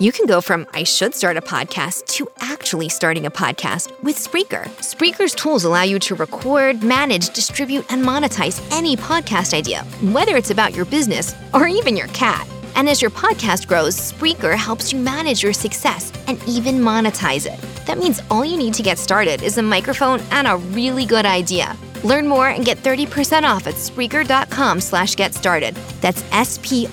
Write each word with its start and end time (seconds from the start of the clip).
You 0.00 0.12
can 0.12 0.26
go 0.26 0.40
from 0.40 0.64
I 0.74 0.84
should 0.84 1.12
start 1.12 1.36
a 1.36 1.40
podcast 1.40 2.06
to 2.18 2.28
actually 2.38 2.88
starting 2.88 3.26
a 3.26 3.32
podcast 3.32 3.90
with 4.04 4.14
Spreaker. 4.14 4.66
Spreaker's 4.78 5.34
tools 5.34 5.64
allow 5.64 5.82
you 5.82 5.98
to 5.98 6.14
record, 6.14 6.84
manage, 6.84 7.30
distribute, 7.30 7.84
and 7.90 8.04
monetize 8.04 8.64
any 8.70 8.96
podcast 8.96 9.54
idea, 9.54 9.82
whether 10.12 10.36
it's 10.36 10.50
about 10.50 10.72
your 10.72 10.84
business 10.84 11.34
or 11.52 11.66
even 11.66 11.96
your 11.96 12.06
cat. 12.08 12.46
And 12.76 12.88
as 12.88 13.02
your 13.02 13.10
podcast 13.10 13.66
grows, 13.66 13.96
Spreaker 13.96 14.54
helps 14.54 14.92
you 14.92 15.00
manage 15.00 15.42
your 15.42 15.52
success 15.52 16.12
and 16.28 16.40
even 16.46 16.76
monetize 16.76 17.52
it. 17.52 17.60
That 17.86 17.98
means 17.98 18.22
all 18.30 18.44
you 18.44 18.56
need 18.56 18.74
to 18.74 18.84
get 18.84 19.00
started 19.00 19.42
is 19.42 19.58
a 19.58 19.62
microphone 19.62 20.20
and 20.30 20.46
a 20.46 20.58
really 20.58 21.06
good 21.06 21.26
idea. 21.26 21.76
Learn 22.04 22.26
more 22.28 22.48
and 22.48 22.64
get 22.64 22.78
30% 22.78 23.42
off 23.42 23.66
at 23.66 23.74
Spreaker.com 23.74 24.80
slash 24.80 25.14
get 25.14 25.34
started. 25.34 25.74
That's 26.00 26.24
S-P-R-E-A-K-E-R 26.32 26.86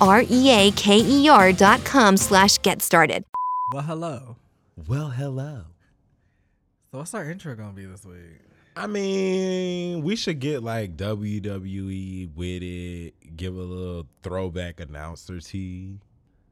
dot 1.54 1.84
com 1.86 2.18
slash 2.18 2.58
get 2.60 2.82
started. 2.82 3.24
Well, 3.74 3.84
hello. 3.84 4.36
Well, 4.88 5.10
hello. 5.10 5.64
So 6.92 7.00
what's 7.00 7.14
our 7.14 7.30
intro 7.30 7.56
gonna 7.56 7.74
be 7.74 7.86
this 7.86 8.06
week? 8.06 8.40
I 8.78 8.88
mean, 8.88 10.04
we 10.04 10.16
should 10.18 10.40
get 10.40 10.62
like 10.64 10.98
WWE 10.98 12.36
with 12.36 12.62
it, 12.62 13.14
give 13.38 13.56
a 13.56 13.62
little 13.62 14.06
throwback 14.22 14.80
announcer 14.82 15.40
tee. 15.40 16.00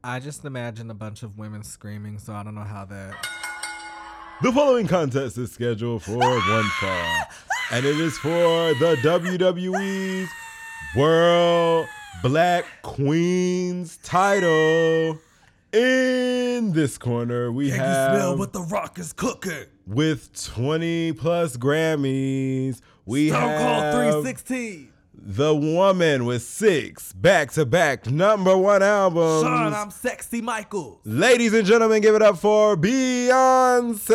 I 0.02 0.20
just 0.20 0.44
imagine 0.44 0.90
a 0.90 0.94
bunch 0.94 1.22
of 1.22 1.38
women 1.38 1.62
screaming, 1.62 2.18
so 2.18 2.32
I 2.32 2.42
don't 2.42 2.54
know 2.54 2.62
how 2.62 2.84
that. 2.86 3.26
The 4.42 4.52
following 4.52 4.86
contest 4.86 5.38
is 5.38 5.52
scheduled 5.52 6.02
for 6.02 6.16
one 6.16 6.40
fall, 6.80 7.22
and 7.72 7.84
it 7.84 7.98
is 7.98 8.16
for 8.18 8.74
the 8.74 8.96
WWE's 9.02 10.28
World 10.96 11.86
Black 12.22 12.64
Queens 12.82 13.98
title. 14.02 15.18
In 15.72 16.72
this 16.72 16.98
corner, 16.98 17.50
we 17.50 17.70
have 17.70 18.12
You 18.12 18.18
smell 18.18 18.38
what 18.38 18.52
the 18.52 18.60
Rock 18.62 18.98
is 18.98 19.12
cooking? 19.12 19.64
with 19.86 20.32
20 20.54 21.12
plus 21.14 21.56
Grammys. 21.56 22.80
We 23.06 23.28
have 23.30 23.92
316. 23.92 24.88
the 25.14 25.54
woman 25.54 26.24
with 26.26 26.42
six 26.42 27.12
back-to-back 27.12 28.06
number 28.08 28.56
one 28.56 28.82
albums. 28.84 29.42
Sean, 29.42 29.74
I'm 29.74 29.90
sexy 29.90 30.40
Michael. 30.40 31.00
Ladies 31.04 31.52
and 31.52 31.66
gentlemen, 31.66 32.00
give 32.00 32.14
it 32.14 32.22
up 32.22 32.38
for 32.38 32.76
Beyonce. 32.76 34.14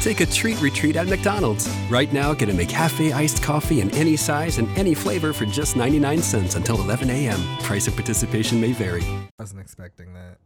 Take 0.00 0.20
a 0.20 0.26
treat 0.26 0.60
retreat 0.60 0.96
at 0.96 1.08
McDonald's. 1.08 1.68
Right 1.90 2.12
now, 2.12 2.32
get 2.32 2.48
a 2.48 2.52
McCafe 2.52 3.12
iced 3.12 3.42
coffee 3.42 3.80
in 3.80 3.90
any 3.90 4.16
size 4.16 4.58
and 4.58 4.68
any 4.78 4.94
flavor 4.94 5.32
for 5.32 5.44
just 5.44 5.76
99 5.76 6.22
cents 6.22 6.54
until 6.54 6.80
11 6.80 7.10
a.m. 7.10 7.40
Price 7.58 7.88
of 7.88 7.94
participation 7.94 8.60
may 8.60 8.72
vary. 8.72 9.02
I 9.02 9.28
Wasn't 9.38 9.60
expecting 9.60 10.14
that. 10.14 10.38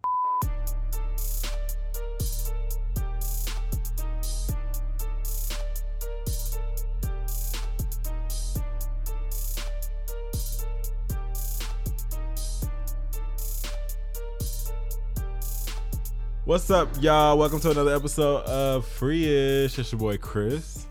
What's 16.53 16.71
up, 16.71 16.91
y'all? 17.01 17.39
Welcome 17.39 17.61
to 17.61 17.71
another 17.71 17.97
episode 17.97 18.45
of 18.45 18.85
Freeish. 18.85 19.79
It's 19.79 19.91
your 19.91 19.99
boy 19.99 20.19
Chris, 20.19 20.87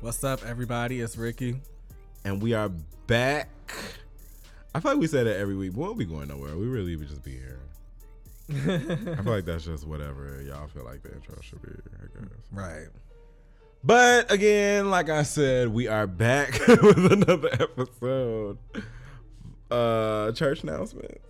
What's 0.00 0.24
up, 0.24 0.42
everybody? 0.42 1.02
It's 1.02 1.18
Ricky. 1.18 1.60
and 2.24 2.40
we 2.40 2.54
are 2.54 2.70
back. 3.06 3.50
I 4.74 4.80
feel 4.80 4.92
like 4.92 5.00
we 5.02 5.06
say 5.06 5.22
that 5.22 5.36
every 5.36 5.54
week. 5.54 5.74
We 5.74 5.82
won't 5.82 5.98
be 5.98 6.06
going 6.06 6.28
nowhere. 6.28 6.56
We 6.56 6.64
really 6.64 6.96
would 6.96 7.08
just 7.08 7.22
be 7.22 7.32
here. 7.32 7.60
I 8.48 9.22
feel 9.22 9.34
like 9.34 9.44
that's 9.44 9.66
just 9.66 9.86
whatever 9.86 10.42
y'all 10.48 10.66
feel 10.68 10.86
like 10.86 11.02
the 11.02 11.12
intro 11.12 11.36
should 11.42 11.60
be. 11.60 11.68
I 11.68 12.18
guess. 12.18 12.30
Right. 12.50 12.86
But 13.84 14.32
again, 14.32 14.88
like 14.88 15.10
I 15.10 15.24
said, 15.24 15.68
we 15.68 15.88
are 15.88 16.06
back 16.06 16.58
with 16.68 17.12
another 17.12 17.50
episode. 17.52 18.56
Uh, 19.70 20.32
church 20.32 20.62
announcement. 20.62 21.20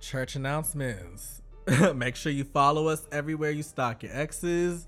Church 0.00 0.36
announcements. 0.36 1.35
Make 1.94 2.14
sure 2.14 2.30
you 2.30 2.44
follow 2.44 2.88
us 2.88 3.06
everywhere 3.10 3.50
you 3.50 3.62
stock 3.62 4.02
your 4.02 4.12
exes. 4.14 4.86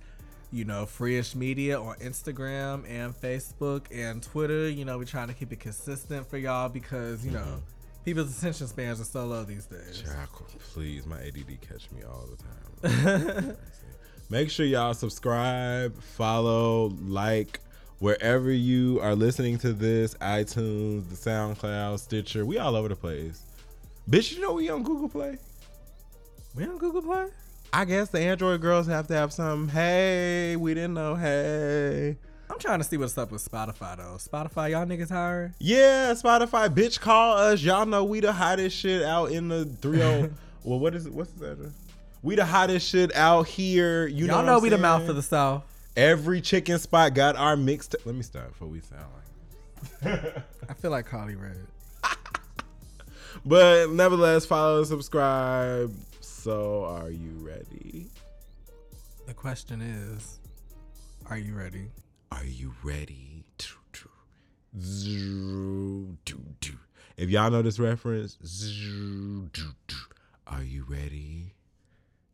You 0.53 0.65
know, 0.65 0.87
Freeish 0.87 1.35
Media 1.35 1.79
on 1.79 1.97
Instagram 1.97 2.89
and 2.89 3.15
Facebook 3.15 3.87
and 3.93 4.23
Twitter. 4.23 4.69
You 4.69 4.85
know, 4.85 4.97
we're 4.97 5.05
trying 5.05 5.29
to 5.29 5.35
keep 5.35 5.53
it 5.53 5.61
consistent 5.61 6.29
for 6.31 6.39
y'all 6.39 6.69
because, 6.69 7.25
you 7.25 7.33
know, 7.33 7.41
mm-hmm. 7.41 8.05
people's 8.05 8.39
attention 8.39 8.67
spans 8.69 9.01
are 9.01 9.05
so 9.05 9.27
low 9.27 9.45
these 9.45 9.67
days. 9.67 10.03
Jack, 10.03 10.31
please, 10.73 11.05
my 11.05 11.19
ADD 11.19 11.61
catch 11.61 11.91
me 11.91 12.03
all 12.05 12.27
the 12.83 12.89
time. 12.89 13.57
Make 14.31 14.51
sure 14.51 14.65
y'all 14.65 14.95
subscribe, 14.95 16.01
follow, 16.01 16.95
like 17.03 17.61
wherever 17.99 18.53
you 18.53 19.01
are 19.03 19.15
listening 19.15 19.59
to 19.59 19.73
this. 19.73 20.15
iTunes, 20.15 21.09
the 21.09 21.17
SoundCloud, 21.17 21.99
Stitcher, 21.99 22.47
we 22.47 22.59
all 22.59 22.77
over 22.77 22.89
the 22.89 22.97
place. 22.97 23.43
Bitch, 24.09 24.35
you 24.35 24.41
know 24.41 24.53
we 24.53 24.71
on 24.71 24.83
Google 24.83 25.09
Play. 25.09 25.39
We 26.59 26.65
on 26.65 26.77
Google 26.77 27.03
Play? 27.03 27.27
I 27.73 27.85
guess 27.85 28.09
the 28.09 28.19
Android 28.19 28.61
girls 28.61 28.89
have 28.89 29.07
to 29.07 29.15
have 29.15 29.33
some. 29.33 29.69
Hey, 29.69 30.57
we 30.57 30.75
didn't 30.75 30.95
know. 30.95 31.15
Hey. 31.15 32.17
I'm 32.51 32.59
trying 32.59 32.81
to 32.81 32.85
see 32.85 32.97
what's 32.97 33.17
up 33.17 33.31
with 33.31 33.49
Spotify 33.49 33.97
though. 33.97 34.17
Spotify, 34.19 34.73
y'all 34.73 34.85
niggas 34.85 35.09
hiring? 35.09 35.55
Yeah, 35.61 36.15
Spotify, 36.15 36.69
bitch, 36.69 36.99
call 36.99 37.37
us. 37.39 37.63
Y'all 37.63 37.87
know 37.87 38.03
we 38.03 38.19
the 38.19 38.33
hottest 38.33 38.77
shit 38.77 39.05
out 39.05 39.31
in 39.31 39.47
the 39.47 39.67
30. 39.67 40.01
well, 40.65 40.81
what 40.81 40.97
is 40.97 41.07
it? 41.07 41.15
What's 41.15 41.31
the 41.31 41.53
address? 41.53 41.71
We 42.25 42.35
the 42.35 42.45
hottest 42.45 42.89
shit 42.89 43.15
out 43.15 43.47
here. 43.47 44.09
You 44.09 44.27
know, 44.27 44.39
y'all 44.39 44.45
know 44.45 44.57
I'm 44.57 44.63
we 44.63 44.69
the 44.69 44.79
mouth 44.79 45.03
saying? 45.03 45.11
of 45.11 45.15
the 45.15 45.23
South. 45.23 45.63
Every 45.97 46.41
chicken 46.41 46.81
spot 46.81 47.15
got 47.15 47.37
our 47.37 47.57
mixed. 47.57 47.95
Let 48.05 48.17
me 48.17 48.23
stop 48.23 48.49
before 48.49 48.67
we 48.67 48.81
sound 48.81 49.07
like. 50.03 50.43
I 50.69 50.75
feel 50.75 50.91
like 50.91 51.09
Holly 51.09 51.37
Red. 51.37 51.69
But 53.45 53.91
nevertheless, 53.91 54.45
follow, 54.45 54.79
and 54.79 54.87
subscribe. 54.89 55.95
So, 56.39 56.85
are 56.85 57.11
you 57.11 57.33
ready? 57.41 58.13
The 59.27 59.35
question 59.35 59.81
is, 59.81 60.39
are 61.27 61.37
you 61.37 61.53
ready? 61.53 61.91
Are 62.31 62.45
you 62.45 62.73
ready? 62.85 63.45
If 67.17 67.29
y'all 67.29 67.51
know 67.51 67.61
this 67.63 67.81
reference, 67.81 68.39
are 70.47 70.63
you 70.63 70.85
ready? 70.89 71.55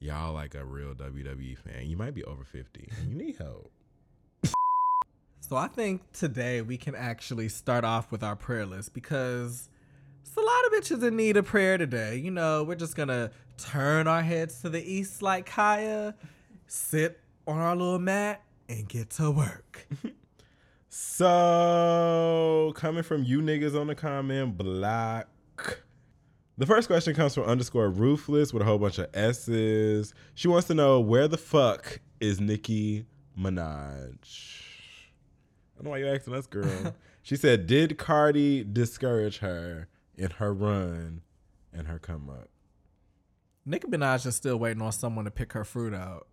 Y'all 0.01 0.35
like 0.35 0.55
a 0.55 0.67
real 0.67 0.95
WWE 0.95 1.57
fan. 1.57 1.87
You 1.87 1.97
might 1.97 2.13
be 2.13 2.25
over 2.25 2.45
50. 2.45 2.91
and 2.99 3.11
You 3.11 3.17
need 3.17 3.37
help. 3.37 3.73
So 5.41 5.57
I 5.57 5.69
think 5.69 6.01
today 6.13 6.63
we 6.63 6.79
can 6.79 6.95
actually 6.95 7.51
start 7.51 7.85
off 7.85 8.11
with 8.11 8.23
our 8.23 8.35
prayer 8.35 8.65
list 8.65 8.95
because 8.95 9.69
it's 10.27 10.37
a 10.37 10.41
lot 10.41 10.67
of 10.67 10.73
bitches 10.73 11.07
in 11.07 11.17
need 11.17 11.37
of 11.37 11.45
prayer 11.45 11.77
today. 11.77 12.17
You 12.17 12.31
know, 12.31 12.65
we're 12.65 12.75
just 12.77 12.97
gonna 12.97 13.31
turn 13.59 14.07
our 14.07 14.23
heads 14.23 14.63
to 14.63 14.71
the 14.71 14.83
east 14.83 15.21
like 15.21 15.47
Kaya, 15.47 16.15
sit 16.67 17.21
on 17.47 17.59
our 17.59 17.77
little 17.77 17.99
mat, 17.99 18.43
and 18.69 18.89
get 18.89 19.11
to 19.11 19.31
work. 19.31 19.87
So, 20.97 22.73
coming 22.77 23.03
from 23.03 23.25
you 23.25 23.41
niggas 23.41 23.79
on 23.79 23.89
the 23.89 23.97
comment 23.97 24.57
block. 24.57 25.29
The 26.57 26.67
first 26.67 26.87
question 26.87 27.17
comes 27.17 27.35
from 27.35 27.43
underscore 27.45 27.89
ruthless 27.89 28.53
with 28.53 28.63
a 28.63 28.65
whole 28.65 28.79
bunch 28.79 28.99
of 28.99 29.09
S's. 29.13 30.15
She 30.37 30.47
wants 30.47 30.69
to 30.69 30.75
know 30.75 31.01
where 31.01 31.27
the 31.27 31.37
fuck 31.37 31.99
is 32.21 32.41
Nicki 32.41 33.07
Minaj? 33.37 34.15
I 34.23 35.79
don't 35.79 35.85
know 35.85 35.91
why 35.91 35.99
you 35.99 36.07
asking 36.07 36.35
us, 36.35 36.47
girl. 36.47 36.95
she 37.23 37.35
said, 37.35 37.67
Did 37.67 37.99
Cardi 37.99 38.63
discourage 38.63 39.39
her 39.39 39.89
in 40.17 40.31
her 40.33 40.53
run 40.53 41.23
and 41.73 41.87
her 41.87 41.99
come 41.99 42.29
up? 42.31 42.49
Nicki 43.67 43.89
Minaj 43.89 44.27
is 44.27 44.37
still 44.37 44.59
waiting 44.59 44.83
on 44.83 44.93
someone 44.93 45.25
to 45.25 45.31
pick 45.31 45.53
her 45.55 45.65
fruit 45.65 45.95
out. 45.95 46.27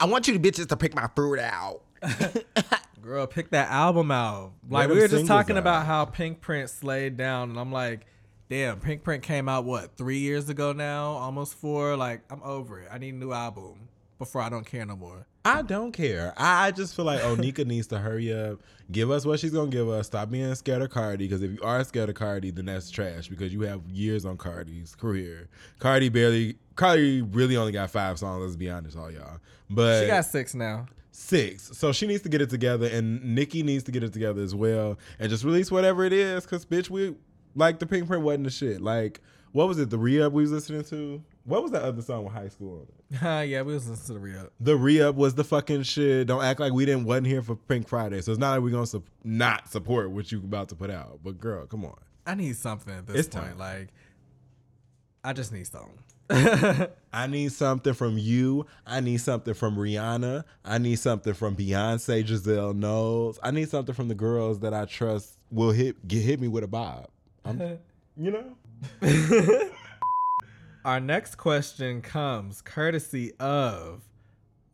I 0.00 0.06
want 0.06 0.28
you 0.28 0.38
bitches 0.38 0.68
to 0.68 0.76
pick 0.76 0.94
my 0.94 1.08
fruit 1.14 1.38
out. 1.38 1.82
Girl, 3.02 3.26
pick 3.26 3.50
that 3.50 3.70
album 3.70 4.10
out. 4.10 4.52
Like 4.68 4.88
we 4.88 4.98
were 4.98 5.08
just 5.08 5.26
talking 5.26 5.56
at? 5.56 5.60
about 5.60 5.86
how 5.86 6.04
Pinkprint 6.04 6.70
slayed 6.70 7.16
down, 7.16 7.50
and 7.50 7.58
I'm 7.58 7.70
like, 7.72 8.06
damn, 8.48 8.80
Pinkprint 8.80 9.22
came 9.22 9.48
out 9.48 9.64
what 9.64 9.96
three 9.96 10.18
years 10.18 10.48
ago 10.48 10.72
now, 10.72 11.12
almost 11.12 11.54
four. 11.54 11.96
Like 11.96 12.22
I'm 12.30 12.42
over 12.42 12.80
it. 12.80 12.88
I 12.90 12.98
need 12.98 13.14
a 13.14 13.16
new 13.16 13.32
album 13.32 13.88
before 14.18 14.42
I 14.42 14.48
don't 14.48 14.64
care 14.66 14.84
no 14.86 14.96
more. 14.96 15.26
I 15.44 15.62
don't 15.62 15.92
care. 15.92 16.34
I 16.36 16.70
just 16.72 16.94
feel 16.96 17.04
like 17.04 17.20
oh, 17.22 17.36
Onika 17.36 17.64
needs 17.66 17.86
to 17.88 17.98
hurry 17.98 18.32
up, 18.32 18.60
give 18.90 19.10
us 19.10 19.24
what 19.24 19.40
she's 19.40 19.52
gonna 19.52 19.70
give 19.70 19.88
us. 19.88 20.06
Stop 20.06 20.30
being 20.30 20.54
scared 20.54 20.82
of 20.82 20.90
Cardi, 20.90 21.26
because 21.26 21.42
if 21.42 21.52
you 21.52 21.58
are 21.62 21.82
scared 21.84 22.08
of 22.08 22.14
Cardi, 22.14 22.50
then 22.50 22.66
that's 22.66 22.90
trash. 22.90 23.28
Because 23.28 23.52
you 23.52 23.60
have 23.62 23.82
years 23.88 24.24
on 24.24 24.36
Cardi's 24.36 24.94
career. 24.94 25.48
Cardi 25.78 26.08
barely, 26.08 26.56
Cardi 26.74 27.22
really 27.22 27.56
only 27.56 27.72
got 27.72 27.90
five 27.90 28.18
songs. 28.18 28.42
Let's 28.42 28.56
be 28.56 28.70
honest, 28.70 28.96
all 28.96 29.10
y'all. 29.10 29.38
But 29.70 30.02
She 30.02 30.06
got 30.08 30.24
six 30.24 30.54
now. 30.54 30.86
six, 31.12 31.70
so 31.76 31.92
she 31.92 32.06
needs 32.06 32.22
to 32.22 32.28
get 32.28 32.40
it 32.40 32.50
together, 32.50 32.86
and 32.86 33.22
Nicki 33.34 33.62
needs 33.62 33.84
to 33.84 33.92
get 33.92 34.02
it 34.02 34.12
together 34.12 34.42
as 34.42 34.54
well, 34.54 34.98
and 35.18 35.30
just 35.30 35.44
release 35.44 35.70
whatever 35.70 36.04
it 36.04 36.12
is. 36.12 36.46
Cause 36.46 36.64
bitch, 36.64 36.90
we 36.90 37.14
like 37.54 37.78
the 37.78 37.86
Pinkprint 37.86 38.22
wasn't 38.22 38.44
the 38.44 38.50
shit. 38.50 38.80
Like 38.80 39.20
what 39.52 39.68
was 39.68 39.78
it? 39.78 39.88
The 39.88 39.96
re 39.98 40.20
up 40.20 40.34
we 40.34 40.42
was 40.42 40.52
listening 40.52 40.84
to. 40.84 41.22
What 41.44 41.62
was 41.62 41.72
that 41.72 41.82
other 41.82 42.02
song 42.02 42.24
with 42.24 42.34
High 42.34 42.48
School 42.48 42.74
on 42.74 42.82
it? 42.82 42.95
Yeah, 43.10 43.62
we 43.62 43.72
was 43.74 43.88
listening 43.88 44.06
to 44.06 44.12
the 44.14 44.18
re-up. 44.18 44.52
The 44.60 44.76
re-up 44.76 45.14
was 45.14 45.34
the 45.34 45.44
fucking 45.44 45.82
shit. 45.84 46.26
Don't 46.26 46.42
act 46.42 46.58
like 46.60 46.72
we 46.72 46.84
didn't 46.84 47.04
wasn't 47.04 47.26
here 47.28 47.42
for 47.42 47.54
Pink 47.56 47.88
Friday. 47.88 48.20
So 48.20 48.32
it's 48.32 48.40
not 48.40 48.52
like 48.54 48.60
we're 48.62 48.70
gonna 48.70 48.86
su- 48.86 49.04
not 49.24 49.70
support 49.70 50.10
what 50.10 50.32
you 50.32 50.38
about 50.38 50.68
to 50.70 50.74
put 50.74 50.90
out. 50.90 51.20
But 51.22 51.38
girl, 51.38 51.66
come 51.66 51.84
on. 51.84 51.96
I 52.26 52.34
need 52.34 52.56
something 52.56 52.92
at 52.94 53.06
this 53.06 53.26
It's 53.26 53.28
point. 53.34 53.46
time. 53.50 53.58
Like, 53.58 53.88
I 55.22 55.32
just 55.32 55.52
need 55.52 55.66
something. 55.66 55.98
I 57.12 57.28
need 57.28 57.52
something 57.52 57.94
from 57.94 58.18
you. 58.18 58.66
I 58.84 58.98
need 59.00 59.18
something 59.18 59.54
from 59.54 59.76
Rihanna. 59.76 60.42
I 60.64 60.78
need 60.78 60.96
something 60.96 61.34
from 61.34 61.54
Beyonce, 61.54 62.26
Giselle 62.26 62.74
Knowles. 62.74 63.38
I 63.44 63.52
need 63.52 63.68
something 63.68 63.94
from 63.94 64.08
the 64.08 64.16
girls 64.16 64.58
that 64.60 64.74
I 64.74 64.86
trust 64.86 65.38
will 65.52 65.70
hit 65.70 66.08
get 66.08 66.22
hit 66.22 66.40
me 66.40 66.48
with 66.48 66.64
a 66.64 66.68
bob. 66.68 67.06
I'm, 67.44 67.60
you 68.16 68.32
know. 68.32 68.56
Our 70.86 71.00
next 71.00 71.34
question 71.34 72.00
comes 72.00 72.62
courtesy 72.62 73.32
of 73.40 74.02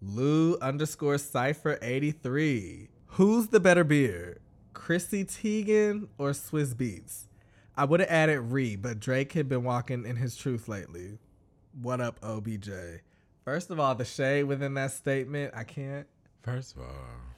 Lou 0.03 0.59
underscore 0.59 1.17
Cipher 1.17 1.79
83. 1.81 2.91
Who's 3.07 3.49
the 3.49 3.61
better 3.61 3.83
beer? 3.83 4.43
Chrissy 4.75 5.25
Teigen 5.25 6.09
or 6.19 6.33
Swizz 6.33 6.75
Beatz? 6.75 7.29
I 7.79 7.87
would 7.87 8.01
have 8.01 8.11
added 8.11 8.41
Ree, 8.41 8.77
but 8.77 9.01
Drake 9.01 9.33
had 9.33 9.49
been 9.49 9.65
walking 9.65 10.05
in 10.05 10.17
his 10.17 10.37
truth 10.37 10.69
lately. 10.69 11.17
What 11.81 12.03
up, 12.03 12.21
OBJ? 12.23 12.69
First 13.47 13.71
of 13.71 13.81
all, 13.81 13.95
the 13.95 14.05
shade 14.05 14.45
within 14.45 14.75
that 14.75 14.91
statement, 14.91 15.55
I 15.57 15.65
can't. 15.65 16.07
First 16.43 16.77
of 16.77 16.83
all, 16.83 17.32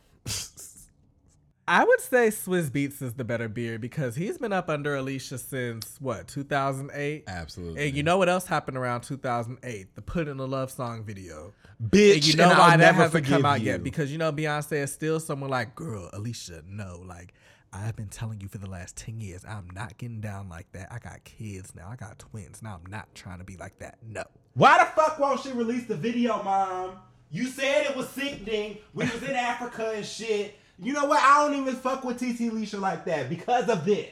I 1.66 1.82
would 1.84 2.00
say 2.00 2.28
Swizz 2.28 2.69
Beatz 2.70 3.00
is 3.00 3.14
the 3.14 3.25
better 3.25 3.49
beer 3.49 3.78
because 3.78 4.16
he's 4.16 4.37
been 4.37 4.52
up 4.52 4.69
under 4.69 4.94
Alicia 4.96 5.38
since 5.38 5.96
what, 5.99 6.28
2008? 6.28 7.25
absolutely. 7.26 7.87
And 7.88 7.96
you 7.96 8.02
know 8.02 8.19
what 8.19 8.28
else 8.28 8.46
happened 8.46 8.76
around 8.76 9.00
2008? 9.02 9.94
The 9.94 10.02
Put 10.02 10.28
in 10.28 10.38
a 10.40 10.44
Love 10.44 10.70
Song 10.70 11.05
video. 11.05 11.55
bitch, 11.82 12.14
And 12.16 12.26
you 12.26 12.37
know 12.37 12.50
and 12.50 12.58
why 12.58 12.64
I'll 12.64 12.70
that 12.72 12.78
never 12.78 13.02
hasn't 13.05 13.26
come 13.26 13.46
out 13.46 13.61
you. 13.62 13.66
yet? 13.69 13.82
Because 13.82 14.12
you 14.12 14.19
know 14.19 14.31
Beyonce 14.31 14.82
is 14.82 14.93
still 14.93 15.19
someone 15.20 15.49
like, 15.49 15.75
girl, 15.75 16.11
Alicia, 16.12 16.62
no, 16.69 17.02
like 17.06 17.32
I've 17.72 17.96
been 17.96 18.08
telling 18.08 18.43
you 18.43 18.49
for 18.49 18.58
the 18.58 18.69
last 18.69 18.96
10 18.99 19.20
years, 19.20 19.43
I'm 19.49 19.69
not 19.75 19.96
getting 19.96 20.20
down 20.20 20.50
like 20.50 20.70
that. 20.72 20.93
I 20.93 20.99
got 20.99 21.25
kids 21.25 21.75
now. 21.75 21.88
I 21.90 21.96
got 21.96 22.19
twins. 22.19 22.62
Now 22.62 22.78
I'm 22.84 22.90
not 22.90 23.12
trying 23.14 23.38
to 23.38 23.44
be 23.44 23.56
like 23.56 23.78
that. 23.78 23.96
No. 24.06 24.22
Why 24.52 24.78
the 24.78 24.84
fuck 24.90 25.19
won't 25.19 25.40
she 25.40 25.50
release 25.52 25.87
the 25.87 25.96
video, 25.96 26.43
mom? 26.43 26.90
You 27.31 27.46
said 27.46 27.87
it 27.87 27.96
was 27.96 28.08
sickening. 28.10 28.78
We 28.93 29.05
was 29.06 29.22
in 29.22 29.34
Africa 29.34 29.93
and 29.96 30.05
shit. 30.06 30.56
You 30.79 30.93
know 30.93 31.05
what? 31.06 31.23
I 31.23 31.44
don't 31.47 31.61
even 31.61 31.75
fuck 31.76 32.05
with 32.05 32.19
TT 32.19 32.53
Leisha 32.53 32.81
like 32.81 33.05
that 33.05 33.29
because 33.29 33.69
of 33.69 33.85
this. 33.85 34.11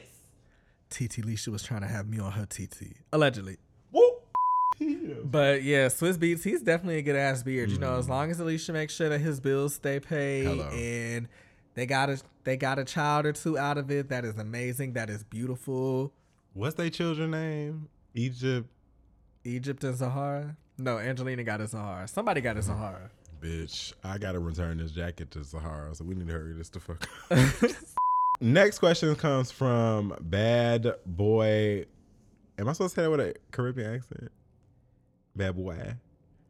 TT 0.89 1.23
Leisha 1.25 1.49
was 1.49 1.63
trying 1.63 1.81
to 1.81 1.87
have 1.87 2.07
me 2.07 2.19
on 2.19 2.31
her 2.33 2.45
TT. 2.45 2.95
Allegedly. 3.11 3.57
Whoop. 3.91 4.23
But 5.23 5.63
yeah, 5.63 5.87
Swizz 5.87 6.17
Beatz, 6.17 6.43
he's 6.43 6.61
definitely 6.61 6.97
a 6.97 7.01
good 7.01 7.15
ass 7.15 7.43
beard. 7.43 7.69
You 7.69 7.79
know, 7.79 7.97
as 7.97 8.07
mm. 8.07 8.09
long 8.09 8.31
as 8.31 8.39
Alicia 8.39 8.73
makes 8.73 8.93
sure 8.93 9.09
that 9.09 9.19
his 9.19 9.39
bills 9.39 9.75
stay 9.75 9.99
paid 9.99 10.45
Hello. 10.45 10.69
and 10.69 11.27
they 11.75 11.85
got 11.85 12.09
a 12.09 12.21
they 12.43 12.57
got 12.57 12.79
a 12.79 12.85
child 12.85 13.25
or 13.25 13.33
two 13.33 13.57
out 13.57 13.77
of 13.77 13.89
it, 13.91 14.09
that 14.09 14.25
is 14.25 14.37
amazing. 14.37 14.93
That 14.93 15.09
is 15.09 15.23
beautiful. 15.23 16.11
What's 16.53 16.75
their 16.75 16.89
children 16.89 17.31
name? 17.31 17.89
Egypt. 18.13 18.69
Egypt 19.43 19.83
and 19.83 19.97
Sahara? 19.97 20.55
No, 20.77 20.97
Angelina 20.97 21.43
got 21.43 21.61
a 21.61 21.67
Sahara. 21.67 22.07
Somebody 22.07 22.41
got 22.41 22.57
a 22.57 22.61
Sahara. 22.61 23.09
Bitch, 23.43 23.91
I 24.05 24.17
gotta 24.17 24.39
return 24.39 24.77
this 24.77 24.91
jacket 24.91 25.31
to 25.31 25.43
Sahara, 25.43 25.93
so 25.93 26.05
we 26.05 26.15
need 26.15 26.27
to 26.27 26.33
hurry 26.33 26.53
this 26.53 26.69
the 26.69 26.79
fuck 26.79 27.09
up. 27.29 27.71
Next 28.41 28.79
question 28.79 29.13
comes 29.15 29.51
from 29.51 30.15
Bad 30.21 30.93
Boy. 31.05 31.85
Am 32.57 32.69
I 32.69 32.71
supposed 32.71 32.95
to 32.95 33.01
say 33.01 33.03
that 33.03 33.11
with 33.11 33.19
a 33.19 33.35
Caribbean 33.51 33.95
accent? 33.95 34.31
Bad 35.35 35.57
Boy. 35.57 35.95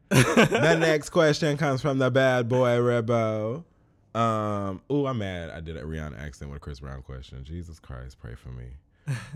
the 0.10 0.76
next 0.80 1.10
question 1.10 1.58
comes 1.58 1.82
from 1.82 1.98
the 1.98 2.12
Bad 2.12 2.48
Boy 2.48 2.78
Rebo. 2.78 3.64
Um, 4.14 4.82
ooh, 4.92 5.08
I'm 5.08 5.18
mad. 5.18 5.50
I 5.50 5.62
did 5.62 5.78
a 5.78 5.82
Rihanna 5.82 6.20
accent 6.20 6.52
with 6.52 6.58
a 6.58 6.60
Chris 6.60 6.80
Brown 6.80 7.02
question. 7.02 7.44
Jesus 7.44 7.80
Christ, 7.80 8.20
pray 8.20 8.36
for 8.36 8.50
me. 8.50 8.66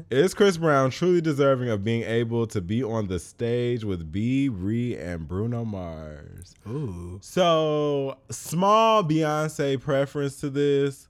Is 0.10 0.34
Chris 0.34 0.58
Brown 0.58 0.92
truly 0.92 1.20
deserving 1.22 1.70
of 1.70 1.84
being 1.84 2.04
able 2.04 2.48
to 2.48 2.62
be 2.62 2.84
on 2.84 3.08
the 3.08 3.20
stage 3.20 3.84
with 3.84 4.12
B, 4.12 4.48
Ree, 4.50 4.96
and 4.96 5.28
Bruno 5.28 5.66
Mars? 5.66 6.56
Ooh. 6.68 7.20
So, 7.22 8.18
small 8.30 9.04
Beyonce 9.04 9.80
preference 9.82 10.40
to 10.42 10.50
this. 10.50 11.08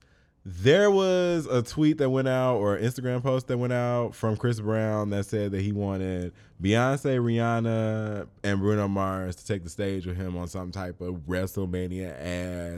There 0.49 0.89
was 0.89 1.45
a 1.45 1.61
tweet 1.61 1.97
that 1.97 2.09
went 2.09 2.29
out 2.29 2.55
or 2.55 2.77
an 2.77 2.83
Instagram 2.83 3.21
post 3.21 3.47
that 3.47 3.57
went 3.57 3.73
out 3.73 4.15
from 4.15 4.37
Chris 4.37 4.61
Brown 4.61 5.09
that 5.09 5.25
said 5.25 5.51
that 5.51 5.61
he 5.61 5.73
wanted 5.73 6.31
Beyonce, 6.63 7.19
Rihanna, 7.19 8.27
and 8.45 8.59
Bruno 8.59 8.87
Mars 8.87 9.35
to 9.35 9.45
take 9.45 9.65
the 9.65 9.69
stage 9.69 10.05
with 10.07 10.15
him 10.15 10.37
on 10.37 10.47
some 10.47 10.71
type 10.71 11.01
of 11.01 11.15
WrestleMania 11.27 12.15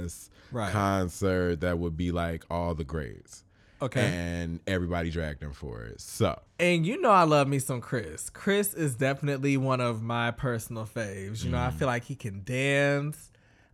ass 0.04 0.32
Right. 0.52 0.72
concert 0.72 1.62
that 1.62 1.78
would 1.78 1.96
be 1.96 2.12
like 2.12 2.44
all 2.50 2.74
the 2.74 2.84
greats. 2.84 3.44
Okay. 3.82 4.02
And 4.06 4.60
everybody 4.68 5.10
dragged 5.10 5.42
him 5.42 5.54
for 5.54 5.84
it. 5.86 6.02
So, 6.02 6.40
And 6.60 6.86
you 6.86 7.00
know 7.00 7.12
I 7.12 7.24
love 7.24 7.48
me 7.48 7.60
some 7.60 7.80
Chris. 7.82 8.30
Chris 8.30 8.74
is 8.74 8.96
definitely 8.96 9.56
one 9.58 9.80
of 9.82 10.02
my 10.02 10.32
personal 10.32 10.86
faves. 10.86 11.44
You 11.46 11.52
know, 11.52 11.58
Mm. 11.58 11.68
I 11.68 11.72
feel 11.72 11.88
like 11.88 12.04
he 12.04 12.16
can 12.16 12.44
dance. 12.44 13.32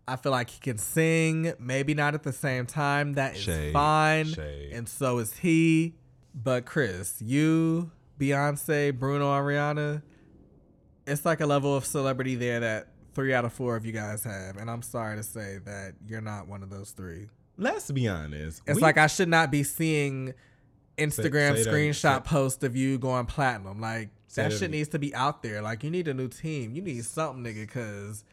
I 0.07 0.15
feel 0.17 0.31
like 0.31 0.51
he 0.51 0.59
can 0.59 0.77
sing. 0.77 1.53
Maybe 1.59 1.95
not 1.95 2.13
at 2.13 2.21
the 2.23 2.33
same 2.33 2.67
time. 2.67 3.13
That 3.13 3.35
is 3.35 3.41
Shade, 3.41 3.73
fine. 3.73 4.25
shade. 4.27 4.71
And 4.73 4.87
so 4.87 5.17
is 5.17 5.37
he. 5.37 5.95
But 6.35 6.65
Chris, 6.65 7.21
you, 7.21 7.89
Beyonce, 8.19 8.93
Bruno, 8.97 9.33
and 9.35 9.45
Rihanna, 9.47 10.01
it's 11.07 11.25
like 11.25 11.41
a 11.41 11.45
level 11.45 11.75
of 11.75 11.85
celebrity 11.85 12.35
there 12.35 12.59
that 12.59 12.87
three 13.13 13.33
out 13.33 13.45
of 13.45 13.53
four 13.53 13.75
of 13.75 13.85
you 13.85 13.91
guys 13.93 14.23
have. 14.23 14.57
And 14.57 14.69
I'm 14.69 14.81
sorry 14.81 15.15
to 15.15 15.23
say 15.23 15.59
that 15.65 15.93
you're 16.05 16.21
not 16.21 16.47
one 16.47 16.61
of 16.61 16.69
those 16.69 16.91
three. 16.91 17.27
Let's 17.57 17.91
be 17.91 18.07
honest. 18.07 18.61
It's 18.65 18.75
We- 18.77 18.81
like 18.81 18.97
I 18.97 19.07
should 19.07 19.29
not 19.29 19.51
be 19.51 19.63
seeing 19.63 20.33
Instagram 20.97 21.55
say 21.57 21.63
that- 21.63 21.73
screenshot 21.73 22.23
say- 22.23 22.29
post 22.29 22.63
of 22.63 22.75
you 22.75 22.97
going 22.97 23.25
platinum. 23.25 23.79
Like 23.81 24.09
that 24.35 24.49
that 24.51 24.57
shit 24.57 24.71
needs 24.71 24.89
to 24.89 24.99
be 24.99 25.13
out 25.15 25.43
there. 25.43 25.61
Like 25.61 25.83
you 25.83 25.89
need 25.91 26.07
a 26.07 26.13
new 26.13 26.27
team. 26.27 26.73
You 26.75 26.81
need 26.81 27.03
something, 27.05 27.43
nigga. 27.43 27.69
Cause 27.69 28.23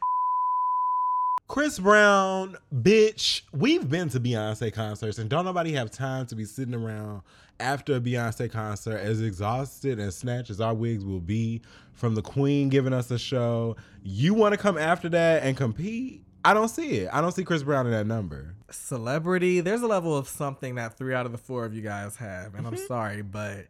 Chris 1.49 1.77
Brown, 1.77 2.55
bitch, 2.73 3.41
we've 3.51 3.87
been 3.89 4.09
to 4.09 4.19
Beyonce 4.19 4.73
concerts 4.73 5.17
and 5.19 5.29
don't 5.29 5.45
nobody 5.45 5.73
have 5.73 5.91
time 5.91 6.25
to 6.27 6.35
be 6.35 6.45
sitting 6.45 6.73
around 6.73 7.21
after 7.59 7.95
a 7.95 7.99
Beyonce 7.99 8.49
concert 8.49 8.97
as 8.97 9.21
exhausted 9.21 9.99
and 9.99 10.11
snatched 10.13 10.49
as 10.49 10.59
our 10.61 10.73
wigs 10.73 11.03
will 11.05 11.19
be 11.19 11.61
from 11.93 12.15
the 12.15 12.21
queen 12.21 12.69
giving 12.69 12.93
us 12.93 13.11
a 13.11 13.19
show. 13.19 13.75
You 14.03 14.33
want 14.33 14.53
to 14.53 14.57
come 14.57 14.77
after 14.77 15.09
that 15.09 15.43
and 15.43 15.55
compete? 15.55 16.21
I 16.45 16.53
don't 16.53 16.67
see 16.69 16.97
it. 16.99 17.09
I 17.13 17.21
don't 17.21 17.31
see 17.31 17.43
Chris 17.43 17.63
Brown 17.63 17.85
in 17.85 17.91
that 17.93 18.05
number. 18.05 18.53
celebrity, 18.69 19.61
there's 19.61 19.81
a 19.81 19.87
level 19.87 20.15
of 20.17 20.27
something 20.27 20.75
that 20.75 20.97
three 20.97 21.13
out 21.13 21.25
of 21.25 21.31
the 21.31 21.37
four 21.37 21.63
of 21.65 21.73
you 21.73 21.81
guys 21.81 22.15
have. 22.17 22.55
And 22.55 22.67
I'm 22.67 22.73
Mm-hmm. 22.73 22.85
sorry, 22.85 23.21
but 23.21 23.67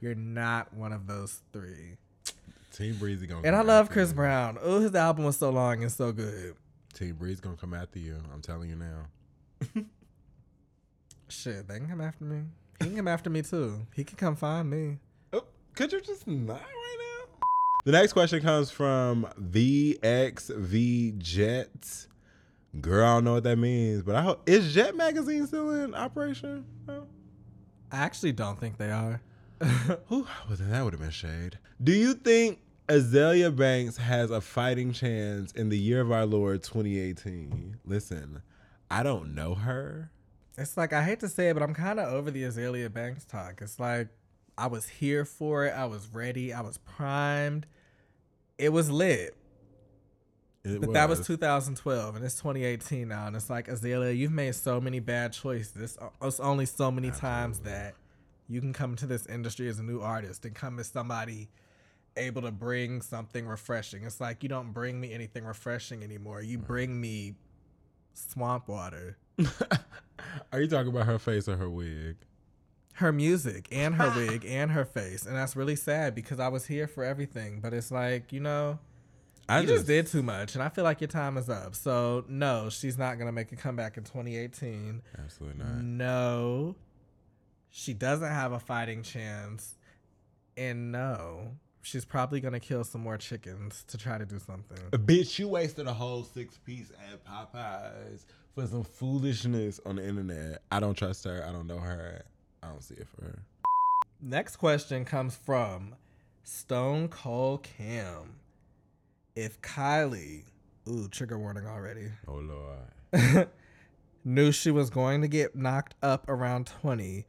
you're 0.00 0.14
not 0.14 0.72
one 0.74 0.92
of 0.92 1.06
those 1.06 1.40
three. 1.52 1.96
Team 2.72 2.96
Breezy 2.98 3.26
gonna 3.26 3.46
And 3.46 3.56
I 3.56 3.62
love 3.62 3.86
after 3.86 3.94
Chris 3.94 4.10
you. 4.10 4.16
Brown. 4.16 4.58
Oh, 4.62 4.80
his 4.80 4.94
album 4.94 5.24
was 5.24 5.36
so 5.36 5.50
long 5.50 5.82
and 5.82 5.90
so 5.90 6.12
good. 6.12 6.54
Team 6.94 7.14
Breezy 7.14 7.40
gonna 7.40 7.56
come 7.56 7.74
after 7.74 7.98
you. 7.98 8.16
I'm 8.32 8.40
telling 8.42 8.68
you 8.70 8.76
now. 8.76 9.06
Shit, 11.28 11.68
they 11.68 11.78
can 11.78 11.88
come 11.88 12.00
after 12.00 12.24
me. 12.24 12.42
He 12.80 12.86
can 12.86 12.96
come 12.96 13.08
after 13.08 13.30
me 13.30 13.42
too. 13.42 13.86
He 13.94 14.04
can 14.04 14.16
come 14.16 14.36
find 14.36 14.68
me. 14.70 14.98
Oh, 15.32 15.44
could 15.74 15.92
you 15.92 16.00
just 16.00 16.26
not 16.26 16.60
right 16.60 16.96
now? 16.98 17.46
The 17.84 17.92
next 17.92 18.12
question 18.12 18.42
comes 18.42 18.70
from 18.70 19.26
VXV 19.40 21.18
Jet. 21.18 22.06
Girl, 22.78 23.04
I 23.04 23.14
don't 23.14 23.24
know 23.24 23.32
what 23.32 23.42
that 23.44 23.56
means, 23.56 24.02
but 24.02 24.14
I 24.14 24.22
hope 24.22 24.48
is 24.48 24.72
Jet 24.72 24.94
Magazine 24.94 25.46
still 25.46 25.70
in 25.70 25.94
operation? 25.94 26.64
No. 26.86 27.06
I 27.90 27.96
actually 27.96 28.32
don't 28.32 28.60
think 28.60 28.78
they 28.78 28.92
are. 28.92 29.20
Whew, 30.08 30.26
well, 30.48 30.56
then 30.56 30.70
that 30.70 30.84
would 30.84 30.92
have 30.92 31.00
been 31.00 31.10
shade. 31.10 31.58
Do 31.82 31.92
you 31.92 32.14
think 32.14 32.60
Azealia 32.88 33.54
Banks 33.54 33.96
has 33.96 34.30
a 34.30 34.40
fighting 34.40 34.92
chance 34.92 35.52
in 35.52 35.68
the 35.68 35.78
year 35.78 36.00
of 36.00 36.12
our 36.12 36.26
Lord 36.26 36.62
2018? 36.62 37.78
Listen, 37.84 38.42
I 38.90 39.02
don't 39.02 39.34
know 39.34 39.54
her. 39.54 40.12
It's 40.56 40.76
like 40.76 40.92
I 40.92 41.02
hate 41.02 41.20
to 41.20 41.28
say 41.28 41.48
it, 41.48 41.54
but 41.54 41.62
I'm 41.62 41.74
kind 41.74 41.98
of 41.98 42.12
over 42.12 42.30
the 42.30 42.44
Azealia 42.44 42.92
Banks 42.92 43.24
talk. 43.24 43.60
It's 43.62 43.80
like 43.80 44.08
I 44.56 44.68
was 44.68 44.88
here 44.88 45.24
for 45.24 45.66
it. 45.66 45.70
I 45.70 45.86
was 45.86 46.08
ready. 46.12 46.52
I 46.52 46.60
was 46.60 46.78
primed. 46.78 47.66
It 48.58 48.68
was 48.68 48.90
lit. 48.90 49.34
It 50.62 50.80
But 50.80 50.92
that 50.92 51.08
was 51.08 51.26
2012, 51.26 52.16
and 52.16 52.24
it's 52.24 52.36
2018 52.36 53.08
now, 53.08 53.26
and 53.26 53.34
it's 53.34 53.48
like 53.48 53.68
Azealia, 53.68 54.14
you've 54.14 54.32
made 54.32 54.54
so 54.54 54.80
many 54.80 55.00
bad 55.00 55.32
choices. 55.32 55.96
It's 56.20 56.40
only 56.40 56.66
so 56.66 56.90
many 56.90 57.10
times 57.10 57.60
that 57.60 57.94
you 58.46 58.60
can 58.60 58.72
come 58.72 58.96
to 58.96 59.06
this 59.06 59.26
industry 59.26 59.68
as 59.68 59.78
a 59.78 59.82
new 59.82 60.00
artist 60.00 60.44
and 60.44 60.54
come 60.54 60.78
as 60.78 60.88
somebody 60.88 61.48
able 62.16 62.42
to 62.42 62.50
bring 62.50 63.00
something 63.00 63.46
refreshing. 63.46 64.04
It's 64.04 64.20
like 64.20 64.42
you 64.42 64.48
don't 64.48 64.72
bring 64.72 65.00
me 65.00 65.12
anything 65.14 65.44
refreshing 65.44 66.02
anymore. 66.02 66.42
You 66.42 66.58
mm. 66.58 66.66
bring 66.66 67.00
me 67.00 67.34
swamp 68.12 68.68
water. 68.68 69.16
Are 70.52 70.60
you 70.60 70.68
talking 70.68 70.88
about 70.88 71.06
her 71.06 71.18
face 71.18 71.48
or 71.48 71.56
her 71.56 71.70
wig? 71.70 72.16
Her 72.94 73.12
music 73.12 73.68
and 73.72 73.94
her 73.94 74.10
wig 74.16 74.44
and 74.44 74.72
her 74.72 74.84
face, 74.84 75.24
and 75.24 75.36
that's 75.36 75.56
really 75.56 75.76
sad 75.76 76.14
because 76.14 76.38
I 76.38 76.48
was 76.48 76.66
here 76.66 76.86
for 76.86 77.02
everything. 77.02 77.60
But 77.60 77.72
it's 77.72 77.90
like 77.90 78.32
you 78.32 78.40
know, 78.40 78.78
I 79.50 79.60
you 79.60 79.66
just, 79.66 79.86
did 79.86 80.06
too 80.06 80.22
much, 80.22 80.54
and 80.54 80.62
I 80.62 80.68
feel 80.68 80.84
like 80.84 81.00
your 81.00 81.08
time 81.08 81.36
is 81.36 81.48
up. 81.48 81.74
So 81.74 82.24
no, 82.28 82.68
she's 82.70 82.96
not 82.96 83.18
gonna 83.18 83.32
make 83.32 83.50
a 83.50 83.56
comeback 83.56 83.96
in 83.96 84.04
2018. 84.04 85.02
absolutely 85.18 85.64
not. 85.64 85.82
No, 85.82 86.76
she 87.68 87.92
doesn't 87.92 88.28
have 88.28 88.52
a 88.52 88.60
fighting 88.60 89.02
chance, 89.02 89.74
and 90.56 90.92
no, 90.92 91.56
she's 91.82 92.04
probably 92.04 92.40
gonna 92.40 92.60
kill 92.60 92.84
some 92.84 93.00
more 93.00 93.16
chickens 93.16 93.84
to 93.88 93.98
try 93.98 94.18
to 94.18 94.24
do 94.24 94.38
something. 94.38 94.78
Bitch, 94.92 95.38
you 95.38 95.48
wasted 95.48 95.88
a 95.88 95.92
whole 95.92 96.22
six 96.22 96.58
piece 96.58 96.92
at 97.10 97.24
Popeyes 97.24 98.26
for 98.54 98.66
some 98.66 98.84
foolishness 98.84 99.80
on 99.84 99.96
the 99.96 100.06
internet. 100.06 100.62
I 100.70 100.78
don't 100.78 100.94
trust 100.94 101.24
her. 101.24 101.44
I 101.46 101.50
don't 101.50 101.66
know 101.66 101.78
her. 101.78 102.22
I 102.62 102.68
don't 102.68 102.82
see 102.82 102.94
it 102.94 103.08
for 103.08 103.24
her. 103.24 103.38
Next 104.22 104.56
question 104.56 105.04
comes 105.04 105.34
from 105.34 105.94
Stone 106.44 107.08
Cold 107.08 107.62
Cam. 107.62 108.39
If 109.36 109.60
Kylie, 109.60 110.44
ooh, 110.88 111.08
trigger 111.08 111.38
warning 111.38 111.66
already, 111.66 112.08
Oh 112.26 112.42
Lord. 113.12 113.48
knew 114.24 114.52
she 114.52 114.70
was 114.70 114.90
going 114.90 115.22
to 115.22 115.28
get 115.28 115.56
knocked 115.56 115.94
up 116.02 116.28
around 116.28 116.66
20, 116.82 117.24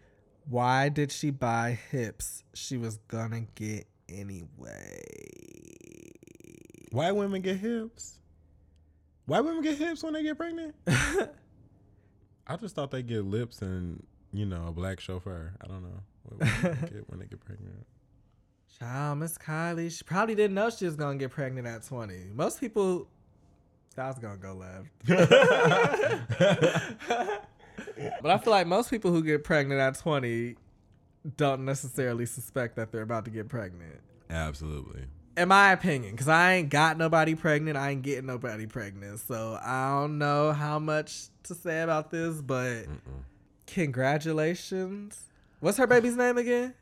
why 0.50 0.90
did 0.90 1.12
she 1.12 1.30
buy 1.30 1.80
hips 1.92 2.44
she 2.54 2.78
was 2.78 2.98
gonna 3.08 3.42
get 3.56 3.88
anyway? 4.10 5.02
Why 6.92 7.12
women 7.12 7.42
get 7.42 7.58
hips. 7.58 8.20
Why 9.26 9.40
women 9.40 9.62
get 9.62 9.78
hips 9.78 10.04
when 10.04 10.14
they 10.14 10.24
get 10.24 10.38
pregnant. 10.38 10.76
I 12.48 12.58
just 12.58 12.76
thought 12.76 12.92
they 12.92 13.02
get 13.04 13.24
lips 13.24 13.62
and 13.62 14.06
you 14.34 14.46
know 14.46 14.68
a 14.68 14.72
black 14.72 15.00
chauffeur. 15.00 15.54
I 15.62 15.68
don't 15.68 15.84
know 15.84 16.02
what 16.24 16.40
women 16.40 16.80
get 16.92 17.10
when 17.10 17.20
they 17.20 17.28
get 17.28 17.40
pregnant. 17.40 17.86
Child, 18.80 19.20
Miss 19.20 19.38
Kylie, 19.38 19.96
she 19.96 20.04
probably 20.04 20.36
didn't 20.36 20.56
know 20.56 20.70
she 20.70 20.86
was 20.86 20.96
gonna 20.96 21.18
get 21.18 21.32
pregnant 21.32 21.68
at 21.68 21.84
20. 21.84 22.32
Most 22.34 22.60
people, 22.60 23.08
that 23.96 24.08
was 24.08 24.20
gonna 24.20 24.38
go 24.38 24.54
left. 24.54 24.88
but 28.22 28.32
I 28.32 28.38
feel 28.38 28.52
like 28.52 28.68
most 28.68 28.90
people 28.90 29.12
who 29.12 29.24
get 29.24 29.44
pregnant 29.44 29.80
at 29.80 29.98
20 30.00 30.56
don't 31.38 31.66
necessarily 31.66 32.26
suspect 32.26 32.76
that 32.78 32.92
they're 32.92 33.04
about 33.04 33.26
to 33.26 33.32
get 33.32 33.50
pregnant. 33.50 34.00
Absolutely. 34.30 35.04
In 35.38 35.48
my 35.48 35.72
opinion, 35.72 36.12
because 36.12 36.28
I 36.28 36.54
ain't 36.54 36.70
got 36.70 36.98
nobody 36.98 37.36
pregnant, 37.36 37.78
I 37.78 37.92
ain't 37.92 38.02
getting 38.02 38.26
nobody 38.26 38.66
pregnant. 38.66 39.20
So 39.20 39.58
I 39.62 39.92
don't 39.92 40.18
know 40.18 40.52
how 40.52 40.80
much 40.80 41.28
to 41.44 41.56
say 41.56 41.82
about 41.82 42.12
this, 42.12 42.42
but 42.42 42.86
congratulations. 43.68 45.22
What's 45.60 45.78
her 45.78 45.88
baby's 45.88 46.16
name 46.16 46.38
again? 46.38 46.74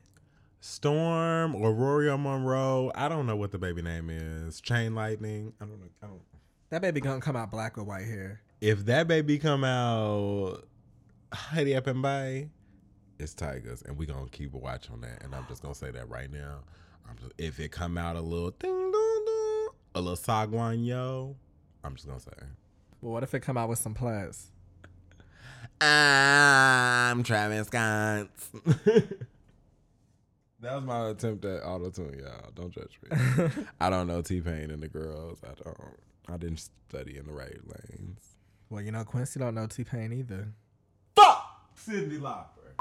Storm 0.61 1.55
or 1.55 1.73
Rory 1.73 2.15
Monroe. 2.17 2.91
I 2.93 3.07
don't 3.07 3.25
know 3.25 3.35
what 3.35 3.51
the 3.51 3.57
baby 3.57 3.81
name 3.81 4.09
is. 4.09 4.59
Chain 4.59 4.93
Lightning. 4.93 5.53
I 5.61 5.65
don't 5.65 5.79
know. 5.79 5.87
I 6.03 6.07
don't. 6.07 6.21
That 6.69 6.81
baby 6.81 7.01
gonna 7.01 7.21
come 7.21 7.35
out 7.35 7.49
black 7.49 7.77
or 7.77 7.83
white 7.83 8.05
hair. 8.05 8.41
If 8.61 8.85
that 8.85 9.07
baby 9.07 9.39
come 9.39 9.63
out, 9.63 10.67
Heidi 11.33 11.75
up 11.75 11.87
and 11.87 12.01
by, 12.01 12.49
it's 13.17 13.33
Tigers, 13.33 13.81
and 13.83 13.97
we 13.97 14.05
gonna 14.05 14.29
keep 14.29 14.53
a 14.53 14.57
watch 14.57 14.89
on 14.91 15.01
that. 15.01 15.23
And 15.23 15.33
I'm 15.33 15.45
just 15.47 15.61
gonna 15.61 15.75
say 15.75 15.91
that 15.91 16.09
right 16.09 16.31
now. 16.31 16.59
I'm 17.09 17.17
just, 17.17 17.31
if 17.37 17.59
it 17.59 17.71
come 17.71 17.97
out 17.97 18.15
a 18.17 18.21
little 18.21 18.51
ding 18.51 18.91
dong 18.91 19.25
dong, 19.25 19.69
a 19.95 20.01
little 20.01 20.17
Sagwan 20.17 20.85
yo, 20.85 21.35
I'm 21.83 21.95
just 21.95 22.07
gonna 22.07 22.19
say. 22.19 22.31
Well, 23.01 23.13
what 23.13 23.23
if 23.23 23.33
it 23.33 23.39
come 23.39 23.57
out 23.57 23.69
with 23.69 23.79
some 23.79 23.93
plus? 23.93 24.51
I'm 25.81 27.23
Travis 27.23 27.67
Scott. 27.67 28.27
that 30.61 30.75
was 30.75 30.83
my 30.83 31.09
attempt 31.09 31.45
at 31.45 31.63
auto 31.63 31.89
tune, 31.89 32.19
y'all. 32.19 32.51
Don't 32.53 32.71
judge 32.71 32.99
me. 33.03 33.65
I 33.79 33.89
don't 33.89 34.07
know 34.07 34.21
T 34.21 34.41
Pain 34.41 34.71
and 34.71 34.81
the 34.81 34.87
girls. 34.87 35.39
I 35.43 35.53
don't. 35.63 35.77
I 36.27 36.37
didn't 36.37 36.69
study 36.89 37.17
in 37.17 37.25
the 37.25 37.31
right 37.31 37.57
lanes. 37.65 38.35
Well, 38.69 38.81
you 38.81 38.91
know, 38.91 39.03
Quincy 39.03 39.39
don't 39.39 39.55
know 39.55 39.67
T 39.67 39.83
Pain 39.83 40.13
either. 40.13 40.49
Fuck 41.15 41.75
Cyndi 41.77 42.19
Lauper. 42.19 42.75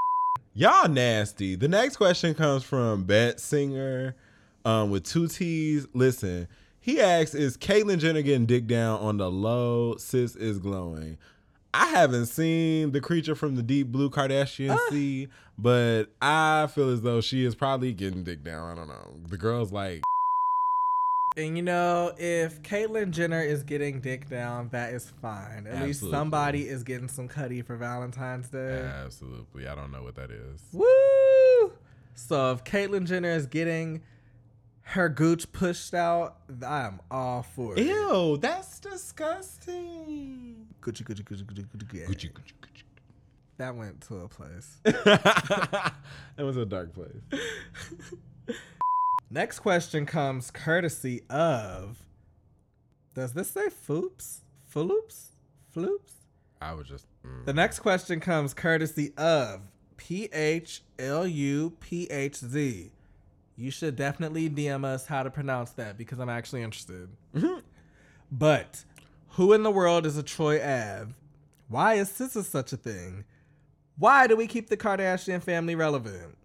Y'all 0.55 0.89
nasty. 0.89 1.55
The 1.55 1.69
next 1.69 1.97
question 1.97 2.35
comes 2.35 2.65
from 2.65 3.05
Bet 3.05 3.41
Singer 3.41 4.17
um, 4.65 4.91
with 4.91 5.05
two 5.05 5.29
T's. 5.29 5.87
Listen, 5.95 6.49
he 6.81 7.01
asks, 7.01 7.35
is 7.35 7.57
Caitlyn 7.57 7.99
Jenner 7.99 8.23
getting 8.23 8.47
dick 8.47 8.67
down 8.67 9.01
on 9.01 9.19
the 9.19 9.31
low? 9.31 9.97
Sis 9.97 10.35
is 10.37 10.59
glowing. 10.59 11.17
I 11.75 11.87
haven't 11.89 12.27
seen 12.27 12.93
the 12.93 13.01
creature 13.01 13.35
from 13.35 13.55
the 13.55 13.63
deep 13.63 13.89
blue 13.89 14.11
Kardashian 14.11 14.71
ah. 14.71 14.91
sea, 14.91 15.29
but 15.59 16.05
I 16.21 16.67
feel 16.69 16.91
as 16.91 17.03
though 17.03 17.21
she 17.21 17.45
is 17.45 17.55
probably 17.55 17.93
getting 17.93 18.25
dick 18.25 18.43
down. 18.43 18.71
I 18.71 18.75
don't 18.75 18.89
know. 18.89 19.17
The 19.27 19.37
girl's 19.37 19.71
like, 19.71 20.03
And 21.37 21.57
you 21.57 21.63
know, 21.63 22.13
if 22.17 22.63
Caitlyn 22.63 23.11
Jenner 23.11 23.43
is 23.43 23.63
getting 23.63 24.01
dick 24.01 24.29
down, 24.29 24.71
that 24.71 24.95
is 24.95 25.13
fine. 25.21 25.67
At 25.67 25.85
least 25.85 26.09
somebody 26.11 26.69
is 26.69 26.83
getting 26.83 27.09
some 27.09 27.29
cutty 27.29 27.63
for 27.63 27.77
Valentine's 27.77 28.49
Day. 28.49 28.81
absolutely. 29.05 29.69
I 29.69 29.75
don't 29.75 29.93
know 29.93 30.03
what 30.03 30.17
that 30.17 30.31
is. 30.31 30.63
Woo! 30.73 31.73
So 32.15 32.53
if 32.53 32.65
Caitlyn 32.65 33.07
Jenner 33.07 33.31
is 33.31 33.47
getting 33.47 34.03
her 34.89 35.11
gooch 35.11 35.51
pushed 35.53 35.93
out, 35.93 36.39
I'm 36.67 37.01
all 37.11 37.43
for 37.43 37.75
it. 37.79 37.85
Ew, 37.85 38.39
that's 38.41 38.81
disgusting. 38.81 40.67
Gucci, 40.81 41.03
Gucci, 41.05 41.23
Gucci, 41.23 41.45
Gucci, 41.45 41.67
Gucci, 41.67 41.87
Gucci. 41.87 42.07
Gucci, 42.07 42.33
Gucci, 42.33 42.53
Gucci. 42.63 42.83
That 43.59 43.77
went 43.77 44.01
to 44.03 44.21
a 44.21 44.29
place. 44.29 44.79
it 44.87 46.43
was 46.43 46.57
a 46.57 46.65
dark 46.65 46.95
place. 46.95 47.21
Next 49.31 49.59
question 49.59 50.07
comes 50.07 50.51
courtesy 50.51 51.21
of. 51.29 51.99
Does 53.15 53.35
this 53.35 53.51
say 53.51 53.67
Foops? 53.67 54.39
Floops? 54.75 55.33
Floops? 55.77 56.13
I 56.63 56.73
was 56.73 56.89
just. 56.89 57.07
mm. 57.27 57.45
The 57.45 57.53
next 57.53 57.81
question 57.81 58.21
comes 58.21 58.55
courtesy 58.55 59.13
of 59.19 59.61
P 59.99 60.31
H 60.33 60.83
L 60.99 61.27
U 61.27 61.75
P 61.81 62.07
H 62.11 62.37
Z. 62.37 62.91
You 63.59 63.73
should 63.73 63.97
definitely 63.97 64.49
DM 64.49 64.85
us 64.85 65.05
how 65.07 65.25
to 65.25 65.31
pronounce 65.31 65.73
that 65.73 65.99
because 65.99 66.21
I'm 66.21 66.29
actually 66.29 66.63
interested. 66.63 67.09
Mm-hmm. 67.35 67.59
but 68.31 68.85
who 69.31 69.53
in 69.53 69.65
the 69.65 69.71
world 69.71 70.07
is 70.07 70.17
a 70.17 70.23
Troy 70.23 70.57
Ave? 70.63 71.13
Why 71.69 71.95
is 71.95 72.09
Sissa 72.09 72.45
such 72.45 72.73
a 72.73 72.77
thing? 72.77 73.25
Why 73.97 74.29
do 74.29 74.37
we 74.37 74.47
keep 74.47 74.69
the 74.69 74.77
Kardashian 74.77 75.43
family 75.43 75.75
relevant? 75.75 76.39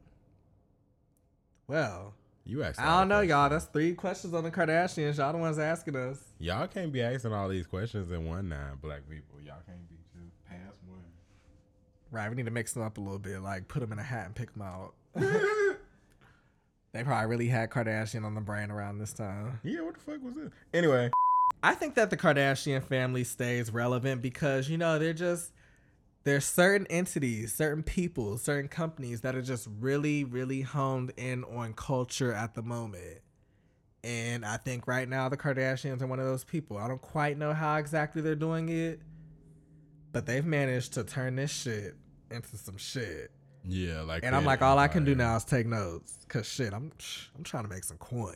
Well, 1.68 2.16
You 2.46 2.64
asked. 2.64 2.80
I 2.80 3.00
don't 3.00 3.10
know, 3.10 3.22
y'all. 3.22 3.48
That's 3.50 3.66
three 3.66 3.94
questions 3.94 4.34
on 4.34 4.44
the 4.44 4.52
Kardashians. 4.52 5.18
Y'all 5.18 5.32
the 5.32 5.38
ones 5.38 5.60
asking 5.60 5.96
us. 5.96 6.20
Y'all 6.40 6.68
can't 6.68 6.92
be 6.92 7.02
asking 7.04 7.32
all 7.32 7.48
these 7.48 7.68
questions 7.68 8.12
in 8.12 8.26
one 8.26 8.50
night, 8.50 8.82
black 8.82 9.08
people. 9.08 9.40
Y'all 9.40 9.62
can't 9.68 9.88
be 9.88 9.96
just 10.20 10.34
past 10.50 10.80
one. 10.88 11.00
Right, 12.10 12.28
we 12.28 12.36
need 12.36 12.46
to 12.46 12.52
mix 12.52 12.74
them 12.74 12.82
up 12.82 12.98
a 12.98 13.02
little 13.02 13.20
bit, 13.20 13.40
like 13.42 13.68
put 13.68 13.82
them 13.82 13.92
in 13.92 14.00
a 14.00 14.04
hat 14.04 14.26
and 14.26 14.36
pick 14.36 14.52
them 14.54 14.64
out. 14.64 14.94
they 16.94 17.04
probably 17.04 17.28
really 17.28 17.48
had 17.48 17.70
Kardashian 17.72 18.24
on 18.24 18.36
the 18.36 18.42
brain 18.42 18.70
around 18.70 19.00
this 19.00 19.14
time. 19.14 19.60
Yeah, 19.64 19.82
what 19.82 19.96
the 19.96 20.00
fuck 20.00 20.24
was 20.24 20.36
this? 20.36 20.52
Anyway, 20.74 21.10
I 21.64 21.74
think 21.74 21.96
that 21.96 22.10
the 22.10 22.18
Kardashian 22.18 22.84
family 22.84 23.24
stays 23.24 23.72
relevant 23.72 24.22
because, 24.22 24.70
you 24.70 24.78
know, 24.78 25.00
they're 25.00 25.14
just, 25.14 25.52
there's 26.24 26.46
certain 26.46 26.86
entities, 26.88 27.54
certain 27.54 27.82
people, 27.82 28.38
certain 28.38 28.68
companies 28.70 29.22
that 29.22 29.36
are 29.36 29.42
just 29.42 29.68
really, 29.80 30.24
really 30.24 30.62
honed 30.62 31.14
in 31.18 31.44
on 31.46 31.74
culture 31.74 32.32
at 32.32 32.54
the 32.54 32.62
moment. 32.62 33.22
And 34.04 34.46
I 34.46 34.58
think 34.58 34.86
right 34.86 35.08
now 35.10 35.30
the 35.30 35.38
Kardashians 35.38 36.02
are 36.02 36.08
one 36.08 36.20
of 36.20 36.26
those 36.26 36.44
people. 36.44 36.78
I 36.78 36.88
don't 36.88 37.02
quite 37.02 37.38
know 37.38 37.54
how 37.54 37.78
exactly 37.78 38.22
they're 38.22 38.36
doing 38.36 38.70
it, 38.70 39.00
but 40.12 40.28
they've 40.28 40.46
managed 40.46 40.94
to 40.94 41.04
turn 41.04 41.38
this 41.38 41.52
shit 41.52 41.96
into 42.30 42.56
some 42.58 42.78
shit. 42.78 43.32
Yeah, 43.66 44.02
like. 44.02 44.24
And 44.26 44.36
I'm 44.36 44.46
like, 44.46 44.62
all 44.62 44.78
I 44.78 44.88
can 44.88 45.06
do 45.06 45.16
now 45.16 45.36
is 45.36 45.44
take 45.44 45.66
notes, 45.68 46.26
cause 46.28 46.46
shit, 46.48 46.74
I'm 46.74 46.92
I'm 47.38 47.44
trying 47.44 47.64
to 47.64 47.70
make 47.70 47.84
some 47.84 47.98
coin. 47.98 48.36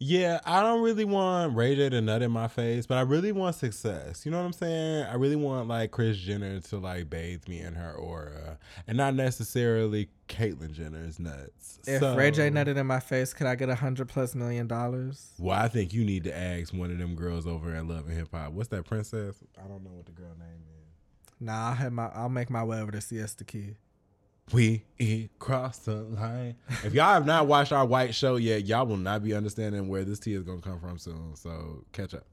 Yeah, 0.00 0.40
I 0.44 0.60
don't 0.60 0.82
really 0.82 1.04
want 1.04 1.54
Ray 1.56 1.76
J 1.76 1.88
to 1.88 2.00
nut 2.00 2.20
in 2.20 2.30
my 2.32 2.48
face, 2.48 2.84
but 2.84 2.98
I 2.98 3.02
really 3.02 3.32
want 3.32 3.54
success. 3.54 4.26
You 4.26 4.32
know 4.32 4.38
what 4.38 4.44
I'm 4.44 4.52
saying? 4.52 5.04
I 5.04 5.14
really 5.14 5.36
want 5.36 5.68
like 5.68 5.92
Kris 5.92 6.16
Jenner 6.18 6.60
to 6.60 6.78
like 6.78 7.08
bathe 7.08 7.48
me 7.48 7.60
in 7.60 7.74
her 7.74 7.92
aura, 7.94 8.58
and 8.86 8.96
not 8.98 9.14
necessarily 9.14 10.10
Caitlyn 10.28 10.72
Jenner's 10.72 11.18
nuts. 11.18 11.78
If 11.86 12.00
So- 12.00 12.16
Ray 12.16 12.32
J 12.32 12.50
nutted 12.50 12.76
in 12.76 12.86
my 12.86 13.00
face, 13.00 13.32
could 13.32 13.46
I 13.46 13.54
get 13.54 13.68
a 13.68 13.74
hundred 13.76 14.08
plus 14.08 14.34
million 14.34 14.66
dollars? 14.66 15.32
well, 15.38 15.58
I 15.58 15.68
think 15.68 15.94
you 15.94 16.04
need 16.04 16.24
to 16.24 16.36
ask 16.36 16.74
one 16.74 16.90
of 16.90 16.98
them 16.98 17.14
girls 17.14 17.46
over 17.46 17.74
at 17.74 17.86
Love 17.86 18.06
and 18.08 18.16
Hip 18.16 18.28
Hop. 18.34 18.52
What's 18.52 18.68
that 18.70 18.84
princess? 18.84 19.36
I 19.56 19.66
don't 19.68 19.84
know 19.84 19.90
what 19.92 20.06
the 20.06 20.12
girl 20.12 20.34
name 20.38 20.64
is. 20.82 21.40
Nah, 21.40 21.68
I'll 21.68 21.74
have 21.74 21.92
my. 21.92 22.08
I'll 22.08 22.28
make 22.28 22.50
my 22.50 22.64
way 22.64 22.80
over 22.80 22.90
to 22.90 23.00
Siesta 23.00 23.44
Key. 23.44 23.76
We 24.52 24.84
cross 25.38 25.78
the 25.78 25.94
line. 26.02 26.56
If 26.84 26.92
y'all 26.92 27.14
have 27.14 27.26
not 27.26 27.46
watched 27.46 27.72
our 27.72 27.86
white 27.86 28.14
show 28.14 28.36
yet, 28.36 28.66
y'all 28.66 28.86
will 28.86 28.96
not 28.96 29.24
be 29.24 29.34
understanding 29.34 29.88
where 29.88 30.04
this 30.04 30.18
tea 30.18 30.34
is 30.34 30.42
gonna 30.42 30.60
come 30.60 30.78
from 30.80 30.98
soon. 30.98 31.34
So 31.34 31.84
catch 31.92 32.14
up. 32.14 32.24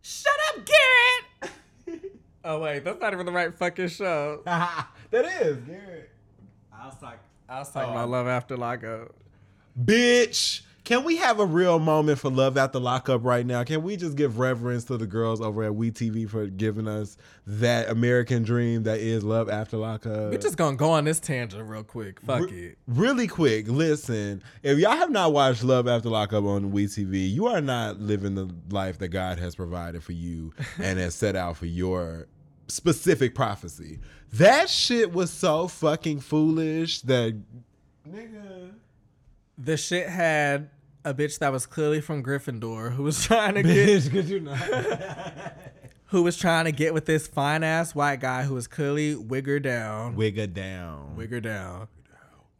Shut 0.00 0.32
up, 0.48 0.66
Garrett. 0.66 2.02
oh 2.44 2.60
wait, 2.60 2.84
that's 2.84 3.00
not 3.00 3.12
even 3.12 3.26
the 3.26 3.32
right 3.32 3.54
fucking 3.54 3.88
show. 3.88 4.40
that 4.44 4.88
is 5.12 5.58
Garrett. 5.58 6.10
I 6.72 6.86
was 6.86 6.96
talking. 6.98 7.18
I 7.48 7.58
was 7.58 7.70
talking 7.70 7.90
oh. 7.90 7.92
about 7.92 8.08
love 8.08 8.26
after 8.26 8.56
lockup. 8.56 9.14
Bitch, 9.78 10.62
can 10.84 11.04
we 11.04 11.16
have 11.16 11.38
a 11.38 11.46
real 11.46 11.78
moment 11.78 12.18
for 12.18 12.28
love 12.28 12.56
after 12.56 12.80
lockup 12.80 13.24
right 13.24 13.46
now? 13.46 13.62
Can 13.62 13.82
we 13.82 13.96
just 13.96 14.16
give 14.16 14.38
reverence 14.38 14.84
to 14.84 14.96
the 14.96 15.06
girls 15.06 15.40
over 15.40 15.62
at 15.62 15.74
We 15.74 15.92
TV 15.92 16.28
for 16.28 16.46
giving 16.48 16.88
us 16.88 17.16
that 17.46 17.88
American 17.88 18.42
dream 18.42 18.82
that 18.82 18.98
is 18.98 19.22
love 19.22 19.48
after 19.48 19.76
lockup? 19.76 20.30
We're 20.30 20.38
just 20.38 20.56
gonna 20.56 20.76
go 20.76 20.90
on 20.90 21.04
this 21.04 21.20
tangent 21.20 21.68
real 21.68 21.84
quick. 21.84 22.20
Fuck 22.20 22.50
Re- 22.50 22.64
it. 22.64 22.78
Really 22.88 23.28
quick, 23.28 23.68
listen. 23.68 24.42
If 24.64 24.78
y'all 24.78 24.96
have 24.96 25.10
not 25.10 25.32
watched 25.32 25.62
Love 25.62 25.86
After 25.86 26.08
Lockup 26.08 26.44
on 26.44 26.72
WeTV, 26.72 27.30
you 27.30 27.46
are 27.46 27.60
not 27.60 28.00
living 28.00 28.34
the 28.34 28.50
life 28.70 28.98
that 28.98 29.08
God 29.08 29.38
has 29.38 29.54
provided 29.54 30.02
for 30.02 30.12
you 30.12 30.52
and 30.78 30.98
has 30.98 31.14
set 31.14 31.36
out 31.36 31.56
for 31.56 31.66
your 31.66 32.26
specific 32.66 33.34
prophecy. 33.36 34.00
That 34.32 34.68
shit 34.68 35.12
was 35.12 35.30
so 35.30 35.68
fucking 35.68 36.20
foolish 36.20 37.02
that 37.02 37.40
nigga. 38.08 38.72
The 39.58 39.76
shit 39.76 40.08
had 40.08 40.70
a 41.04 41.12
bitch 41.12 41.38
that 41.40 41.52
was 41.52 41.66
clearly 41.66 42.00
from 42.00 42.22
Gryffindor 42.22 42.94
who 42.94 43.02
was 43.02 43.22
trying 43.26 43.54
to 43.54 43.62
get 43.62 43.88
Bitch, 43.88 44.10
could 44.10 44.28
you 44.28 44.40
not? 44.40 44.58
who 46.06 46.22
was 46.22 46.36
trying 46.36 46.66
to 46.66 46.72
get 46.72 46.94
with 46.94 47.06
this 47.06 47.26
fine 47.26 47.62
ass 47.62 47.94
white 47.94 48.20
guy 48.20 48.42
who 48.42 48.54
was 48.54 48.66
clearly 48.66 49.14
wigger 49.14 49.60
down. 49.62 50.16
Wigger 50.16 50.52
down. 50.52 51.16
Wigger 51.16 51.42
down. 51.42 51.88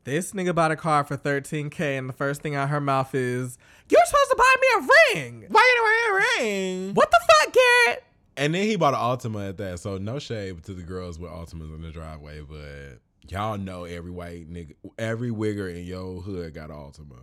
This 0.04 0.32
nigga 0.32 0.54
bought 0.54 0.72
a 0.72 0.76
car 0.76 1.04
for 1.04 1.16
13k, 1.16 1.96
and 1.96 2.08
the 2.08 2.12
first 2.12 2.42
thing 2.42 2.56
out 2.56 2.70
her 2.70 2.80
mouth 2.80 3.14
is, 3.14 3.56
"You're 3.88 4.04
supposed 4.04 4.30
to 4.30 4.36
buy 4.36 4.54
me 4.60 4.68
a 4.74 4.88
ring." 5.14 5.44
Why 5.48 5.74
you 5.76 5.82
wearing 5.84 6.10
a 6.10 6.42
ring? 6.42 6.94
What 6.94 7.10
the 7.12 7.20
fuck, 7.20 7.54
Garrett? 7.54 8.04
And 8.36 8.54
then 8.54 8.66
he 8.66 8.74
bought 8.74 8.94
an 8.94 9.00
Altima 9.00 9.50
at 9.50 9.58
that. 9.58 9.78
So 9.78 9.98
no 9.98 10.18
shade 10.18 10.64
to 10.64 10.74
the 10.74 10.82
girls 10.82 11.18
with 11.20 11.30
Altimas 11.30 11.72
in 11.74 11.82
the 11.82 11.90
driveway, 11.90 12.40
but 12.40 12.98
y'all 13.28 13.58
know 13.58 13.84
every 13.84 14.10
white 14.10 14.50
nigga, 14.50 14.74
every 14.98 15.30
wigger 15.30 15.74
in 15.74 15.84
your 15.84 16.20
hood 16.20 16.54
got 16.54 16.70
Altima. 16.70 17.18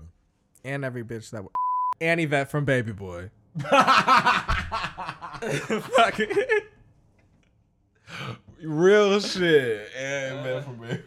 And 0.64 0.84
every 0.84 1.04
bitch 1.04 1.30
that, 1.32 1.44
was. 1.44 1.52
and 2.02 2.20
Yvette 2.20 2.52
from 2.52 2.66
Baby 2.66 2.92
Boy. 2.92 3.30
Fuck 3.60 3.70
it. 6.20 6.64
Real 8.62 9.20
shit. 9.20 9.90
And 9.98 10.44
man 10.44 10.64
for 10.64 10.72
me. 10.74 10.98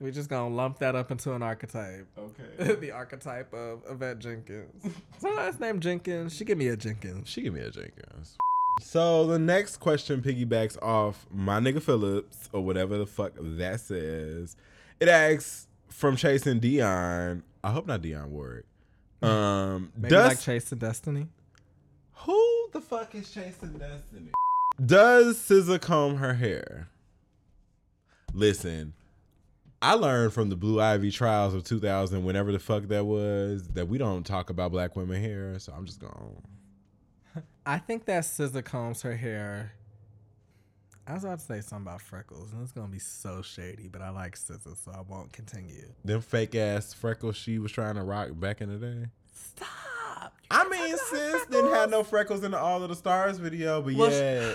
We 0.00 0.12
just 0.12 0.30
gonna 0.30 0.54
lump 0.54 0.78
that 0.78 0.94
up 0.94 1.10
into 1.10 1.32
an 1.32 1.42
archetype. 1.42 2.06
Okay. 2.16 2.74
the 2.80 2.92
archetype 2.92 3.52
of 3.52 3.82
Yvette 3.90 4.20
Jenkins. 4.20 4.84
So 5.18 5.30
last 5.30 5.58
name 5.58 5.80
Jenkins. 5.80 6.36
She 6.36 6.44
give 6.44 6.56
me 6.56 6.68
a 6.68 6.76
Jenkins. 6.76 7.28
She 7.28 7.42
give 7.42 7.52
me 7.52 7.60
a 7.60 7.70
Jenkins. 7.70 8.36
So 8.80 9.26
the 9.26 9.38
next 9.38 9.78
question 9.78 10.22
piggybacks 10.22 10.80
off 10.82 11.26
my 11.30 11.60
nigga 11.60 11.82
Phillips 11.82 12.48
or 12.52 12.64
whatever 12.64 12.96
the 12.98 13.06
fuck 13.06 13.32
that 13.38 13.80
says. 13.80 14.56
It 15.00 15.08
asks 15.08 15.66
from 15.88 16.16
chasing 16.16 16.58
Dion. 16.60 17.42
I 17.62 17.70
hope 17.70 17.86
not 17.86 18.02
Dion 18.02 18.30
Ward. 18.30 18.64
Um, 19.20 19.92
Maybe 19.96 20.10
does 20.10 20.28
like 20.28 20.40
Chasing 20.40 20.78
Destiny. 20.78 21.26
who 22.12 22.68
the 22.72 22.80
fuck 22.80 23.14
is 23.14 23.30
chasing 23.30 23.72
Destiny? 23.78 24.30
Does 24.84 25.36
SZA 25.38 25.80
comb 25.80 26.16
her 26.16 26.34
hair? 26.34 26.88
Listen, 28.32 28.92
I 29.82 29.94
learned 29.94 30.32
from 30.32 30.50
the 30.50 30.56
Blue 30.56 30.80
Ivy 30.80 31.10
trials 31.10 31.54
of 31.54 31.64
2000, 31.64 32.24
whenever 32.24 32.52
the 32.52 32.58
fuck 32.60 32.84
that 32.88 33.04
was, 33.06 33.66
that 33.68 33.88
we 33.88 33.98
don't 33.98 34.24
talk 34.24 34.50
about 34.50 34.70
black 34.70 34.94
women 34.94 35.20
hair. 35.20 35.58
So 35.58 35.72
I'm 35.76 35.84
just 35.84 36.00
going. 36.00 36.42
I 37.66 37.78
think 37.78 38.04
that 38.06 38.22
SZA 38.24 38.64
combs 38.64 39.02
her 39.02 39.16
hair. 39.16 39.72
I 41.06 41.14
was 41.14 41.24
about 41.24 41.38
to 41.38 41.44
say 41.44 41.60
something 41.62 41.86
about 41.86 42.02
freckles, 42.02 42.52
and 42.52 42.62
it's 42.62 42.72
gonna 42.72 42.88
be 42.88 42.98
so 42.98 43.40
shady, 43.40 43.88
but 43.88 44.02
I 44.02 44.10
like 44.10 44.36
SZA, 44.36 44.76
so 44.76 44.92
I 44.94 45.00
won't 45.00 45.32
continue. 45.32 45.92
them 46.04 46.20
fake 46.20 46.54
ass 46.54 46.92
freckles 46.92 47.36
she 47.36 47.58
was 47.58 47.72
trying 47.72 47.94
to 47.94 48.02
rock 48.02 48.28
back 48.34 48.60
in 48.60 48.68
the 48.68 48.86
day. 48.86 49.06
Stop. 49.32 50.34
I 50.50 50.68
mean, 50.68 50.96
sis 50.96 51.46
didn't 51.46 51.72
have 51.72 51.90
no 51.90 52.02
freckles 52.04 52.42
in 52.44 52.50
the 52.50 52.58
All 52.58 52.82
of 52.82 52.88
the 52.88 52.94
Stars 52.96 53.38
video, 53.38 53.80
but 53.80 53.94
Well, 53.94 54.10
yeah. 54.10 54.54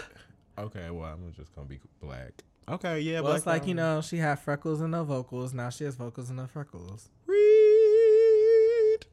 Okay, 0.58 0.90
well, 0.92 1.12
I'm 1.12 1.34
just 1.34 1.56
gonna 1.56 1.68
be 1.68 1.80
black. 2.02 2.44
Okay, 2.70 3.00
yeah, 3.02 3.20
Well, 3.22 3.34
it's 3.34 3.46
like 3.46 3.68
you 3.68 3.74
know, 3.74 4.02
she 4.02 4.18
had 4.18 4.36
freckles 4.36 4.80
in 4.82 4.92
no 4.92 5.04
vocals. 5.04 5.54
Now 5.54 5.70
she 5.70 5.84
has 5.86 5.96
vocals 5.96 6.30
in 6.30 6.36
no 6.36 6.48
freckles. 6.48 7.10
Read. 7.26 7.40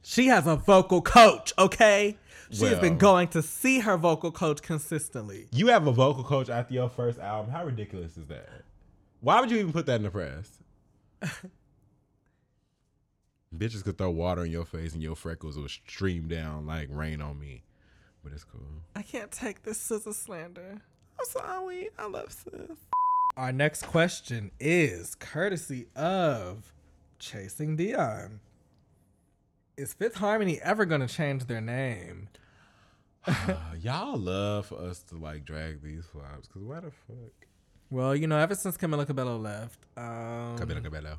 She 0.03 0.27
has 0.27 0.47
a 0.47 0.57
vocal 0.57 1.03
coach, 1.03 1.53
okay? 1.59 2.17
She 2.51 2.65
has 2.65 2.81
been 2.81 2.99
going 2.99 3.29
to 3.29 3.43
see 3.43 3.79
her 3.81 3.97
vocal 3.97 4.33
coach 4.33 4.61
consistently. 4.61 5.49
You 5.53 5.69
have 5.69 5.87
a 5.87 5.93
vocal 5.93 6.25
coach 6.25 6.49
after 6.51 6.75
your 6.75 6.89
first 6.89 7.21
album. 7.21 7.53
How 7.53 7.65
ridiculous 7.65 8.17
is 8.17 8.27
that? 8.27 8.65
Why 9.21 9.41
would 9.41 9.51
you 9.51 9.59
even 9.59 9.73
put 9.73 9.87
that 9.87 9.97
in 9.97 10.03
the 10.03 10.11
press? 10.11 10.59
Bitches 13.57 13.85
could 13.85 13.99
throw 13.99 14.11
water 14.11 14.45
in 14.45 14.51
your 14.51 14.65
face 14.65 14.95
and 14.95 15.03
your 15.03 15.17
freckles 15.17 15.57
will 15.57 15.69
stream 15.69 16.29
down 16.29 16.67
like 16.67 16.89
rain 16.91 17.21
on 17.21 17.39
me. 17.39 17.63
But 18.23 18.33
it's 18.33 18.45
cool. 18.45 18.83
I 18.95 19.03
can't 19.03 19.31
take 19.31 19.63
this 19.63 19.79
SZA 19.89 20.15
slander. 20.15 20.83
I'm 21.19 21.27
sorry. 21.27 21.91
I 21.99 22.07
love 22.07 22.33
sis. 22.33 22.79
Our 23.37 23.53
next 23.53 23.87
question 23.87 24.51
is 24.59 25.15
courtesy 25.15 25.87
of 25.95 26.73
Chasing 27.19 27.77
Dion. 27.77 28.41
Is 29.77 29.95
Fifth 29.95 30.17
Harmony 30.17 30.61
ever 30.63 30.85
going 30.85 31.01
to 31.01 31.07
change 31.07 31.47
their 31.47 31.61
name? 31.61 32.29
Uh, 33.27 33.55
y'all 33.81 34.19
love 34.19 34.67
for 34.67 34.79
us 34.81 35.03
to 35.05 35.17
like 35.17 35.45
drag 35.45 35.83
these 35.83 36.05
flops 36.07 36.49
because 36.49 36.63
why 36.63 36.81
the 36.81 36.91
fuck? 36.91 37.47
Well, 37.91 38.15
you 38.15 38.27
know, 38.27 38.39
ever 38.39 38.55
since 38.55 38.77
Camila 38.77 39.07
Cabello 39.07 39.37
left, 39.37 39.81
um, 39.97 40.57
Cabello, 40.57 40.81
Cabello. 40.81 41.19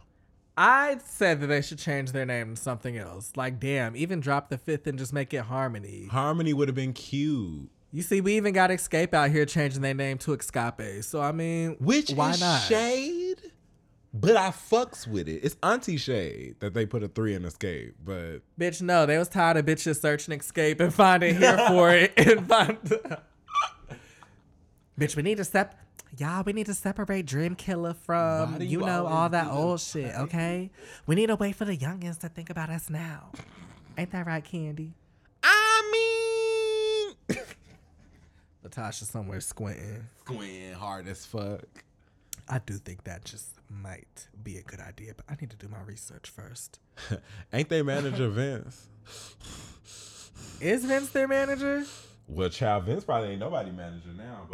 I 0.58 0.98
said 1.06 1.40
that 1.42 1.48
they 1.48 1.62
should 1.62 1.80
change 1.80 2.12
their 2.12 2.26
name 2.26 2.56
to 2.56 2.62
something 2.62 2.98
else. 2.98 3.32
Like, 3.36 3.60
damn, 3.60 3.96
even 3.96 4.20
drop 4.20 4.50
the 4.50 4.58
fifth 4.58 4.88
and 4.88 4.98
just 4.98 5.14
make 5.14 5.34
it 5.34 5.42
Harmony. 5.44 6.08
Harmony 6.10 6.54
would 6.54 6.68
have 6.68 6.76
been 6.76 6.94
cute. 6.94 7.70
You 7.94 8.02
see, 8.02 8.22
we 8.22 8.38
even 8.38 8.54
got 8.54 8.72
Escape 8.72 9.14
out 9.14 9.32
here 9.32 9.46
changing 9.46 9.82
their 9.82 9.94
name 9.94 10.18
to 10.20 10.34
Escape. 10.34 11.04
So 11.04 11.22
I 11.22 11.32
mean, 11.34 11.76
Which 11.80 12.12
why 12.12 12.36
not? 12.40 12.62
shade, 12.64 13.21
but 14.14 14.36
I 14.36 14.50
fucks 14.50 15.08
with 15.08 15.30
it. 15.30 15.40
It's 15.44 15.56
auntie 15.64 15.96
shade 15.98 16.56
that 16.60 16.74
they 16.74 16.86
put 16.86 17.02
a 17.04 17.08
three 17.08 17.34
in 17.34 17.46
escape, 17.46 17.96
but 18.04 18.40
Bitch, 18.60 18.82
no, 18.82 19.06
they 19.06 19.18
was 19.18 19.30
tired 19.30 19.56
of 19.58 19.66
bitches 19.66 20.02
searching 20.02 20.38
Escape 20.38 20.80
and 20.82 20.94
finding 20.94 21.38
here 21.38 21.58
for 21.70 21.92
it 21.92 22.12
and 22.18 22.46
find. 22.48 22.78
Bitch, 25.00 25.16
we 25.16 25.24
need 25.24 25.38
to 25.38 25.46
step. 25.46 25.76
Y'all, 26.18 26.44
we 26.44 26.52
need 26.52 26.66
to 26.66 26.74
separate 26.74 27.26
Dream 27.26 27.56
Killer 27.56 27.94
from 27.94 28.62
you, 28.62 28.68
you 28.68 28.80
know 28.80 29.08
all 29.08 29.30
that? 29.30 29.48
old 29.48 29.80
shit. 29.80 30.14
Okay, 30.16 30.70
we 31.08 31.16
need 31.16 31.30
a 31.30 31.38
way 31.38 31.54
for 31.54 31.64
the 31.64 31.78
youngins 31.78 32.20
to 32.20 32.28
think 32.28 32.50
about 32.50 32.70
us 32.70 32.90
now. 32.90 33.32
Ain't 33.98 34.12
that 34.12 34.28
right, 34.28 34.44
Kandi? 34.44 34.92
I 35.42 37.16
mean, 37.30 37.38
LaTocha 38.66 39.06
somewhere 39.06 39.40
squinting. 39.40 40.06
squinting 40.20 40.74
hard 40.74 41.08
as 41.08 41.26
fuck. 41.26 41.64
I 42.50 42.60
do 42.60 42.74
think 42.74 43.06
that 43.06 43.24
just 43.24 43.48
might 43.72 44.28
be 44.44 44.58
a 44.58 44.62
good 44.62 44.80
idea, 44.80 45.14
but 45.16 45.26
I 45.30 45.36
need 45.40 45.50
to 45.52 45.58
do 45.58 45.68
my 45.68 45.82
research 45.82 46.30
first. 46.30 46.80
Ain't 47.54 47.70
they 47.70 47.82
manager 47.82 48.30
Vince? 48.30 48.88
Is 50.60 50.86
Vince 50.86 51.10
their 51.10 51.28
manager? 51.28 51.86
Well, 52.28 52.50
child 52.50 52.86
Vince 52.86 53.04
probably 53.04 53.30
ain't 53.30 53.40
nobody 53.40 53.72
manager 53.72 54.10
now. 54.16 54.48
But 54.48 54.54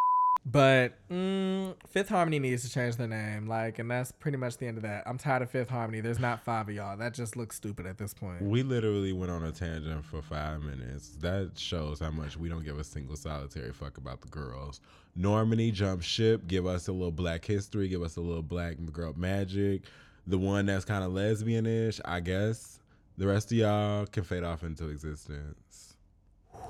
But 0.49 0.93
mm, 1.10 1.75
Fifth 1.89 2.07
Harmony 2.07 2.39
needs 2.39 2.63
to 2.63 2.69
change 2.69 2.95
their 2.95 3.07
name, 3.07 3.47
like, 3.47 3.79
and 3.79 3.91
that's 3.91 4.13
pretty 4.13 4.38
much 4.38 4.55
the 4.57 4.65
end 4.65 4.77
of 4.77 4.83
that. 4.83 5.03
I'm 5.05 5.17
tired 5.17 5.41
of 5.41 5.51
Fifth 5.51 5.69
Harmony. 5.69 5.99
There's 5.99 6.19
not 6.19 6.41
five 6.41 6.69
of 6.69 6.73
y'all. 6.73 6.95
That 6.95 7.13
just 7.13 7.36
looks 7.36 7.57
stupid 7.57 7.86
at 7.86 7.97
this 7.97 8.13
point. 8.13 8.41
we 8.41 8.63
literally 8.63 9.12
went 9.12 9.29
on 9.29 9.43
a 9.43 9.51
tangent 9.51 10.05
for 10.05 10.21
five 10.21 10.62
minutes. 10.62 11.10
That 11.19 11.51
shows 11.55 11.99
how 11.99 12.12
much 12.12 12.38
we 12.38 12.47
don't 12.47 12.63
give 12.63 12.79
a 12.79 12.83
single 12.86 13.17
solitary 13.17 13.73
fuck 13.73 13.97
about 13.97 14.21
the 14.21 14.29
girls. 14.29 14.79
Normani 15.19 15.73
jump 15.73 16.01
ship, 16.01 16.47
give 16.47 16.65
us 16.65 16.88
a 16.88 16.93
little 16.93 17.12
black 17.12 17.43
history, 17.43 17.89
give 17.89 18.01
us 18.01 18.15
a 18.15 18.21
little 18.21 18.41
black 18.41 18.77
girl 18.93 19.13
magic. 19.17 19.81
The 20.27 20.38
one 20.38 20.67
that's 20.67 20.86
kind 20.86 21.03
of 21.03 21.12
lesbianish, 21.12 21.99
I 22.05 22.21
guess. 22.21 22.79
The 23.17 23.27
rest 23.27 23.51
of 23.51 23.57
y'all 23.57 24.05
can 24.05 24.23
fade 24.23 24.43
off 24.43 24.63
into 24.63 24.88
existence. 24.88 25.57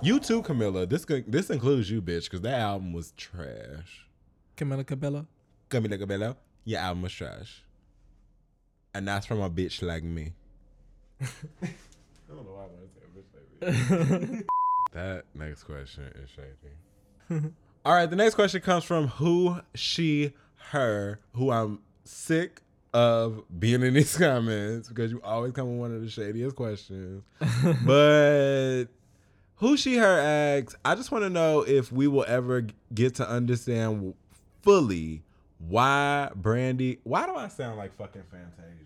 You 0.01 0.19
too, 0.19 0.43
Camilla. 0.43 0.85
This 0.85 1.05
this 1.27 1.49
includes 1.49 1.89
you, 1.89 2.01
bitch, 2.01 2.25
because 2.25 2.41
that 2.41 2.59
album 2.59 2.93
was 2.93 3.13
trash. 3.17 4.05
Camilla 4.55 4.83
Cabello. 4.83 5.25
Camila 5.69 5.97
Cabello, 5.97 6.37
your 6.65 6.79
album 6.79 7.01
was 7.01 7.13
trash. 7.13 7.63
And 8.93 9.07
that's 9.07 9.25
from 9.25 9.41
a 9.41 9.49
bitch 9.49 9.81
like 9.81 10.03
me. 10.03 10.33
I 11.21 11.27
don't 12.27 12.45
know 12.45 12.51
why 12.53 12.63
I 12.63 12.67
want 12.67 12.81
to 12.83 12.93
say 12.93 13.01
a 13.05 13.69
bitch 13.69 14.21
like 14.21 14.31
me. 14.31 14.43
that 14.93 15.25
next 15.33 15.63
question 15.63 16.03
is 16.23 16.29
shady. 16.29 17.53
All 17.85 17.93
right, 17.93 18.09
the 18.09 18.15
next 18.15 18.35
question 18.35 18.61
comes 18.61 18.83
from 18.83 19.07
who, 19.07 19.61
she, 19.73 20.33
her, 20.71 21.19
who 21.33 21.51
I'm 21.51 21.79
sick 22.03 22.61
of 22.93 23.43
being 23.59 23.81
in 23.81 23.93
these 23.95 24.15
comments 24.17 24.89
because 24.89 25.11
you 25.11 25.21
always 25.23 25.53
come 25.53 25.71
with 25.71 25.79
one 25.79 25.95
of 25.95 26.01
the 26.01 26.09
shadiest 26.09 26.55
questions. 26.55 27.23
but 27.85 28.85
who, 29.57 29.77
she, 29.77 29.97
her 29.97 30.19
asks, 30.19 30.75
I 30.85 30.95
just 30.95 31.11
want 31.11 31.23
to 31.23 31.29
know 31.29 31.61
if 31.61 31.91
we 31.91 32.07
will 32.07 32.25
ever 32.27 32.67
get 32.93 33.15
to 33.15 33.29
understand 33.29 34.13
fully 34.61 35.23
why 35.59 36.29
Brandy. 36.35 36.99
Why 37.03 37.25
do 37.25 37.35
I 37.35 37.47
sound 37.47 37.77
like 37.77 37.95
fucking 37.95 38.23
Fantasia? 38.29 38.83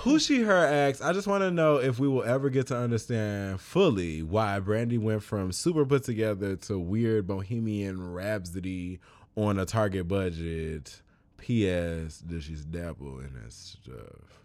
Who 0.00 0.20
she 0.20 0.42
her 0.42 0.66
asks, 0.66 1.02
I 1.02 1.12
just 1.12 1.26
want 1.26 1.42
to 1.42 1.50
know 1.50 1.76
if 1.76 1.98
we 1.98 2.06
will 2.06 2.22
ever 2.22 2.48
get 2.48 2.68
to 2.68 2.76
understand 2.76 3.60
fully 3.60 4.22
why 4.22 4.60
Brandy 4.60 4.98
went 4.98 5.24
from 5.24 5.50
super 5.50 5.84
put 5.84 6.04
together 6.04 6.54
to 6.56 6.78
weird 6.78 7.26
bohemian 7.26 8.12
rhapsody 8.12 9.00
on 9.34 9.58
a 9.58 9.64
target 9.64 10.06
budget. 10.06 11.02
P.S. 11.38 12.18
Does 12.18 12.44
she 12.44 12.54
dabble 12.70 13.18
in 13.18 13.34
that 13.42 13.52
stuff? 13.52 14.44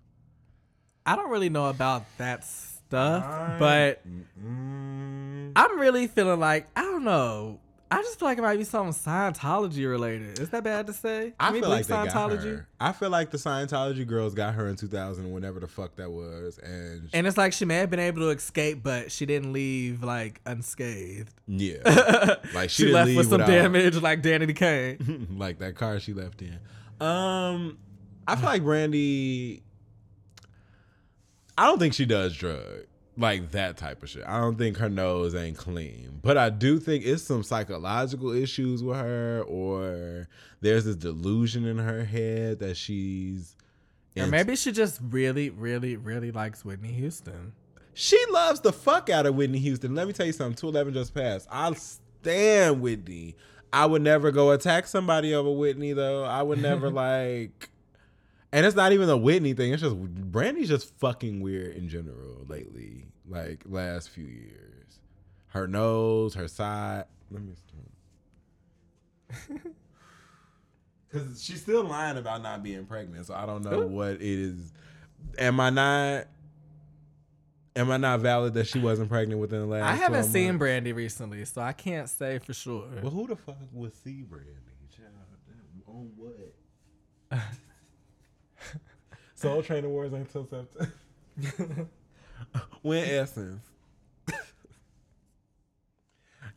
I 1.06 1.16
don't 1.16 1.30
really 1.30 1.50
know 1.50 1.70
about 1.70 2.06
that 2.18 2.44
stuff, 2.90 3.60
but 3.60 4.02
Mm, 4.42 5.52
I'm 5.56 5.80
really 5.80 6.08
feeling 6.08 6.40
like 6.40 6.68
I 6.76 6.82
don't 6.82 7.04
know. 7.04 7.60
I 7.92 8.02
just 8.02 8.20
feel 8.20 8.28
like 8.28 8.40
it 8.40 8.42
might 8.42 8.58
be 8.58 8.64
something 8.64 8.94
Scientology 8.94 9.88
related. 9.88 10.40
Is 10.40 10.50
that 10.50 10.64
bad 10.64 10.88
to 10.88 10.94
say? 10.94 11.34
I 11.40 11.52
Can 11.52 11.62
feel 11.62 11.70
like 11.70 11.88
believe 11.88 12.06
they 12.08 12.12
got 12.14 12.32
her. 12.32 12.68
I 12.80 12.92
feel 12.92 13.10
like 13.12 13.30
the 13.30 13.38
Scientology 13.38 14.06
girls 14.08 14.34
got 14.34 14.56
her 14.56 14.68
in 14.68 14.76
2000, 14.76 15.32
whenever 15.32 15.60
the 15.60 15.68
fuck 15.68 15.96
that 15.98 16.12
was, 16.12 16.58
and, 16.58 17.10
And 17.14 17.28
it's 17.28 17.38
like 17.38 17.54
she 17.54 17.64
may 17.64 17.76
have 17.78 17.92
been 17.92 18.00
able 18.00 18.22
to 18.22 18.30
escape, 18.30 18.82
but 18.84 19.12
she 19.12 19.26
didn't 19.28 19.54
leave 19.54 20.04
like 20.04 20.42
unscathed. 20.48 21.32
yeah, 21.48 22.36
like 22.56 22.72
She, 22.72 22.86
didn't 22.86 22.96
left 22.96 23.16
with 23.16 23.30
some 23.30 23.40
without- 23.40 23.48
damage, 23.48 23.96
like 24.02 24.22
Danny 24.24 24.52
Kane. 24.54 25.28
like 25.38 25.60
that 25.60 25.76
car 25.76 26.00
she 26.00 26.14
left 26.14 26.42
in. 26.42 26.58
Um, 27.00 27.78
I 28.28 28.36
feel 28.36 28.46
like 28.46 28.64
Brandy. 28.64 29.62
I 31.58 31.66
don't 31.68 31.80
think 31.80 31.94
she 31.94 32.06
does 32.06 32.36
drug 32.36 32.86
like 33.18 33.52
that 33.52 33.78
type 33.78 34.04
of 34.04 34.10
shit. 34.10 34.24
I 34.28 34.40
don't 34.40 34.58
think 34.58 34.78
her 34.78 34.90
nose 34.90 35.36
ain't 35.36 35.58
clean, 35.58 36.20
but 36.22 36.38
I 36.38 36.50
do 36.50 36.80
think 36.80 37.06
it's 37.06 37.24
some 37.24 37.44
psychological 37.44 38.32
issues 38.32 38.84
with 38.84 38.98
her, 38.98 39.44
or 39.48 40.28
there's 40.62 40.86
this 40.86 40.98
delusion 40.98 41.66
in 41.66 41.78
her 41.78 42.04
head 42.04 42.60
that 42.60 42.76
she's. 42.76 43.56
or 44.18 44.28
maybe 44.28 44.56
she 44.56 44.72
just 44.72 45.00
really, 45.10 45.50
really, 45.50 45.96
really 45.96 46.32
likes 46.32 46.66
Whitney 46.66 46.92
Houston. 46.92 47.54
She 47.94 48.22
loves 48.30 48.60
the 48.60 48.74
fuck 48.74 49.10
out 49.10 49.26
of 49.26 49.36
Whitney 49.36 49.60
Houston. 49.60 49.96
Let 49.96 50.08
me 50.08 50.14
tell 50.14 50.26
you 50.26 50.34
something. 50.34 50.56
211 50.58 50.94
just 50.94 51.14
passed. 51.14 51.48
I 51.50 51.74
stand 51.74 52.82
Whitney. 52.82 53.38
I 53.72 53.86
would 53.86 54.02
never 54.02 54.32
go 54.32 54.52
attack 54.52 54.88
somebody 54.88 55.34
over 55.34 55.52
Whitney 55.52 55.94
though. 55.94 56.26
I 56.26 56.42
would 56.42 56.62
never 56.62 56.90
like 56.92 57.70
and 58.56 58.66
it's 58.66 58.76
not 58.76 58.94
even 58.94 59.10
a 59.10 59.18
Whitney 59.18 59.54
thing. 59.54 59.74
It's 59.74 59.82
just 59.82 59.98
Brandy's 59.98 60.70
just 60.70 60.98
fucking 60.98 61.42
weird 61.42 61.76
in 61.76 61.90
general 61.90 62.46
lately. 62.48 63.08
Like 63.28 63.64
last 63.66 64.12
few 64.12 64.24
years. 64.24 65.02
Her 65.48 65.68
nose, 65.68 66.36
her 66.36 66.48
side. 66.48 67.04
Let 67.30 67.42
me 67.42 67.52
Cause 71.12 71.44
she's 71.44 71.62
still 71.62 71.84
lying 71.84 72.18
about 72.18 72.42
not 72.44 72.64
being 72.64 72.86
pregnant. 72.86 73.26
So 73.26 73.34
I 73.34 73.46
don't 73.46 73.62
know 73.62 73.88
what 73.88 74.12
it 74.14 74.22
is. 74.22 74.72
Am 75.38 75.60
I 75.60 75.70
not 75.70 76.28
Am 77.76 77.92
I 77.92 77.98
not 77.98 78.22
valid 78.22 78.54
that 78.54 78.68
she 78.68 78.80
wasn't 78.80 79.10
pregnant 79.10 79.42
within 79.42 79.60
the 79.60 79.66
last? 79.66 79.84
I 79.84 79.96
haven't 79.96 80.24
seen 80.24 80.48
months? 80.48 80.60
Brandy 80.60 80.94
recently, 80.94 81.44
so 81.44 81.62
I 81.62 81.74
can't 81.74 82.08
say 82.08 82.40
for 82.40 82.54
sure. 82.54 82.88
Well, 83.02 83.12
who 83.12 83.28
the 83.28 83.36
fuck 83.36 83.58
would 83.74 83.94
see 84.02 84.22
Brandy? 84.22 84.50
Child, 84.96 85.12
on 85.88 86.12
what? 86.16 87.42
Soul 89.36 89.62
Train 89.64 89.86
Awards 89.86 90.14
until 90.14 90.46
September. 90.46 90.92
when 92.82 93.04
Essence. 93.08 93.64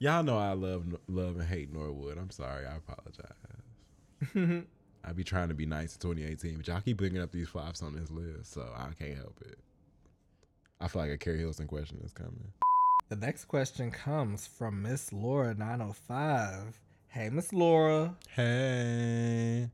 Y'all 0.01 0.23
know 0.23 0.39
I 0.39 0.53
love 0.53 0.85
love 1.09 1.37
and 1.39 1.49
hate 1.49 1.73
Norwood. 1.73 2.19
I'm 2.19 2.31
sorry. 2.31 2.65
I 2.67 2.77
apologize. 2.77 4.65
I 5.05 5.13
be 5.13 5.25
trying 5.25 5.49
to 5.49 5.55
be 5.55 5.67
nice 5.67 5.95
in 5.95 6.01
2018, 6.01 6.57
but 6.59 6.69
y'all 6.69 6.81
keep 6.81 6.97
bringing 6.99 7.21
up 7.21 7.33
these 7.33 7.49
flops 7.49 7.83
on 7.83 7.95
this 7.95 8.11
list, 8.11 8.53
so 8.53 8.69
I 8.77 8.91
can't 8.99 9.17
help 9.17 9.41
it. 9.41 9.59
I 10.81 10.87
feel 10.87 11.03
like 11.03 11.11
a 11.11 11.19
Keri 11.19 11.39
Hilson 11.39 11.67
question 11.67 12.01
is 12.05 12.13
coming. 12.13 12.53
The 13.09 13.17
next 13.17 13.47
question 13.47 13.91
comes 13.91 14.47
from 14.47 14.83
Miss 14.83 15.13
Laura 15.13 15.55
905. 15.55 16.79
Hey, 17.09 17.31
Miss 17.31 17.53
Laura, 17.53 18.15
Hey. 18.37 19.71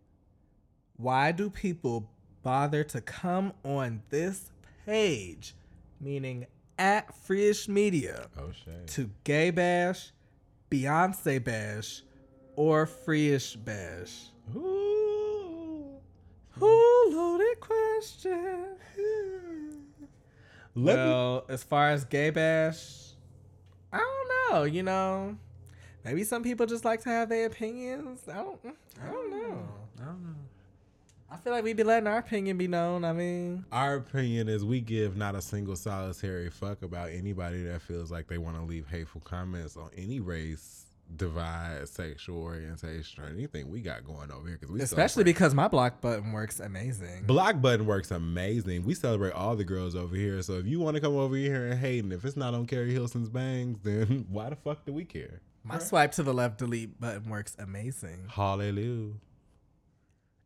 why 0.96 1.32
do 1.32 1.50
people 1.50 2.08
bother 2.44 2.84
to 2.84 3.00
come 3.00 3.54
on 3.64 4.02
this 4.10 4.52
page, 4.86 5.56
meaning 6.00 6.46
at 6.78 7.12
Freeish 7.26 7.66
Media, 7.66 8.28
Oh 8.38 8.52
to 8.88 9.10
gay 9.24 9.50
bash, 9.50 10.12
Beyonce 10.70 11.42
bash, 11.42 12.02
or 12.54 12.86
Freeish 12.86 13.56
bash? 13.64 14.26
Ooh. 14.54 15.94
Who 16.50 17.10
loaded 17.10 17.58
question? 17.60 18.76
Let 20.76 20.96
me 20.98 21.04
well, 21.04 21.44
as 21.48 21.64
far 21.64 21.90
as 21.90 22.04
gay 22.04 22.30
bash, 22.30 23.14
I 23.92 23.98
don't 23.98 24.52
know. 24.52 24.64
You 24.64 24.82
know, 24.82 25.36
maybe 26.04 26.24
some 26.24 26.42
people 26.42 26.66
just 26.66 26.84
like 26.84 27.00
to 27.02 27.08
have 27.08 27.28
their 27.28 27.46
opinions. 27.46 28.20
I 28.28 28.34
don't. 28.34 28.60
I 29.02 29.10
don't 29.10 29.30
know. 29.30 29.68
I 30.00 30.04
don't 30.04 30.22
know. 30.22 30.34
I 31.34 31.36
feel 31.38 31.52
like 31.52 31.64
we 31.64 31.72
be 31.72 31.82
letting 31.82 32.06
our 32.06 32.18
opinion 32.18 32.56
be 32.56 32.68
known. 32.68 33.04
I 33.04 33.12
mean, 33.12 33.64
Our 33.72 33.96
opinion 33.96 34.48
is 34.48 34.64
we 34.64 34.80
give 34.80 35.16
not 35.16 35.34
a 35.34 35.42
single 35.42 35.74
solitary 35.74 36.48
fuck 36.48 36.82
about 36.82 37.10
anybody 37.10 37.64
that 37.64 37.82
feels 37.82 38.12
like 38.12 38.28
they 38.28 38.38
want 38.38 38.56
to 38.56 38.62
leave 38.62 38.86
hateful 38.88 39.20
comments 39.20 39.76
on 39.76 39.90
any 39.96 40.20
race, 40.20 40.86
divide, 41.16 41.88
sexual 41.88 42.40
orientation, 42.40 43.24
or 43.24 43.26
anything 43.26 43.68
we 43.68 43.80
got 43.80 44.04
going 44.06 44.30
over 44.30 44.46
here. 44.46 44.58
Because 44.58 44.72
we 44.72 44.80
especially 44.80 45.24
because 45.24 45.54
my 45.54 45.66
block 45.66 46.00
button 46.00 46.30
works 46.30 46.60
amazing. 46.60 47.24
Block 47.26 47.60
button 47.60 47.84
works 47.84 48.12
amazing. 48.12 48.84
We 48.84 48.94
celebrate 48.94 49.32
all 49.32 49.56
the 49.56 49.64
girls 49.64 49.96
over 49.96 50.14
here. 50.14 50.40
So 50.42 50.52
if 50.52 50.66
you 50.66 50.78
want 50.78 50.94
to 50.94 51.00
come 51.00 51.16
over 51.16 51.34
here 51.34 51.66
and 51.66 51.80
hate, 51.80 52.04
and 52.04 52.12
if 52.12 52.24
it's 52.24 52.36
not 52.36 52.54
on 52.54 52.64
Keri 52.66 52.92
Hilson's 52.92 53.28
bangs, 53.28 53.80
then 53.82 54.26
why 54.30 54.50
the 54.50 54.56
fuck 54.56 54.86
do 54.86 54.92
we 54.92 55.04
care? 55.04 55.40
My 55.64 55.80
swipe 55.80 56.12
to 56.12 56.22
the 56.22 56.32
left 56.32 56.58
delete 56.58 57.00
button 57.00 57.28
works 57.28 57.56
amazing. 57.58 58.26
Hallelujah. 58.28 59.14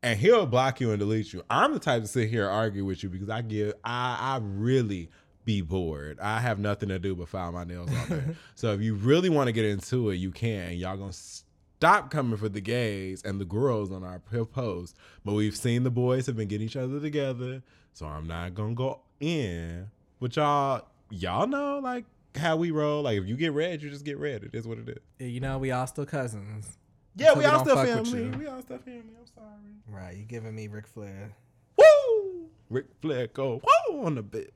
And 0.02 0.18
he'll 0.18 0.46
block 0.46 0.80
you 0.80 0.90
and 0.90 0.98
delete 0.98 1.32
you. 1.32 1.42
I'm 1.50 1.72
the 1.72 1.80
type 1.80 2.02
to 2.02 2.08
sit 2.08 2.28
here 2.28 2.44
and 2.44 2.54
argue 2.54 2.84
with 2.84 3.02
you 3.02 3.08
because 3.08 3.28
I 3.28 3.42
give 3.42 3.74
I 3.84 4.16
I 4.20 4.38
really 4.42 5.10
be 5.44 5.60
bored. 5.60 6.20
I 6.20 6.40
have 6.40 6.58
nothing 6.58 6.88
to 6.90 6.98
do 6.98 7.16
but 7.16 7.28
file 7.28 7.52
my 7.52 7.64
nails 7.64 7.90
all 7.90 8.06
day. 8.16 8.22
so 8.54 8.72
if 8.72 8.80
you 8.80 8.94
really 8.94 9.28
want 9.28 9.48
to 9.48 9.52
get 9.52 9.64
into 9.64 10.10
it, 10.10 10.16
you 10.16 10.30
can. 10.30 10.74
Y'all 10.74 10.96
gonna 10.96 11.12
stop 11.12 12.10
coming 12.10 12.36
for 12.36 12.48
the 12.48 12.60
gays 12.60 13.22
and 13.24 13.40
the 13.40 13.44
girls 13.44 13.90
on 13.90 14.04
our 14.04 14.20
post. 14.20 14.96
But 15.24 15.34
we've 15.34 15.56
seen 15.56 15.84
the 15.84 15.90
boys 15.90 16.26
have 16.26 16.36
been 16.36 16.48
getting 16.48 16.66
each 16.66 16.76
other 16.76 17.00
together. 17.00 17.62
So 17.92 18.06
I'm 18.06 18.26
not 18.26 18.54
gonna 18.54 18.74
go 18.74 19.00
in. 19.20 19.90
But 20.20 20.36
y'all 20.36 20.86
y'all 21.10 21.46
know 21.46 21.80
like 21.80 22.04
how 22.36 22.56
we 22.56 22.70
roll. 22.70 23.02
Like 23.02 23.18
if 23.18 23.26
you 23.26 23.36
get 23.36 23.52
red, 23.52 23.82
you 23.82 23.90
just 23.90 24.04
get 24.04 24.18
red. 24.18 24.44
It 24.44 24.54
is 24.54 24.66
what 24.66 24.78
it 24.78 25.02
is. 25.18 25.30
You 25.32 25.40
know, 25.40 25.58
we 25.58 25.70
all 25.72 25.86
still 25.86 26.06
cousins. 26.06 26.78
Yeah, 27.18 27.32
Until 27.32 27.38
we 27.38 27.44
all 27.46 27.60
still 27.64 27.76
fuck 27.76 27.86
family. 27.86 28.38
We 28.38 28.46
all 28.46 28.62
still 28.62 28.78
family. 28.78 29.02
I'm 29.18 29.26
sorry. 29.34 29.48
Right, 29.88 30.16
you 30.16 30.24
giving 30.24 30.54
me 30.54 30.68
Ric 30.68 30.86
Flair. 30.86 31.32
Woo! 31.76 32.46
Ric 32.70 32.86
Flair 33.02 33.26
go 33.26 33.60
woo 33.88 34.04
on 34.04 34.14
the 34.14 34.22
bit. 34.22 34.54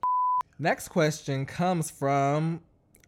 Next 0.59 0.89
question 0.89 1.45
comes 1.45 1.91
from 1.91 2.61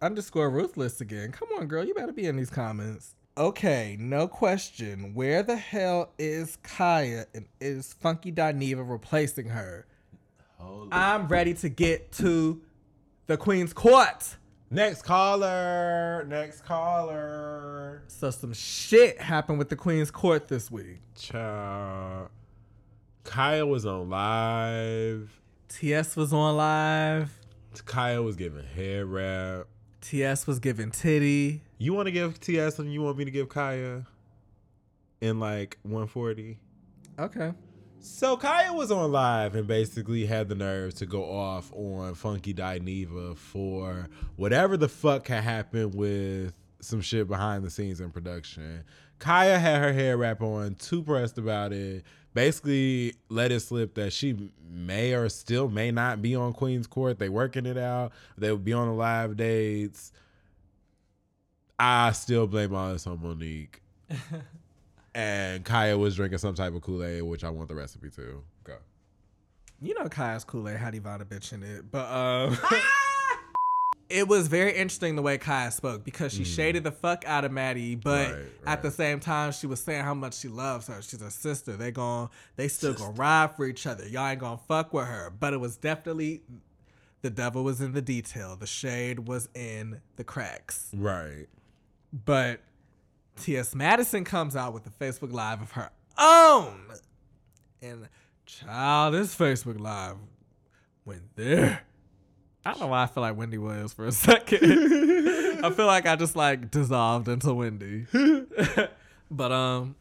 underscore 0.03 0.51
ruthless 0.51 1.01
again. 1.01 1.31
Come 1.31 1.49
on, 1.57 1.67
girl, 1.69 1.85
you 1.85 1.95
better 1.95 2.13
be 2.13 2.27
in 2.27 2.37
these 2.37 2.51
comments. 2.51 3.15
Okay, 3.37 3.97
no 3.99 4.27
question. 4.27 5.15
Where 5.15 5.43
the 5.43 5.57
hell 5.57 6.13
is 6.19 6.57
Kaya 6.63 7.27
and 7.35 7.47
is 7.61 7.93
Funky 7.93 8.33
Dineva 8.33 8.89
replacing 8.89 9.49
her? 9.49 9.87
I'm 10.91 11.29
ready 11.29 11.55
to 11.55 11.69
get 11.69 12.11
to 12.13 12.61
the 13.27 13.37
Queen's 13.37 13.73
Court. 13.73 14.37
Next 14.75 15.03
caller. 15.03 16.25
Next 16.27 16.65
caller. 16.65 18.03
So 18.09 18.33
some 18.33 18.53
shit 18.53 19.21
happened 19.21 19.59
with 19.59 19.69
the 19.69 19.77
Queen's 19.77 20.11
Court 20.11 20.49
this 20.49 20.69
week. 20.69 20.99
Child. 21.15 22.29
Kaya 23.23 23.65
was 23.65 23.87
on 23.87 24.11
live. 24.11 25.41
TS 25.69 26.17
was 26.17 26.33
on 26.33 26.57
live. 26.57 27.31
Kaya 27.87 28.21
was 28.21 28.35
giving 28.35 28.65
hair 28.65 29.07
wrap. 29.07 29.67
TS 30.01 30.49
was 30.49 30.59
giving 30.59 30.91
titty. 30.91 31.63
You 31.79 31.95
want 31.95 32.07
to 32.07 32.13
give 32.13 32.41
TS 32.41 32.81
and 32.81 32.93
you 32.93 33.01
want 33.01 33.17
me 33.17 33.25
to 33.25 33.31
give 33.31 33.49
Kaya 33.49 34.05
in 35.21 35.39
like 35.39 35.79
140? 35.83 36.59
Okay. 37.21 37.53
So 38.07 38.37
Kaya 38.37 38.71
was 38.75 38.93
on 38.93 39.13
live 39.13 39.55
and 39.55 39.67
basically 39.67 40.27
had 40.27 40.51
the 40.51 40.55
nerve 40.55 40.93
to 40.97 41.07
go 41.07 41.25
off 41.25 41.73
on 41.73 42.15
Funky 42.15 42.53
Dineva 42.53 43.35
for 43.35 44.11
whatever 44.37 44.77
the 44.77 44.91
fuck 44.91 45.27
had 45.29 45.43
happened 45.43 45.95
with 45.95 46.53
some 46.81 47.01
shit 47.01 47.27
behind 47.27 47.65
the 47.65 47.71
scenes 47.71 48.03
in 48.03 48.11
production. 48.11 48.85
Kaya 49.19 49.59
had 49.59 49.81
her 49.81 49.95
hair 49.95 50.19
wrap 50.19 50.43
on, 50.43 50.75
too 50.75 51.03
pressed 51.03 51.39
about 51.39 51.73
it. 51.73 52.05
Basically, 52.35 53.15
let 53.31 53.51
it 53.51 53.61
slip 53.61 53.95
that 53.95 54.13
she 54.13 54.51
may 54.71 55.15
or 55.15 55.31
still 55.31 55.71
may 55.71 55.91
not 55.91 56.21
be 56.21 56.37
on 56.37 56.53
Queen's 56.53 56.87
Court. 56.87 57.19
They 57.19 57.31
working 57.31 57.65
it 57.65 57.79
out. 57.79 58.13
They 58.37 58.53
would 58.53 58.67
be 58.67 58.75
on 58.75 58.89
the 58.89 58.95
live 58.95 59.39
dates. 59.39 60.13
I 61.79 62.13
still 62.13 62.47
blame 62.47 62.75
all 62.75 62.93
this 62.93 63.07
on 63.07 63.23
Monique. 63.23 63.81
and 65.15 65.65
Kaya 65.65 65.97
was 65.97 66.17
drinking 66.17 66.39
some 66.39 66.55
type 66.55 66.75
of 66.75 66.83
Kool 66.83 67.05
Aid, 67.05 67.23
which 67.23 67.45
I 67.45 67.51
want 67.51 67.69
the 67.69 67.75
recipe 67.75 68.11
to 68.11 68.43
go. 68.65 68.77
You 69.81 69.95
know 69.95 70.09
Kaya's 70.09 70.45
Kool 70.45 70.69
Aid 70.69 70.77
had 70.77 70.95
Ivana 70.95 71.25
bitch 71.25 71.53
in 71.53 71.63
it, 71.63 71.91
but 71.91 72.11
um, 72.11 72.57
it 74.09 74.29
was 74.29 74.49
very 74.49 74.71
interesting 74.73 75.17
the 75.17 75.23
way 75.23 75.39
Kaya 75.39 75.71
spoke 75.71 76.05
because 76.05 76.33
she 76.33 76.45
shaded 76.45 76.85
the 76.85 76.93
fuck 76.93 77.25
out 77.27 77.45
of 77.45 77.53
Maddie, 77.53 77.95
but 77.95 78.33
Right, 78.33 78.45
at 78.67 78.83
the 78.83 78.91
same 78.91 79.21
time 79.21 79.53
she 79.53 79.67
was 79.67 79.81
saying 79.81 80.05
how 80.05 80.15
much 80.15 80.39
she 80.39 80.49
loves 80.49 80.87
her. 80.87 81.03
She's 81.03 81.21
her 81.21 81.31
sister. 81.31 81.77
They 81.77 81.91
gon' 81.91 82.31
they 82.57 82.69
still 82.69 82.95
gonna 82.95 83.13
ride 83.13 83.57
for 83.57 83.67
each 83.67 83.87
other. 83.87 84.07
Y'all 84.07 84.27
ain't 84.27 84.41
gonna 84.41 84.59
fuck 84.69 84.93
with 84.93 85.07
her. 85.07 85.31
But 85.39 85.53
it 85.53 85.59
was 85.61 85.77
definitely 85.77 86.43
the 87.23 87.31
devil 87.31 87.65
was 87.65 87.81
in 87.81 87.93
the 87.93 88.03
detail. 88.03 88.57
The 88.57 88.67
shade 88.67 89.27
was 89.27 89.49
in 89.55 90.01
the 90.17 90.25
cracks. 90.25 90.91
Right. 90.95 91.47
But 92.13 92.61
T.S. 93.41 93.75
Madison 93.75 94.25
comes 94.25 94.57
out 94.57 94.73
with 94.73 94.87
a 94.87 94.91
Facebook 94.91 95.33
Live 95.33 95.61
of 95.61 95.73
her 95.73 95.91
own. 96.19 96.81
And 97.83 98.09
child, 98.47 99.15
this 99.15 99.35
Facebook 99.35 99.79
Live 99.79 100.17
went 101.05 101.35
there. 101.37 101.83
I 102.65 102.71
don't 102.71 102.81
know 102.81 102.87
why 102.87 103.03
I 103.03 103.07
feel 103.07 103.23
like 103.23 103.37
Wendy 103.37 103.59
Williams 103.59 103.93
for 103.93 104.07
a 104.07 104.13
second. 104.13 105.65
I 105.65 105.71
feel 105.71 105.87
like 105.87 106.07
I 106.07 106.17
just 106.17 106.37
like 106.37 106.71
dissolved 106.71 107.29
into 107.29 107.53
Wendy. 107.53 108.07
but 109.31 109.53
um 109.53 109.97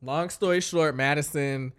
long 0.00 0.30
story 0.30 0.60
short, 0.60 0.96
Madison 0.96 1.72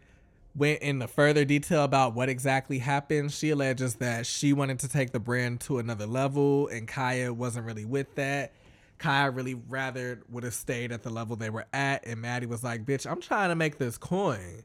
went 0.55 0.81
into 0.81 1.07
further 1.07 1.45
detail 1.45 1.83
about 1.83 2.13
what 2.13 2.29
exactly 2.29 2.79
happened. 2.79 3.31
She 3.31 3.49
alleges 3.49 3.95
that 3.95 4.25
she 4.25 4.53
wanted 4.53 4.79
to 4.79 4.89
take 4.89 5.11
the 5.11 5.19
brand 5.19 5.61
to 5.61 5.79
another 5.79 6.05
level 6.05 6.67
and 6.67 6.87
Kaya 6.87 7.33
wasn't 7.33 7.65
really 7.65 7.85
with 7.85 8.13
that. 8.15 8.51
Kaya 8.99 9.31
really 9.31 9.55
rather 9.55 10.21
would 10.29 10.43
have 10.43 10.53
stayed 10.53 10.91
at 10.91 11.03
the 11.03 11.09
level 11.09 11.35
they 11.35 11.49
were 11.49 11.65
at 11.73 12.05
and 12.05 12.21
Maddie 12.21 12.45
was 12.45 12.63
like, 12.63 12.85
"Bitch, 12.85 13.09
I'm 13.09 13.21
trying 13.21 13.49
to 13.49 13.55
make 13.55 13.77
this 13.77 13.97
coin." 13.97 14.63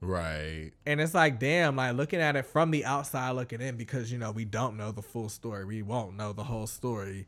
Right. 0.00 0.72
And 0.86 1.00
it's 1.00 1.14
like, 1.14 1.38
damn, 1.38 1.76
like 1.76 1.94
looking 1.94 2.20
at 2.20 2.36
it 2.36 2.46
from 2.46 2.70
the 2.70 2.84
outside 2.84 3.30
looking 3.30 3.60
in, 3.60 3.76
because 3.76 4.12
you 4.12 4.18
know, 4.18 4.30
we 4.30 4.44
don't 4.44 4.76
know 4.76 4.92
the 4.92 5.02
full 5.02 5.28
story. 5.28 5.64
We 5.64 5.82
won't 5.82 6.16
know 6.16 6.32
the 6.32 6.44
whole 6.44 6.66
story. 6.66 7.26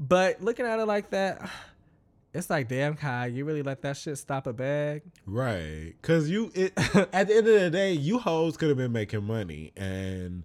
But 0.00 0.42
looking 0.42 0.66
at 0.66 0.78
it 0.78 0.86
like 0.86 1.10
that, 1.10 1.48
it's 2.34 2.50
like, 2.50 2.68
damn, 2.68 2.94
Kai, 2.94 3.26
you 3.26 3.44
really 3.44 3.62
let 3.62 3.82
that 3.82 3.96
shit 3.96 4.18
stop 4.18 4.46
a 4.46 4.52
bag? 4.52 5.02
Right. 5.26 5.94
Cause 6.02 6.28
you 6.28 6.50
it 6.54 6.72
at 7.12 7.28
the 7.28 7.36
end 7.36 7.48
of 7.48 7.60
the 7.60 7.70
day, 7.70 7.92
you 7.92 8.18
hoes 8.18 8.56
could 8.56 8.68
have 8.68 8.78
been 8.78 8.92
making 8.92 9.24
money 9.24 9.72
and 9.76 10.44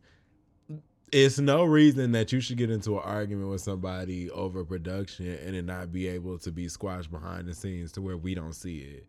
it's 1.13 1.37
no 1.37 1.63
reason 1.63 2.11
that 2.13 2.31
you 2.31 2.41
should 2.41 2.57
get 2.57 2.71
into 2.71 2.97
an 2.97 3.03
argument 3.03 3.47
with 3.49 3.61
somebody 3.61 4.31
over 4.31 4.65
production 4.65 5.37
and 5.45 5.55
it 5.55 5.63
not 5.63 5.91
be 5.91 6.07
able 6.07 6.39
to 6.39 6.51
be 6.51 6.67
squashed 6.67 7.11
behind 7.11 7.47
the 7.47 7.53
scenes 7.53 7.91
to 7.91 8.01
where 8.01 8.17
we 8.17 8.33
don't 8.33 8.53
see 8.53 8.79
it. 8.79 9.05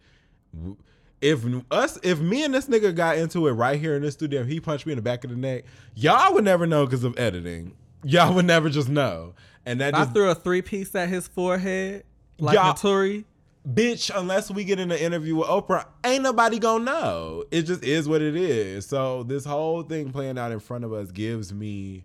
If 1.23 1.47
us, 1.71 1.99
if 2.03 2.21
me 2.21 2.45
and 2.45 2.53
this 2.53 2.67
nigga 2.67 2.95
got 2.95 3.17
into 3.17 3.49
it 3.49 3.53
right 3.53 3.81
here 3.81 3.97
in 3.97 4.03
this 4.03 4.13
studio, 4.13 4.43
and 4.43 4.51
he 4.51 4.61
punched 4.61 4.85
me 4.85 4.93
in 4.93 4.97
the 4.97 5.03
back 5.03 5.25
of 5.25 5.31
the 5.31 5.37
neck, 5.37 5.65
y'all 5.95 6.35
would 6.35 6.45
never 6.45 6.67
know 6.67 6.85
because 6.85 7.05
of 7.05 7.19
editing. 7.19 7.75
Y'all 8.03 8.35
would 8.35 8.45
never 8.45 8.69
just 8.69 8.91
know, 8.91 9.33
and 9.65 9.81
that 9.81 9.95
I 9.95 10.01
just 10.01 10.13
threw 10.13 10.29
a 10.29 10.35
three 10.35 10.61
piece 10.61 10.95
at 10.95 11.09
his 11.09 11.27
forehead, 11.27 12.05
like 12.39 12.59
Naturi. 12.59 13.25
Bitch, 13.67 14.11
unless 14.15 14.51
we 14.51 14.65
get 14.65 14.79
in 14.79 14.91
an 14.91 14.99
interview 14.99 15.37
with 15.37 15.49
Oprah, 15.49 15.87
ain't 16.05 16.23
nobody 16.23 16.59
gonna 16.59 16.85
know. 16.85 17.45
It 17.51 17.63
just 17.63 17.83
is 17.83 18.09
what 18.09 18.23
it 18.23 18.37
is. 18.37 18.87
So 18.87 19.23
this 19.23 19.45
whole 19.45 19.83
thing 19.83 20.13
playing 20.13 20.39
out 20.39 20.53
in 20.53 20.61
front 20.61 20.85
of 20.85 20.93
us 20.93 21.11
gives 21.11 21.53
me 21.53 22.05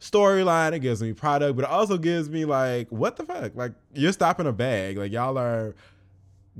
storyline, 0.00 0.72
it 0.72 0.80
gives 0.80 1.02
me 1.02 1.12
product, 1.12 1.56
but 1.56 1.64
it 1.64 1.70
also 1.70 1.98
gives 1.98 2.28
me 2.28 2.44
like, 2.44 2.88
what 2.90 3.16
the 3.16 3.24
fuck? 3.24 3.54
Like 3.54 3.72
you're 3.94 4.12
stopping 4.12 4.46
a 4.46 4.52
bag. 4.52 4.98
Like 4.98 5.12
y'all 5.12 5.38
are 5.38 5.74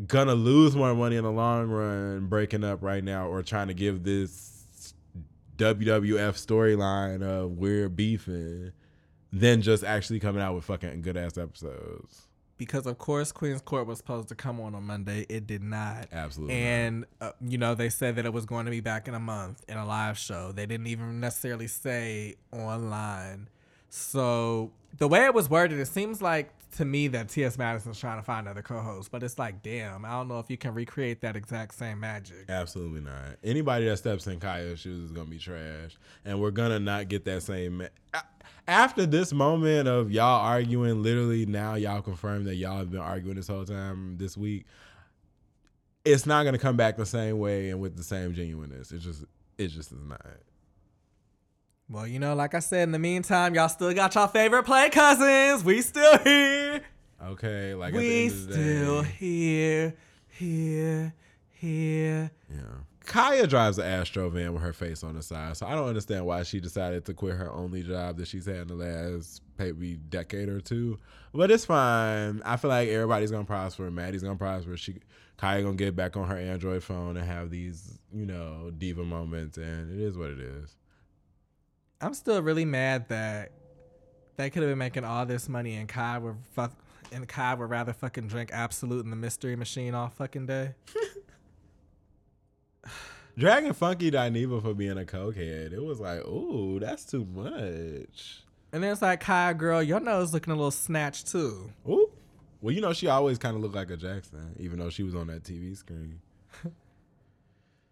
gonna 0.07 0.35
lose 0.35 0.77
more 0.77 0.95
money 0.95 1.17
in 1.17 1.25
the 1.25 1.33
long 1.33 1.69
run 1.69 2.27
breaking 2.27 2.65
up 2.65 2.83
right 2.83 3.03
now 3.03 3.29
or 3.29 3.43
trying 3.43 3.69
to 3.69 3.75
give 3.75 4.05
this 4.05 4.95
WWF 5.57 6.35
storyline 6.35 7.23
of 7.23 7.59
we're 7.59 7.89
beefing 7.89 8.73
than 9.33 9.61
just 9.61 9.85
actually 9.85 10.21
coming 10.21 10.41
out 10.41 10.55
with 10.55 10.65
fucking 10.65 11.03
good 11.03 11.17
ass 11.17 11.37
episodes. 11.37 12.28
Because 12.59 12.87
of 12.87 12.99
course 12.99 13.33
Queen's 13.33 13.63
Court 13.63 13.87
was 13.87 13.99
supposed 13.99 14.29
to 14.29 14.35
come 14.35 14.61
on 14.61 14.75
on 14.75 14.85
Monday. 14.85 15.25
It 15.29 15.47
did 15.47 15.63
not. 15.63 16.09
Absolutely. 16.13 16.57
And 16.57 17.07
uh, 17.21 17.33
you 17.41 17.57
know 17.57 17.75
they 17.75 17.89
said 17.89 18.17
that 18.17 18.27
it 18.27 18.33
was 18.33 18.45
going 18.45 18.65
to 18.67 18.71
be 18.71 18.81
back 18.81 19.09
in 19.09 19.15
a 19.15 19.21
month 19.21 19.65
in 19.69 19.77
a 19.77 19.87
live 19.87 20.19
show. 20.19 20.53
They 20.53 20.67
didn't 20.67 20.89
even 20.89 21.21
necessarily 21.21 21.69
say 21.69 22.35
online. 22.53 23.49
So 23.91 24.73
the 24.99 25.09
way 25.09 25.25
it 25.25 25.35
was 25.35 25.49
worded, 25.49 25.79
it 25.79 25.87
seems 25.87 26.21
like 26.21 26.51
to 26.77 26.85
me 26.85 27.09
that 27.09 27.29
T.S. 27.29 27.57
Madison's 27.57 27.99
trying 27.99 28.19
to 28.19 28.23
find 28.23 28.47
another 28.47 28.63
co-host. 28.63 29.11
But 29.11 29.23
it's 29.23 29.39
like, 29.39 29.63
damn, 29.63 30.05
I 30.05 30.11
don't 30.11 30.29
know 30.29 30.39
if 30.39 30.51
you 30.51 30.57
can 30.57 30.75
recreate 30.75 31.21
that 31.23 31.37
exact 31.37 31.75
same 31.75 32.01
magic. 32.01 32.45
Absolutely 32.49 33.01
not. 33.01 33.37
Anybody 33.43 33.87
that 33.87 33.97
steps 33.97 34.27
in 34.27 34.41
Kaya's 34.41 34.81
shoes 34.81 35.05
is 35.05 35.13
gonna 35.13 35.31
be 35.31 35.39
trash, 35.39 35.97
and 36.25 36.41
we're 36.41 36.51
gonna 36.51 36.79
not 36.79 37.09
get 37.09 37.25
that 37.25 37.43
same. 37.43 37.83
A- 38.15 38.23
After 38.69 39.07
this 39.07 39.33
moment 39.33 39.89
of 39.89 40.13
y'all 40.13 40.45
arguing, 40.45 41.03
literally 41.03 41.47
now 41.47 41.75
y'all 41.75 42.03
confirm 42.03 42.45
that 42.45 42.57
y'all 42.57 42.77
have 42.77 42.91
been 42.91 43.01
arguing 43.01 43.37
this 43.37 43.49
whole 43.49 43.65
time 43.65 44.19
this 44.19 44.37
week. 44.37 44.67
It's 46.05 46.27
not 46.27 46.45
gonna 46.45 46.59
come 46.59 46.77
back 46.77 46.99
the 46.99 47.07
same 47.07 47.39
way 47.39 47.71
and 47.71 47.81
with 47.81 47.97
the 47.97 48.03
same 48.03 48.35
genuineness. 48.35 48.93
It 48.93 48.99
just, 48.99 49.25
it 49.57 49.69
just 49.69 49.91
is 49.91 50.05
not. 50.05 50.21
Well, 51.89 52.07
you 52.07 52.19
know, 52.19 52.35
like 52.35 52.55
I 52.55 52.59
said, 52.59 52.83
in 52.83 52.93
the 52.93 52.99
meantime, 52.99 53.55
y'all 53.55 53.71
still 53.71 53.95
got 53.95 54.15
y'all 54.15 54.27
favorite 54.27 54.65
play 54.65 54.91
cousins. 54.91 55.65
We 55.65 55.81
still 55.81 56.19
here. 56.19 56.83
Okay, 57.25 57.73
like 57.75 57.95
We 57.95 58.25
end 58.25 58.33
of 58.33 58.47
the 58.49 58.53
still 58.53 59.03
day, 59.03 59.09
here, 59.19 59.95
here, 60.29 61.15
here. 61.53 62.31
yeah. 62.51 62.65
Kaya 63.09 63.47
drives 63.47 63.79
an 63.79 63.87
Astro 63.87 64.29
van 64.29 64.53
with 64.53 64.63
her 64.63 64.75
face 64.75 65.03
on 65.03 65.15
the 65.15 65.23
side, 65.23 65.57
so 65.57 65.67
I 65.67 65.75
don't 65.75 65.89
understand 65.89 66.27
why 66.27 66.43
she 66.43 66.61
decided 66.61 67.07
to 67.07 67.15
quit 67.15 67.37
her 67.37 67.51
only 67.51 67.83
job 67.83 68.19
that 68.19 68.29
she's 68.29 68.45
had 68.45 68.57
in 68.57 68.69
the 68.69 68.75
last 68.75 69.41
maybe 69.59 69.97
decade 69.97 70.51
or 70.51 70.61
two. 70.61 70.99
But 71.33 71.51
it's 71.51 71.65
fine. 71.65 72.43
I 72.45 72.59
feel 72.59 72.69
like 72.69 72.91
everybody's 72.91 73.31
gonna 73.31 73.47
prosper. 73.47 73.91
Maddie's 73.91 74.23
gonna 74.23 74.37
prosper. 74.37 74.77
She 74.77 74.97
Kaya 75.39 75.63
gonna 75.63 75.77
get 75.77 75.97
back 75.97 76.19
on 76.19 76.29
her 76.29 76.37
Android 76.37 76.85
phone 76.85 77.17
and 77.17 77.27
have 77.27 77.49
these, 77.49 77.99
you 78.13 78.27
know, 78.27 78.71
diva 78.77 79.05
moments, 79.05 79.57
and 79.57 79.91
it 79.91 80.05
is 80.05 80.19
what 80.19 80.29
it 80.29 80.39
is. 80.39 80.77
I'm 82.03 82.13
still 82.13 82.43
really 82.43 82.67
mad 82.67 83.09
that 83.09 83.53
they 84.37 84.51
could 84.51 84.63
have 84.63 84.71
been 84.71 84.79
making 84.79 85.05
all 85.05 85.25
this 85.25 85.49
money 85.49 85.77
and 85.77 85.89
Kai 85.89 86.19
would 86.19 86.37
fuck 86.53 86.73
and 87.11 87.27
Kai 87.27 87.55
would 87.55 87.71
rather 87.71 87.95
fucking 87.95 88.29
drink 88.29 88.51
Absolute 88.53 89.03
in 89.03 89.11
the 89.11 89.17
Mystery 89.17 89.57
Machine 89.57 89.95
all 89.95 90.11
fucking 90.11 90.45
day. 90.45 90.75
Dragging 93.37 93.73
Funky 93.73 94.11
Dineva 94.11 94.61
for 94.61 94.75
being 94.75 94.99
a 94.99 95.05
cokehead, 95.05 95.73
it 95.73 95.83
was 95.83 96.01
like, 96.01 96.27
ooh, 96.27 96.79
that's 96.81 97.05
too 97.05 97.25
much. 97.25 98.43
And 98.73 98.83
then 98.83 98.93
it's 98.93 99.03
like, 99.03 99.21
Kai, 99.21 99.53
girl, 99.53 99.83
your 99.83 100.01
nose 100.01 100.33
looking 100.33 100.53
a 100.53 100.57
little 100.57 100.71
snatched 100.71 101.29
too. 101.29 101.73
Ooh. 101.89 102.11
Well, 102.61 102.75
you 102.75 102.81
know, 102.81 102.93
she 102.93 103.07
always 103.07 103.39
kind 103.39 103.55
of 103.55 103.63
looked 103.63 103.77
like 103.77 103.91
a 103.91 103.97
Jackson, 103.97 104.57
even 104.59 104.79
though 104.79 104.91
she 104.91 105.05
was 105.05 105.15
on 105.15 105.29
that 105.29 105.45
TV 105.45 105.77
screen. 105.77 106.21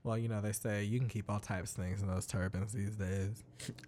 Well, 0.07 0.16
you 0.16 0.29
know, 0.29 0.40
they 0.40 0.53
say 0.53 0.85
you 0.85 1.01
can 1.01 1.09
keep 1.09 1.29
all 1.29 1.40
types 1.40 1.73
of 1.73 1.83
things 1.83 2.01
in 2.01 2.07
those 2.07 2.27
turbans 2.27 2.73
these 2.73 2.95
days. 2.95 3.42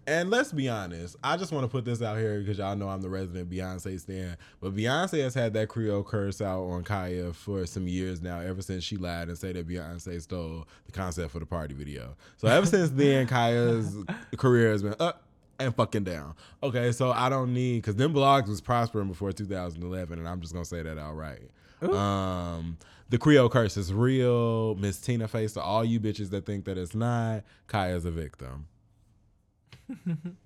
And 0.05 0.29
let's 0.29 0.51
be 0.51 0.67
honest, 0.67 1.15
I 1.23 1.37
just 1.37 1.53
want 1.53 1.63
to 1.63 1.69
put 1.69 1.85
this 1.85 2.01
out 2.01 2.17
here 2.17 2.41
because 2.41 2.57
y'all 2.57 2.75
know 2.75 2.89
I'm 2.89 3.01
the 3.01 3.07
resident 3.07 3.49
Beyonce 3.49 3.97
stan. 4.01 4.35
But 4.59 4.75
Beyonce 4.75 5.23
has 5.23 5.33
had 5.33 5.53
that 5.53 5.69
Creole 5.69 6.03
curse 6.03 6.41
out 6.41 6.63
on 6.63 6.83
Kaya 6.83 7.31
for 7.31 7.65
some 7.65 7.87
years 7.87 8.21
now, 8.21 8.41
ever 8.41 8.61
since 8.61 8.83
she 8.83 8.97
lied 8.97 9.29
and 9.29 9.37
said 9.37 9.55
that 9.55 9.65
Beyonce 9.65 10.21
stole 10.21 10.67
the 10.87 10.91
concept 10.91 11.31
for 11.31 11.39
the 11.39 11.45
party 11.45 11.73
video. 11.73 12.17
So 12.35 12.49
ever 12.49 12.65
since 12.65 12.89
then, 12.89 13.25
Kaya's 13.25 13.95
career 14.35 14.71
has 14.71 14.83
been 14.83 14.95
up 14.99 15.23
and 15.57 15.73
fucking 15.73 16.03
down. 16.03 16.35
Okay, 16.61 16.91
so 16.91 17.11
I 17.11 17.29
don't 17.29 17.53
need 17.53 17.77
because 17.77 17.95
them 17.95 18.13
blogs 18.13 18.49
was 18.49 18.59
prospering 18.59 19.07
before 19.07 19.31
2011, 19.31 20.19
and 20.19 20.27
I'm 20.27 20.41
just 20.41 20.51
gonna 20.51 20.65
say 20.65 20.81
that 20.83 20.97
outright. 20.97 21.49
Um, 21.81 22.77
the 23.09 23.17
Creole 23.17 23.49
curse 23.49 23.75
is 23.77 23.91
real. 23.93 24.75
Miss 24.75 24.99
Tina 24.99 25.27
face 25.27 25.53
to 25.53 25.61
all 25.61 25.83
you 25.83 25.99
bitches 25.99 26.29
that 26.29 26.45
think 26.45 26.65
that 26.65 26.77
it's 26.77 26.93
not. 26.95 27.43
Kaya's 27.67 28.05
a 28.05 28.11
victim. 28.11 28.67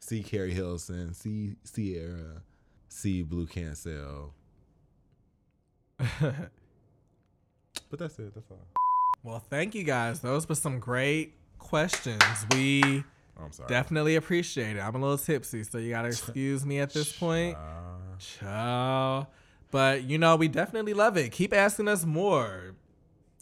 see 0.00 0.22
Keri 0.22 0.52
Hilson, 0.52 1.14
See 1.14 1.56
Sierra, 1.64 2.42
See 2.88 3.22
Blue 3.22 3.46
Cancel. 3.46 4.34
but 5.98 6.50
that's 7.98 8.18
it. 8.18 8.34
That's 8.34 8.50
all. 8.50 8.66
Well, 9.22 9.40
thank 9.50 9.74
you 9.74 9.84
guys. 9.84 10.20
Those 10.20 10.48
were 10.48 10.54
some 10.54 10.78
great 10.78 11.34
questions. 11.58 12.22
We 12.52 13.04
I'm 13.40 13.52
sorry. 13.52 13.68
definitely 13.68 14.16
appreciate 14.16 14.76
it. 14.76 14.80
I'm 14.80 14.94
a 14.94 14.98
little 14.98 15.18
tipsy, 15.18 15.64
so 15.64 15.78
you 15.78 15.90
gotta 15.90 16.08
excuse 16.08 16.64
me 16.64 16.78
at 16.78 16.92
this 16.92 17.12
point. 17.12 17.56
Uh, 17.56 18.16
Ciao. 18.18 19.26
But 19.70 20.04
you 20.04 20.18
know, 20.18 20.36
we 20.36 20.48
definitely 20.48 20.94
love 20.94 21.16
it. 21.16 21.32
Keep 21.32 21.52
asking 21.52 21.88
us 21.88 22.04
more. 22.04 22.74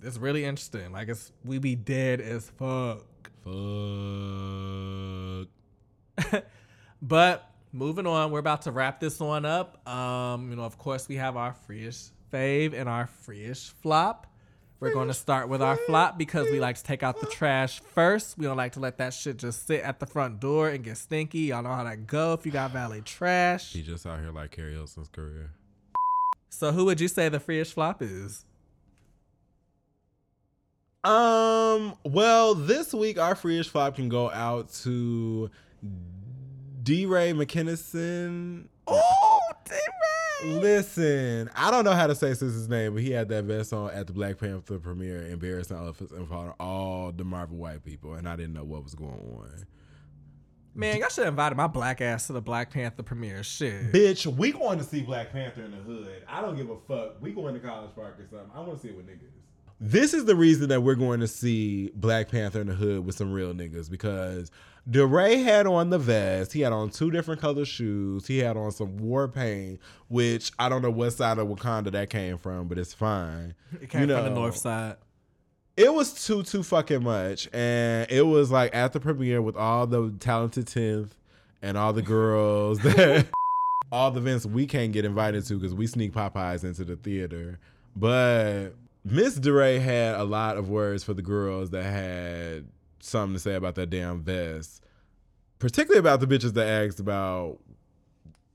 It's 0.03 0.19
really 0.19 0.45
interesting. 0.45 0.93
Like 0.93 1.09
it's 1.09 1.33
we 1.45 1.59
be 1.59 1.75
dead 1.75 2.21
as 2.21 2.51
fuck. 2.51 3.05
fuck. 3.45 3.55
But 7.03 7.49
moving 7.73 8.07
on, 8.07 8.31
we're 8.31 8.39
about 8.41 8.63
to 8.63 8.73
wrap 8.73 9.01
this 9.01 9.21
one 9.21 9.45
up. 9.45 9.87
Um, 9.89 10.51
you 10.51 10.57
know, 10.57 10.63
of 10.63 10.79
course, 10.79 11.09
we 11.09 11.17
have 11.17 11.37
our 11.37 11.55
freeish 11.69 12.11
fave 12.33 12.73
and 12.75 12.89
our 12.89 13.09
freeish 13.27 13.71
flop. 13.83 14.27
We're 14.79 14.93
going 14.93 15.09
to 15.09 15.15
start 15.15 15.49
with 15.49 15.63
our 15.63 15.77
flop 15.77 16.19
because 16.19 16.51
we 16.51 16.61
like 16.61 16.77
to 16.77 16.83
take 16.83 17.03
out 17.03 17.19
the 17.21 17.27
trash 17.27 17.81
first. 17.95 18.37
We 18.37 18.45
don't 18.45 18.59
like 18.59 18.73
to 18.73 18.81
let 18.81 18.99
that 18.99 19.15
shit 19.15 19.39
just 19.39 19.67
sit 19.67 19.83
at 19.83 20.01
the 20.01 20.07
front 20.07 20.39
door 20.39 20.69
and 20.69 20.85
get 20.85 20.99
stinky. 20.99 21.39
Y'all 21.41 21.63
know 21.63 21.73
how 21.73 21.85
that 21.85 22.07
go 22.07 22.35
if 22.35 22.45
you 22.45 22.53
got 22.53 22.73
valet 22.73 23.01
trash. 23.01 23.73
He 23.73 23.83
just 23.83 24.05
out 24.07 24.21
here 24.21 24.33
like 24.33 24.51
Keri 24.51 24.75
Hilson's 24.75 25.09
career. 25.09 25.51
So 26.57 26.73
who 26.73 26.87
would 26.87 27.03
you 27.03 27.09
say 27.09 27.29
the 27.29 27.39
freeish 27.39 27.75
flop 27.75 28.01
is? 28.01 28.47
Um. 31.05 31.97
Well, 32.03 32.55
this 32.55 32.95
week 32.95 33.19
our 33.19 33.35
freeish 33.35 33.69
flop 33.69 33.97
can 33.97 34.09
go 34.09 34.31
out 34.31 34.73
to 34.85 35.51
DeRay 36.83 37.35
McKinnison. 37.35 38.69
Oh, 38.87 39.41
damn 39.67 40.61
Listen, 40.63 41.51
I 41.55 41.71
don't 41.71 41.85
know 41.85 41.93
how 41.93 42.07
to 42.07 42.15
say 42.15 42.29
his 42.29 42.69
name, 42.71 42.95
but 42.95 43.03
he 43.03 43.11
had 43.11 43.29
that 43.29 43.45
vest 43.45 43.75
on 43.75 43.91
at 43.91 44.07
the 44.07 44.15
Black 44.15 44.39
Panther 44.39 44.79
premiere, 44.79 45.27
embarrassing 45.27 45.77
elephants 45.77 46.13
in 46.13 46.27
front 46.27 46.49
of 46.49 46.55
all 46.59 47.13
the 47.13 47.25
Marvel 47.25 47.59
white 47.59 47.85
people, 47.85 48.15
and 48.15 48.27
I 48.27 48.35
didn't 48.35 48.55
know 48.55 48.65
what 48.65 48.83
was 48.83 48.95
going 48.95 49.11
on. 49.11 49.67
Man, 50.77 50.99
y'all 50.99 51.09
should 51.09 51.25
have 51.25 51.33
invited 51.33 51.57
my 51.57 51.67
black 51.67 52.03
ass 52.03 52.27
to 52.27 52.35
the 52.35 52.43
Black 52.43 52.71
Panther 52.71 53.03
premiere. 53.03 53.43
Shit. 53.43 53.93
Bitch, 53.93 54.27
we 54.27 54.53
going 54.53 54.77
to 54.77 54.85
see 54.85 55.01
Black 55.01 55.33
Panther 55.33 55.63
in 55.63 55.71
the 55.71 55.79
hood. 55.79 56.23
I 56.29 56.43
don't 56.43 56.55
give 56.55 56.69
a 56.69 56.77
fuck. 56.87 57.21
We 57.23 57.33
going 57.33 57.55
to 57.55 57.61
College 57.61 57.95
Park 57.95 58.21
or 58.21 58.27
something. 58.31 58.51
I 58.55 58.61
want 58.61 58.75
to 58.75 58.79
see 58.81 58.89
it 58.89 58.97
with 58.97 59.07
niggas. 59.07 59.31
This 59.81 60.13
is 60.13 60.27
the 60.27 60.37
reason 60.37 60.69
that 60.69 60.83
we're 60.83 60.95
going 60.95 61.21
to 61.21 61.29
see 61.29 61.91
Black 61.95 62.31
Panther 62.31 62.61
in 62.61 62.67
the 62.67 62.75
hood 62.75 63.07
with 63.07 63.15
some 63.15 63.33
real 63.33 63.53
niggas 63.55 63.91
because 63.91 64.51
DeRay 64.89 65.37
had 65.37 65.67
on 65.67 65.91
the 65.91 65.99
vest. 65.99 66.53
He 66.53 66.61
had 66.61 66.73
on 66.73 66.91
two 66.91 67.11
different 67.11 67.41
color 67.41 67.65
shoes. 67.65 68.27
He 68.27 68.39
had 68.39 68.57
on 68.57 68.71
some 68.71 68.97
war 68.99 69.29
paint, 69.29 69.81
which 70.09 70.53
I 70.59 70.69
don't 70.69 70.81
know 70.83 70.91
what 70.91 71.11
side 71.13 71.39
of 71.39 71.49
Wakanda 71.49 71.91
that 71.93 72.09
came 72.11 72.39
from, 72.39 72.69
but 72.69 72.79
it's 72.79 72.95
fine. 72.95 73.55
It 73.81 73.91
came 73.91 74.09
You 74.09 74.15
from 74.15 74.25
the 74.25 74.31
north 74.31 74.57
side. 74.57 74.97
It 75.77 75.93
was 75.93 76.25
too 76.27 76.43
too 76.43 76.63
fucking 76.63 77.03
much. 77.03 77.49
And 77.53 78.11
it 78.11 78.23
was 78.23 78.51
like 78.51 78.75
at 78.75 78.93
the 78.93 79.01
premiere 79.01 79.43
with 79.43 79.57
all 79.57 79.87
the 79.87 80.13
talented 80.21 80.67
10th 80.67 81.11
and 81.63 81.77
all 81.77 81.93
the 81.93 82.03
girls 82.03 82.79
that 82.81 83.27
all 83.93 84.11
the 84.11 84.21
events 84.21 84.47
we 84.47 84.67
can't 84.67 84.93
get 84.93 85.05
invited 85.05 85.45
to 85.47 85.55
because 85.55 85.75
we 85.75 85.87
sneak 85.87 86.13
popeyes 86.13 86.65
into 86.65 86.85
the 86.85 86.97
theater. 86.97 87.59
But 87.95 88.71
miss 89.05 89.37
DeRay 89.37 89.79
had 89.79 90.17
a 90.17 90.25
lot 90.25 90.57
of 90.57 90.69
words 90.69 91.05
for 91.05 91.15
the 91.15 91.23
girls 91.23 91.71
that 91.71 91.85
had 91.85 92.67
something 93.01 93.35
to 93.35 93.41
say 93.41 93.55
about 93.55 93.77
that 93.77 93.89
damn 93.91 94.21
vest 94.21 94.83
particularly 95.59 95.99
about 95.99 96.21
the 96.21 96.27
bitches 96.27 96.53
that 96.55 96.67
asked 96.67 97.01
about 97.01 97.59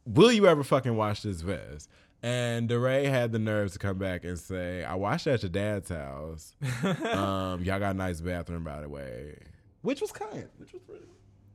will 0.06 0.32
you 0.32 0.48
ever 0.48 0.64
fucking 0.64 0.96
wash 0.96 1.22
this 1.22 1.42
vest 1.42 1.90
and 2.24 2.70
DeRay 2.70 3.06
had 3.06 3.32
the 3.32 3.40
nerve 3.40 3.72
to 3.74 3.80
come 3.80 3.98
back 3.98 4.24
and 4.24 4.38
say, 4.38 4.84
I 4.84 4.96
washed 4.96 5.28
it 5.28 5.32
at 5.32 5.44
your 5.44 5.50
dad's 5.50 5.90
house. 5.90 6.56
um, 6.84 7.64
y'all 7.64 7.80
got 7.80 7.92
a 7.92 7.94
nice 7.94 8.22
bathroom, 8.22 8.64
by 8.64 8.82
the 8.82 8.90
way. 8.90 9.38
Which 9.82 10.02
was 10.02 10.12
kind. 10.12 10.48
Which 10.58 10.74
was 10.74 10.82
pretty. 10.84 11.06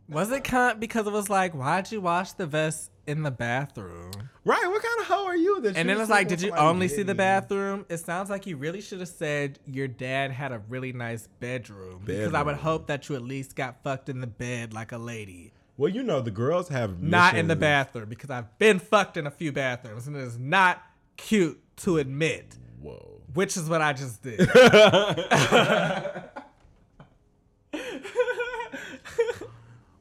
Was 0.08 0.30
it 0.30 0.44
cunt 0.44 0.78
because 0.78 1.06
it 1.06 1.12
was 1.12 1.28
like, 1.28 1.52
why'd 1.52 1.90
you 1.90 2.00
wash 2.00 2.32
the 2.32 2.46
vest 2.46 2.90
in 3.08 3.22
the 3.22 3.30
bathroom? 3.30 4.12
Right, 4.44 4.64
what 4.66 4.82
kind 4.82 5.00
of 5.00 5.06
hoe 5.06 5.26
are 5.26 5.36
you? 5.36 5.60
That 5.62 5.76
And 5.76 5.88
then 5.88 5.96
it's 5.96 6.04
still 6.04 6.16
like, 6.16 6.28
did 6.28 6.42
you 6.42 6.52
only 6.52 6.86
see 6.86 7.02
the 7.02 7.14
bathroom? 7.14 7.86
It 7.88 7.98
sounds 7.98 8.30
like 8.30 8.46
you 8.46 8.56
really 8.56 8.80
should 8.80 9.00
have 9.00 9.08
said 9.08 9.58
your 9.66 9.88
dad 9.88 10.30
had 10.30 10.52
a 10.52 10.60
really 10.68 10.92
nice 10.92 11.26
bedroom. 11.40 12.02
Because 12.04 12.34
I 12.34 12.42
would 12.42 12.56
hope 12.56 12.86
that 12.86 13.08
you 13.08 13.16
at 13.16 13.22
least 13.22 13.56
got 13.56 13.82
fucked 13.82 14.08
in 14.08 14.20
the 14.20 14.28
bed 14.28 14.72
like 14.72 14.92
a 14.92 14.98
lady. 14.98 15.52
Well, 15.78 15.90
you 15.90 16.02
know, 16.02 16.20
the 16.22 16.30
girls 16.30 16.68
have 16.68 17.02
Not 17.02 17.36
in 17.36 17.48
the 17.48 17.56
bathroom 17.56 18.08
because 18.08 18.30
I've 18.30 18.58
been 18.58 18.78
fucked 18.78 19.16
in 19.16 19.26
a 19.26 19.30
few 19.30 19.52
bathrooms 19.52 20.06
and 20.06 20.16
it 20.16 20.20
is 20.22 20.38
not 20.38 20.82
cute 21.16 21.60
to 21.78 21.98
admit, 21.98 22.56
Whoa. 22.80 23.20
which 23.34 23.56
is 23.58 23.68
what 23.68 23.82
I 23.82 23.92
just 23.92 24.22
did. 24.22 24.40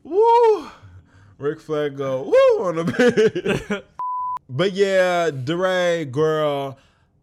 Woo! 0.03 0.69
Ric 1.38 1.59
Flair 1.59 1.89
go 1.89 2.21
woo 2.23 2.65
on 2.65 2.75
the 2.77 2.83
bed. 2.85 3.83
but 4.49 4.71
yeah, 4.73 5.29
DeRay, 5.31 6.05
girl. 6.05 6.77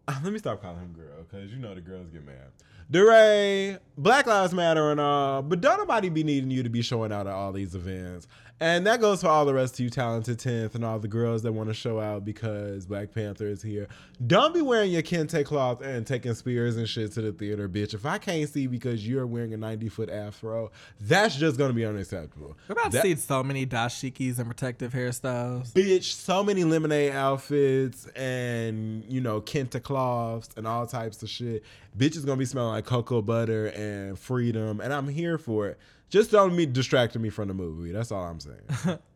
uh, 0.07 0.19
Let 0.23 0.31
me 0.33 0.39
stop 0.39 0.61
calling 0.61 0.79
him 0.79 0.93
girl, 0.93 1.23
because 1.23 1.51
you 1.51 1.57
know 1.57 1.73
the 1.73 1.81
girls 1.81 2.09
get 2.09 2.23
mad. 2.25 2.51
DeRay, 2.93 3.79
Black 3.97 4.27
Lives 4.27 4.53
Matter 4.53 4.91
and 4.91 4.99
all, 4.99 5.41
but 5.41 5.61
don't 5.61 5.79
nobody 5.79 6.09
be 6.09 6.23
needing 6.23 6.51
you 6.51 6.61
to 6.61 6.69
be 6.69 6.83
showing 6.83 7.11
out 7.11 7.25
at 7.25 7.33
all 7.33 7.51
these 7.51 7.73
events. 7.73 8.27
And 8.63 8.87
that 8.87 9.01
goes 9.01 9.19
for 9.19 9.27
all 9.27 9.43
the 9.43 9.53
rest 9.53 9.73
of 9.73 9.81
you 9.81 9.89
talented 9.89 10.37
10th 10.37 10.73
and 10.73 10.85
all 10.85 10.97
the 10.97 11.09
girls 11.09 11.43
that 11.43 11.51
want 11.51 11.67
to 11.67 11.73
show 11.73 11.99
out 11.99 12.23
because 12.23 12.85
Black 12.85 13.13
Panther 13.13 13.47
is 13.47 13.61
here. 13.61 13.89
Don't 14.25 14.53
be 14.53 14.61
wearing 14.61 14.89
your 14.89 15.01
kente 15.01 15.43
cloth 15.43 15.81
and 15.81 16.07
taking 16.07 16.33
spears 16.33 16.77
and 16.77 16.87
shit 16.87 17.11
to 17.11 17.21
the 17.21 17.33
theater, 17.33 17.67
bitch. 17.67 17.93
If 17.93 18.05
I 18.05 18.19
can't 18.19 18.49
see 18.49 18.67
because 18.67 19.05
you're 19.05 19.27
wearing 19.27 19.53
a 19.53 19.57
90 19.57 19.89
foot 19.89 20.09
afro, 20.09 20.71
that's 21.01 21.35
just 21.35 21.57
going 21.57 21.71
to 21.71 21.75
be 21.75 21.83
unacceptable. 21.83 22.55
We're 22.69 22.73
about 22.79 22.93
to 22.93 23.01
see 23.01 23.17
so 23.17 23.43
many 23.43 23.65
dashikis 23.65 24.39
and 24.39 24.47
protective 24.47 24.93
hairstyles. 24.93 25.73
bitch, 25.73 26.13
so 26.13 26.41
many 26.41 26.63
lemonade 26.63 27.11
outfits 27.11 28.07
and 28.15 29.03
you 29.09 29.19
know 29.19 29.41
kente 29.41 29.83
cloths 29.83 30.51
and 30.55 30.65
all 30.65 30.87
types 30.87 31.21
of 31.21 31.27
shit. 31.29 31.63
Bitch 31.97 32.15
is 32.15 32.23
gonna 32.23 32.37
be 32.37 32.45
smelling 32.45 32.75
like 32.75 32.85
cocoa 32.85 33.21
butter 33.21 33.67
and 33.67 34.17
freedom, 34.17 34.79
and 34.79 34.93
I'm 34.93 35.09
here 35.09 35.37
for 35.37 35.67
it. 35.67 35.77
Just 36.13 36.29
don't 36.29 36.55
be 36.55 36.67
distracting 36.67 37.23
me 37.23 37.31
from 37.31 37.47
the 37.47 37.55
movie. 37.55 37.91
That's 37.91 38.11
all 38.11 38.23
I'm 38.23 38.39
saying. 38.39 38.99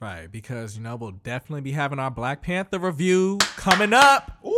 Right, 0.00 0.30
because 0.30 0.76
you 0.76 0.82
know 0.82 0.96
we'll 0.96 1.12
definitely 1.12 1.62
be 1.62 1.70
having 1.72 1.98
our 2.00 2.10
Black 2.10 2.42
Panther 2.42 2.78
review 2.80 3.38
coming 3.56 3.94
up. 3.94 4.38
Ooh, 4.44 4.50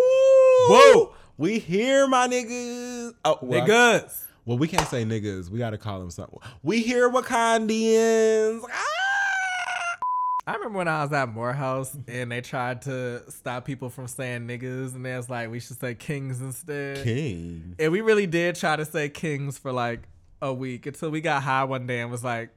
Whoa. 0.70 1.14
we 1.36 1.58
here, 1.60 2.08
my 2.08 2.26
niggas. 2.26 3.12
Oh, 3.24 3.38
well, 3.42 3.62
I- 3.62 3.66
Niggas. 3.68 4.24
well, 4.46 4.58
we 4.58 4.66
can't 4.66 4.88
say 4.88 5.04
niggas. 5.04 5.50
We 5.50 5.58
gotta 5.58 5.76
call 5.78 6.00
them 6.00 6.10
something. 6.10 6.40
We 6.64 6.80
here, 6.82 7.08
Wakandians. 7.10 8.62
Ah! 8.68 9.98
I 10.48 10.54
remember 10.54 10.78
when 10.78 10.88
I 10.88 11.02
was 11.04 11.12
at 11.12 11.28
Morehouse 11.28 11.96
and 12.08 12.32
they 12.32 12.40
tried 12.40 12.82
to 12.82 13.22
stop 13.30 13.66
people 13.66 13.90
from 13.90 14.08
saying 14.08 14.48
niggas, 14.48 14.94
and 14.96 15.04
they 15.04 15.14
was 15.16 15.28
like, 15.28 15.50
we 15.50 15.60
should 15.60 15.78
say 15.78 15.94
kings 15.94 16.40
instead. 16.40 17.04
King. 17.04 17.76
And 17.78 17.92
we 17.92 18.00
really 18.00 18.26
did 18.26 18.56
try 18.56 18.74
to 18.74 18.84
say 18.86 19.10
kings 19.10 19.58
for 19.58 19.70
like 19.70 20.08
a 20.42 20.52
week 20.52 20.86
until 20.86 21.10
we 21.10 21.20
got 21.20 21.42
high 21.42 21.64
one 21.64 21.86
day 21.86 22.00
and 22.00 22.10
was 22.10 22.24
like, 22.24 22.50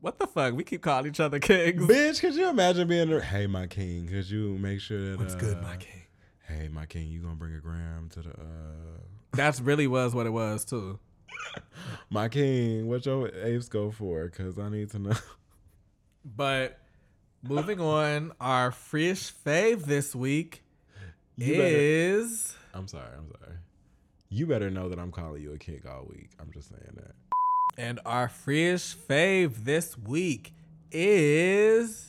what 0.00 0.18
the 0.18 0.26
fuck? 0.26 0.54
We 0.54 0.64
keep 0.64 0.82
calling 0.82 1.06
each 1.06 1.20
other 1.20 1.38
kings. 1.38 1.82
Bitch, 1.86 2.20
could 2.20 2.34
you 2.34 2.48
imagine 2.48 2.88
being 2.88 3.10
the 3.10 3.20
hey 3.20 3.46
my 3.46 3.66
king? 3.66 4.08
Could 4.08 4.28
you 4.28 4.58
make 4.58 4.80
sure 4.80 5.10
that 5.10 5.18
What's 5.18 5.34
good, 5.36 5.58
uh, 5.58 5.62
my 5.62 5.76
king? 5.76 6.02
Hey, 6.48 6.68
my 6.68 6.86
king, 6.86 7.08
you 7.08 7.20
gonna 7.20 7.36
bring 7.36 7.54
a 7.54 7.60
gram 7.60 8.08
to 8.14 8.22
the 8.22 8.30
uh 8.30 9.00
That's 9.32 9.60
really 9.60 9.86
was 9.86 10.14
what 10.14 10.26
it 10.26 10.30
was 10.30 10.64
too. 10.64 10.98
my 12.10 12.28
king, 12.28 12.88
what 12.88 13.06
your 13.06 13.28
apes 13.28 13.68
go 13.68 13.90
for? 13.90 14.28
Cause 14.28 14.58
I 14.58 14.68
need 14.68 14.90
to 14.90 14.98
know. 14.98 15.12
But 16.24 16.78
moving 17.42 17.80
on, 17.80 18.32
our 18.40 18.70
fresh 18.70 19.32
fave 19.44 19.84
this 19.84 20.14
week 20.14 20.62
You 21.36 21.54
better- 21.56 21.64
is 21.66 22.54
I'm 22.74 22.88
sorry, 22.88 23.08
I'm 23.16 23.28
sorry. 23.28 23.56
You 24.32 24.46
better 24.46 24.70
know 24.70 24.88
that 24.88 24.98
I'm 24.98 25.12
calling 25.12 25.42
you 25.42 25.52
a 25.52 25.58
king 25.58 25.82
all 25.84 26.08
week. 26.08 26.30
I'm 26.40 26.50
just 26.56 26.70
saying 26.70 26.96
that. 26.96 27.12
and 27.76 28.00
our 28.06 28.30
fresh 28.30 28.96
fave 28.96 29.64
this 29.68 29.98
week 29.98 30.54
is 30.90 32.08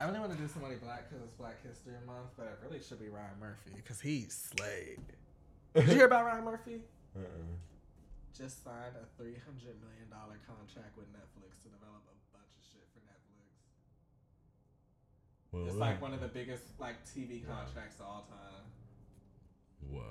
I 0.00 0.06
really 0.06 0.20
want 0.20 0.30
to 0.30 0.38
do 0.38 0.46
somebody 0.46 0.76
black 0.76 1.10
because 1.10 1.24
it's 1.24 1.34
Black 1.34 1.58
History 1.66 1.94
Month, 2.06 2.38
but 2.38 2.46
it 2.46 2.58
really 2.62 2.78
should 2.78 3.00
be 3.00 3.08
Ryan 3.08 3.34
Murphy 3.40 3.72
because 3.74 3.98
he 3.98 4.26
slayed. 4.30 5.02
Did 5.74 5.88
you 5.88 5.94
hear 5.94 6.06
about 6.06 6.26
Ryan 6.26 6.44
Murphy? 6.44 6.78
Uh-uh. 7.16 7.24
Just 8.30 8.62
signed 8.62 8.94
a 8.94 9.06
three 9.18 9.34
hundred 9.42 9.74
million 9.82 10.06
dollar 10.06 10.38
contract 10.46 10.94
with 10.94 11.10
Netflix 11.10 11.66
to 11.66 11.68
develop 11.74 12.06
a 12.06 12.14
bunch 12.30 12.46
of 12.54 12.62
shit 12.62 12.86
for 12.94 13.02
Netflix. 13.10 13.50
Well, 15.50 15.66
It's 15.66 15.74
like 15.82 15.98
one 15.98 16.14
of 16.14 16.20
the 16.20 16.30
biggest 16.30 16.62
like 16.78 17.02
TV 17.06 17.42
contracts 17.42 17.98
of 17.98 18.06
all 18.06 18.26
time. 18.30 18.62
Whoa. 19.90 20.02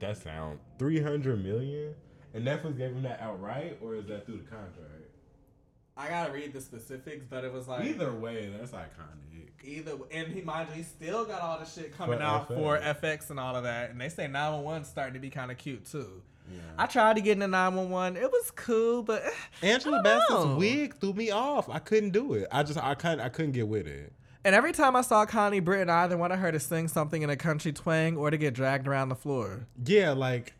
That 0.00 0.16
sound 0.16 0.58
three 0.78 1.00
hundred 1.00 1.42
million? 1.44 1.94
And 2.34 2.46
Netflix 2.46 2.76
gave 2.76 2.90
him 2.90 3.02
that 3.04 3.20
outright, 3.20 3.78
or 3.82 3.94
is 3.94 4.06
that 4.08 4.26
through 4.26 4.38
the 4.38 4.42
contract? 4.50 4.90
I 5.96 6.08
gotta 6.08 6.32
read 6.32 6.52
the 6.52 6.60
specifics, 6.60 7.24
but 7.28 7.44
it 7.44 7.52
was 7.52 7.66
like 7.68 7.84
Either 7.86 8.12
way, 8.12 8.50
that's 8.58 8.72
iconic. 8.72 9.48
either 9.64 9.92
and 10.12 10.28
he 10.28 10.42
mind 10.42 10.68
you, 10.70 10.76
he 10.76 10.82
still 10.82 11.24
got 11.24 11.40
all 11.40 11.58
the 11.58 11.64
shit 11.64 11.96
coming 11.96 12.18
For 12.18 12.22
out 12.24 12.48
for 12.48 12.76
FX. 12.78 13.00
FX 13.00 13.30
and 13.30 13.40
all 13.40 13.56
of 13.56 13.62
that, 13.64 13.90
and 13.90 13.98
they 14.00 14.10
say 14.10 14.26
911 14.26 14.84
starting 14.84 15.14
to 15.14 15.20
be 15.20 15.30
kind 15.30 15.50
of 15.50 15.56
cute 15.56 15.86
too. 15.86 16.20
Yeah. 16.52 16.60
I 16.78 16.84
tried 16.86 17.16
to 17.16 17.22
get 17.22 17.32
into 17.32 17.48
911. 17.48 18.22
It 18.22 18.30
was 18.30 18.50
cool, 18.52 19.02
but 19.02 19.24
eh, 19.24 19.30
Angela 19.62 20.02
Bassett's 20.02 20.58
wig 20.58 20.94
threw 21.00 21.14
me 21.14 21.30
off. 21.30 21.68
I 21.70 21.78
couldn't 21.78 22.10
do 22.10 22.34
it. 22.34 22.46
I 22.52 22.62
just 22.62 22.78
I 22.78 22.94
couldn't 22.94 23.20
I 23.20 23.30
couldn't 23.30 23.52
get 23.52 23.66
with 23.66 23.86
it. 23.86 24.12
And 24.46 24.54
every 24.54 24.70
time 24.70 24.94
I 24.94 25.00
saw 25.00 25.26
Connie 25.26 25.58
Britton, 25.58 25.90
I 25.90 26.04
either 26.04 26.16
wanted 26.16 26.36
her 26.36 26.52
to 26.52 26.60
sing 26.60 26.86
something 26.86 27.20
in 27.20 27.30
a 27.30 27.36
country 27.36 27.72
twang 27.72 28.16
or 28.16 28.30
to 28.30 28.36
get 28.36 28.54
dragged 28.54 28.86
around 28.86 29.08
the 29.08 29.16
floor. 29.16 29.66
Yeah, 29.84 30.12
like 30.12 30.54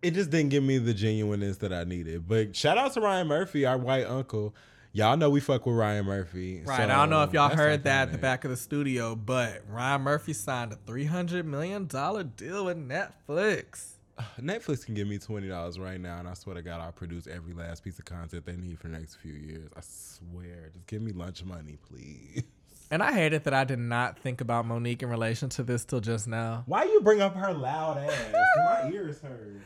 it 0.00 0.12
just 0.12 0.30
didn't 0.30 0.48
give 0.48 0.62
me 0.62 0.78
the 0.78 0.94
genuineness 0.94 1.58
that 1.58 1.70
I 1.70 1.84
needed. 1.84 2.26
But 2.26 2.56
shout 2.56 2.78
out 2.78 2.94
to 2.94 3.02
Ryan 3.02 3.26
Murphy, 3.26 3.66
our 3.66 3.76
white 3.76 4.06
uncle. 4.06 4.54
Y'all 4.94 5.18
know 5.18 5.28
we 5.28 5.40
fuck 5.40 5.66
with 5.66 5.76
Ryan 5.76 6.06
Murphy. 6.06 6.62
Right. 6.64 6.78
so 6.78 6.82
I 6.84 6.86
don't 6.86 7.10
know 7.10 7.22
if 7.24 7.34
y'all 7.34 7.54
heard 7.54 7.84
that 7.84 8.08
at 8.08 8.12
the 8.12 8.16
back 8.16 8.46
of 8.46 8.50
the 8.50 8.56
studio, 8.56 9.14
but 9.14 9.60
Ryan 9.68 10.00
Murphy 10.00 10.32
signed 10.32 10.72
a 10.72 10.76
$300 10.76 11.44
million 11.44 11.84
deal 11.84 12.64
with 12.64 12.88
Netflix. 12.88 13.96
Netflix 14.40 14.86
can 14.86 14.94
give 14.94 15.08
me 15.08 15.18
twenty 15.18 15.48
dollars 15.48 15.78
right 15.78 16.00
now, 16.00 16.20
and 16.20 16.28
I 16.28 16.32
swear 16.34 16.54
to 16.54 16.62
God, 16.62 16.80
I'll 16.80 16.92
produce 16.92 17.26
every 17.26 17.52
last 17.52 17.84
piece 17.84 17.98
of 17.98 18.06
content 18.06 18.46
they 18.46 18.56
need 18.56 18.78
for 18.78 18.88
the 18.88 18.96
next 18.96 19.16
few 19.16 19.34
years. 19.34 19.68
I 19.76 19.80
swear, 19.82 20.70
just 20.72 20.86
give 20.86 21.02
me 21.02 21.12
lunch 21.12 21.44
money, 21.44 21.76
please. 21.86 22.44
And 22.94 23.02
I 23.02 23.12
hate 23.12 23.32
it 23.32 23.42
that 23.42 23.52
I 23.52 23.64
did 23.64 23.80
not 23.80 24.20
think 24.20 24.40
about 24.40 24.66
Mo'Nique 24.66 25.02
in 25.02 25.08
relation 25.08 25.48
to 25.48 25.64
this 25.64 25.84
till 25.84 25.98
just 25.98 26.28
now. 26.28 26.62
Why 26.66 26.84
you 26.84 27.00
bring 27.00 27.20
up 27.20 27.34
her 27.34 27.52
loud 27.52 27.98
ass? 27.98 28.32
My 28.56 28.88
ears 28.88 29.20
hurt. 29.20 29.60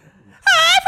Hi, 0.46 0.78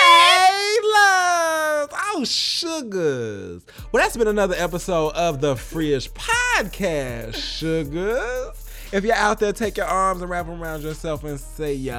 Hey, 0.00 0.78
loves. 0.90 1.92
Oh, 2.02 2.24
sugars. 2.24 3.66
Well, 3.92 4.02
that's 4.02 4.16
been 4.16 4.26
another 4.28 4.54
episode 4.56 5.12
of 5.12 5.42
the 5.42 5.54
Freeish 5.54 6.10
Podcast, 6.12 7.34
sugars. 7.34 8.66
If 8.90 9.04
you're 9.04 9.14
out 9.14 9.38
there, 9.38 9.52
take 9.52 9.76
your 9.76 9.84
arms 9.84 10.22
and 10.22 10.30
wrap 10.30 10.46
them 10.46 10.62
around 10.62 10.80
yourself 10.82 11.24
and 11.24 11.38
say 11.38 11.74
you 11.74 11.92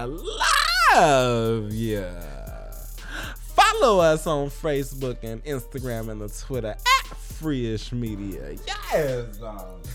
love 0.95 1.71
ya. 1.71 2.09
Follow 3.55 3.99
us 3.99 4.25
on 4.25 4.49
Facebook 4.49 5.17
and 5.21 5.43
Instagram 5.43 6.09
and 6.09 6.19
the 6.19 6.29
Twitter 6.29 6.69
at 6.69 6.94
Freeish 7.09 7.91
Media. 7.91 8.55
Yes, 8.65 9.37
dog. 9.37 9.85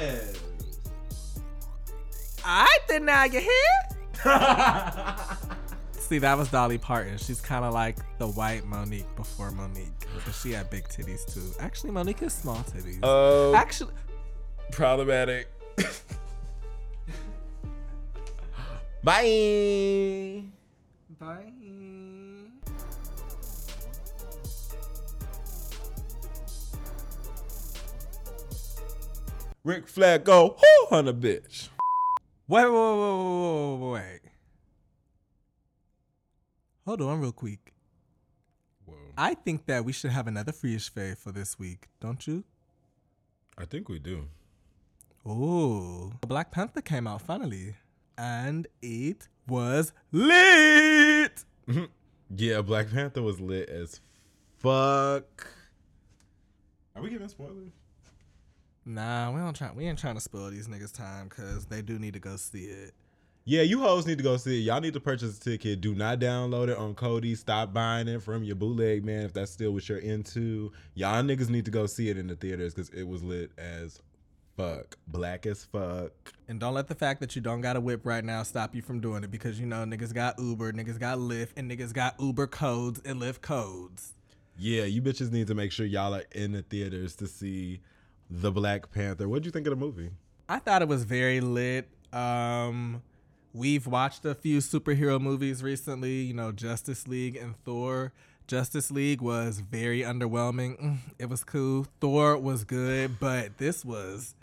Yes. 0.00 0.42
I 2.44 2.78
did 2.88 3.02
now 3.02 3.24
you 3.24 3.40
hear? 3.40 3.52
See, 5.92 6.18
that 6.18 6.38
was 6.38 6.48
Dolly 6.50 6.78
Parton. 6.78 7.18
She's 7.18 7.40
kind 7.40 7.64
of 7.64 7.74
like 7.74 7.98
the 8.18 8.28
white 8.28 8.64
Mo'Nique 8.64 9.14
before 9.16 9.50
Mo'Nique. 9.50 9.92
Because 10.14 10.40
she 10.40 10.52
had 10.52 10.70
big 10.70 10.84
titties 10.88 11.26
too. 11.32 11.52
Actually, 11.60 11.90
Mo'Nique 11.92 12.20
has 12.20 12.32
small 12.32 12.56
titties. 12.56 12.98
Oh, 13.02 13.54
Actually, 13.54 13.92
problematic. 14.72 15.48
Bye. 19.04 20.42
bye. 21.20 21.52
Ric 29.68 29.86
Flair 29.86 30.18
go, 30.18 30.56
whoo, 30.56 30.96
on 30.96 31.08
a 31.08 31.12
bitch. 31.12 31.68
Wait, 32.48 32.64
wait, 32.64 32.72
wait, 32.72 32.98
wait, 32.98 33.78
wait, 33.78 33.92
wait. 33.92 34.20
Hold 36.86 37.02
on, 37.02 37.20
real 37.20 37.32
quick. 37.32 37.74
Whoa. 38.86 38.94
I 39.18 39.34
think 39.34 39.66
that 39.66 39.84
we 39.84 39.92
should 39.92 40.10
have 40.10 40.26
another 40.26 40.52
freeish 40.52 40.90
fave 40.90 41.18
for 41.18 41.32
this 41.32 41.58
week, 41.58 41.88
don't 42.00 42.26
you? 42.26 42.44
I 43.58 43.66
think 43.66 43.90
we 43.90 43.98
do. 43.98 44.28
Ooh. 45.26 46.12
Black 46.26 46.50
Panther 46.50 46.80
came 46.80 47.06
out 47.06 47.20
finally. 47.20 47.74
And 48.16 48.66
it 48.80 49.28
was 49.46 49.92
lit. 50.12 51.44
Yeah, 52.34 52.62
Black 52.62 52.90
Panther 52.90 53.20
was 53.20 53.38
lit 53.38 53.68
as 53.68 54.00
fuck. 54.58 55.46
Are 56.96 57.02
we 57.02 57.10
giving 57.10 57.28
spoilers? 57.28 57.72
Nah, 58.88 59.30
we 59.30 59.38
don't 59.38 59.54
try 59.54 59.70
we 59.70 59.84
ain't 59.84 59.98
trying 59.98 60.14
to 60.14 60.20
spoil 60.20 60.50
these 60.50 60.66
niggas 60.66 60.92
time 60.92 61.28
because 61.28 61.66
they 61.66 61.82
do 61.82 61.98
need 61.98 62.14
to 62.14 62.20
go 62.20 62.36
see 62.36 62.64
it. 62.64 62.94
Yeah, 63.44 63.60
you 63.60 63.80
hoes 63.80 64.06
need 64.06 64.16
to 64.16 64.24
go 64.24 64.38
see 64.38 64.60
it. 64.60 64.62
Y'all 64.62 64.80
need 64.80 64.94
to 64.94 65.00
purchase 65.00 65.36
a 65.36 65.40
ticket. 65.40 65.82
Do 65.82 65.94
not 65.94 66.20
download 66.20 66.68
it 66.68 66.78
on 66.78 66.94
Kodi. 66.94 67.36
Stop 67.36 67.74
buying 67.74 68.08
it 68.08 68.22
from 68.22 68.44
your 68.44 68.56
bootleg 68.56 69.04
man 69.04 69.26
if 69.26 69.34
that's 69.34 69.52
still 69.52 69.72
what 69.72 69.86
you're 69.90 69.98
into. 69.98 70.72
Y'all 70.94 71.22
niggas 71.22 71.50
need 71.50 71.66
to 71.66 71.70
go 71.70 71.84
see 71.84 72.08
it 72.08 72.16
in 72.16 72.28
the 72.28 72.34
theaters 72.34 72.72
because 72.72 72.88
it 72.90 73.02
was 73.02 73.22
lit 73.22 73.50
as 73.58 74.00
fuck. 74.56 74.96
Black 75.06 75.44
as 75.44 75.66
fuck. 75.66 76.12
And 76.48 76.58
don't 76.58 76.72
let 76.72 76.88
the 76.88 76.94
fact 76.94 77.20
that 77.20 77.36
you 77.36 77.42
don't 77.42 77.60
got 77.60 77.76
a 77.76 77.80
whip 77.82 78.06
right 78.06 78.24
now 78.24 78.42
stop 78.42 78.74
you 78.74 78.80
from 78.80 79.00
doing 79.00 79.22
it 79.22 79.30
because 79.30 79.60
you 79.60 79.66
know 79.66 79.84
niggas 79.84 80.14
got 80.14 80.38
Uber, 80.38 80.72
niggas 80.72 80.98
got 80.98 81.18
Lyft, 81.18 81.50
and 81.58 81.70
niggas 81.70 81.92
got 81.92 82.14
Uber 82.18 82.46
codes 82.46 83.02
and 83.04 83.20
Lyft 83.20 83.42
codes. 83.42 84.14
Yeah, 84.56 84.84
you 84.84 85.02
bitches 85.02 85.30
need 85.30 85.46
to 85.48 85.54
make 85.54 85.72
sure 85.72 85.84
y'all 85.84 86.14
are 86.14 86.24
in 86.32 86.52
the 86.52 86.62
theaters 86.62 87.14
to 87.16 87.26
see 87.26 87.80
the 88.30 88.50
Black 88.52 88.90
Panther. 88.92 89.28
What'd 89.28 89.44
you 89.46 89.50
think 89.52 89.66
of 89.66 89.70
the 89.70 89.76
movie? 89.76 90.10
I 90.48 90.58
thought 90.58 90.82
it 90.82 90.88
was 90.88 91.04
very 91.04 91.40
lit. 91.40 91.88
Um, 92.12 93.02
we've 93.52 93.86
watched 93.86 94.24
a 94.24 94.34
few 94.34 94.58
superhero 94.58 95.20
movies 95.20 95.62
recently, 95.62 96.22
you 96.22 96.34
know, 96.34 96.52
Justice 96.52 97.06
League 97.06 97.36
and 97.36 97.54
Thor. 97.64 98.12
Justice 98.46 98.90
League 98.90 99.20
was 99.20 99.60
very 99.60 100.00
underwhelming. 100.00 100.80
Mm, 100.82 100.98
It 101.18 101.28
was 101.28 101.44
cool. 101.44 101.86
Thor 102.00 102.38
was 102.38 102.64
good, 102.64 103.18
but 103.20 103.58
this 103.58 103.84
was 103.84 104.34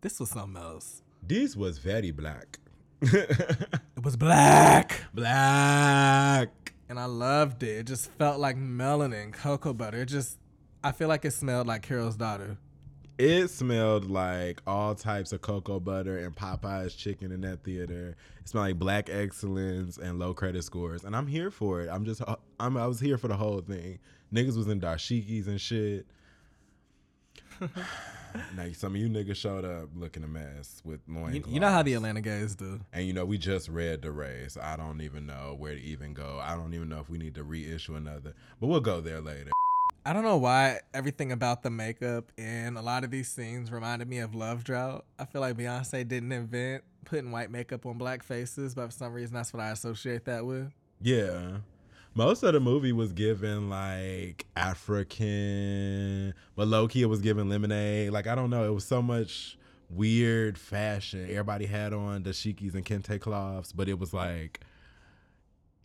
this 0.00 0.18
was 0.20 0.30
something 0.30 0.60
else. 0.62 1.02
This 1.22 1.54
was 1.56 1.78
very 1.78 2.12
black. 2.12 2.58
It 3.02 4.02
was 4.02 4.16
black. 4.16 5.02
black. 5.12 6.72
And 6.88 6.98
I 6.98 7.04
loved 7.06 7.62
it. 7.62 7.78
It 7.80 7.86
just 7.86 8.10
felt 8.12 8.38
like 8.40 8.56
melanin, 8.56 9.32
cocoa 9.32 9.74
butter. 9.74 10.02
It 10.02 10.06
just 10.06 10.38
I 10.84 10.92
feel 10.92 11.08
like 11.08 11.24
it 11.24 11.32
smelled 11.32 11.66
like 11.66 11.82
Carol's 11.82 12.16
daughter. 12.16 12.56
It 13.18 13.48
smelled 13.48 14.10
like 14.10 14.60
all 14.66 14.94
types 14.94 15.32
of 15.32 15.40
cocoa 15.40 15.80
butter 15.80 16.18
and 16.18 16.36
Popeye's 16.36 16.94
chicken 16.94 17.32
in 17.32 17.40
that 17.42 17.64
theater. 17.64 18.14
It 18.40 18.48
smelled 18.48 18.66
like 18.66 18.78
black 18.78 19.08
excellence 19.08 19.96
and 19.96 20.18
low 20.18 20.34
credit 20.34 20.64
scores. 20.64 21.02
And 21.02 21.16
I'm 21.16 21.26
here 21.26 21.50
for 21.50 21.80
it. 21.80 21.88
I'm 21.88 22.04
just, 22.04 22.20
uh, 22.20 22.36
I'm, 22.60 22.76
I 22.76 22.86
was 22.86 23.00
here 23.00 23.16
for 23.16 23.28
the 23.28 23.36
whole 23.36 23.62
thing. 23.62 24.00
Niggas 24.34 24.56
was 24.56 24.68
in 24.68 24.80
dashikis 24.80 25.46
and 25.46 25.58
shit. 25.58 26.06
now, 27.60 28.66
some 28.74 28.94
of 28.94 29.00
you 29.00 29.08
niggas 29.08 29.36
showed 29.36 29.64
up 29.64 29.88
looking 29.96 30.22
a 30.22 30.28
mess 30.28 30.82
with 30.84 31.00
loin 31.08 31.34
You, 31.34 31.44
you 31.48 31.58
know 31.58 31.70
how 31.70 31.82
the 31.82 31.94
Atlanta 31.94 32.20
guys 32.20 32.54
do. 32.54 32.80
And 32.92 33.06
you 33.06 33.14
know, 33.14 33.24
we 33.24 33.38
just 33.38 33.70
read 33.70 34.02
the 34.02 34.12
race. 34.12 34.58
I 34.60 34.76
don't 34.76 35.00
even 35.00 35.24
know 35.24 35.54
where 35.58 35.74
to 35.74 35.80
even 35.80 36.12
go. 36.12 36.38
I 36.42 36.54
don't 36.54 36.74
even 36.74 36.90
know 36.90 37.00
if 37.00 37.08
we 37.08 37.16
need 37.16 37.34
to 37.36 37.44
reissue 37.44 37.94
another. 37.94 38.34
But 38.60 38.66
we'll 38.66 38.80
go 38.80 39.00
there 39.00 39.22
later. 39.22 39.52
I 40.06 40.12
don't 40.12 40.22
know 40.22 40.36
why 40.36 40.78
everything 40.94 41.32
about 41.32 41.64
the 41.64 41.70
makeup 41.70 42.30
and 42.38 42.78
a 42.78 42.80
lot 42.80 43.02
of 43.02 43.10
these 43.10 43.26
scenes 43.26 43.72
reminded 43.72 44.06
me 44.08 44.18
of 44.18 44.36
Love 44.36 44.62
Drought. 44.62 45.04
I 45.18 45.24
feel 45.24 45.40
like 45.40 45.56
Beyonce 45.56 46.06
didn't 46.06 46.30
invent 46.30 46.84
putting 47.04 47.32
white 47.32 47.50
makeup 47.50 47.84
on 47.86 47.98
black 47.98 48.22
faces, 48.22 48.72
but 48.72 48.86
for 48.86 48.92
some 48.92 49.12
reason 49.12 49.34
that's 49.34 49.52
what 49.52 49.60
I 49.64 49.70
associate 49.70 50.24
that 50.26 50.46
with. 50.46 50.72
Yeah. 51.00 51.56
Most 52.14 52.44
of 52.44 52.52
the 52.52 52.60
movie 52.60 52.92
was 52.92 53.12
given 53.12 53.68
like 53.68 54.46
African, 54.54 56.34
but 56.54 56.68
low 56.68 56.86
key 56.86 57.02
it 57.02 57.06
was 57.06 57.20
given 57.20 57.48
lemonade. 57.48 58.12
Like 58.12 58.28
I 58.28 58.36
don't 58.36 58.50
know, 58.50 58.62
it 58.64 58.72
was 58.72 58.84
so 58.84 59.02
much 59.02 59.58
weird 59.90 60.56
fashion. 60.56 61.26
Everybody 61.28 61.66
had 61.66 61.92
on 61.92 62.22
dashikis 62.22 62.76
and 62.76 62.84
kente 62.84 63.20
cloths, 63.20 63.72
but 63.72 63.88
it 63.88 63.98
was 63.98 64.14
like 64.14 64.60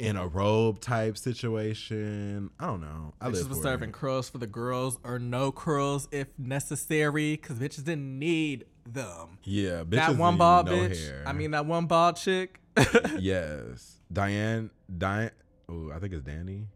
in 0.01 0.17
a 0.17 0.27
robe 0.27 0.79
type 0.79 1.17
situation. 1.17 2.49
I 2.59 2.65
don't 2.65 2.81
know. 2.81 3.13
I 3.21 3.29
Bitches 3.29 3.49
was 3.49 3.61
serving 3.61 3.89
it. 3.89 3.93
curls 3.93 4.29
for 4.29 4.37
the 4.37 4.47
girls 4.47 4.99
or 5.03 5.19
no 5.19 5.51
curls 5.51 6.07
if 6.11 6.27
necessary, 6.37 7.35
because 7.35 7.57
bitches 7.59 7.83
didn't 7.83 8.19
need 8.19 8.65
them. 8.85 9.37
Yeah, 9.43 9.83
that 9.87 10.15
one 10.15 10.37
bald 10.37 10.65
no 10.67 10.73
bitch. 10.73 11.05
hair. 11.05 11.23
I 11.25 11.33
mean, 11.33 11.51
that 11.51 11.65
one 11.65 11.85
bald 11.85 12.15
chick. 12.15 12.59
yes, 13.19 13.97
Diane. 14.11 14.71
Diane. 14.97 15.31
Oh, 15.69 15.91
I 15.93 15.99
think 15.99 16.13
it's 16.13 16.23
Danny. 16.23 16.67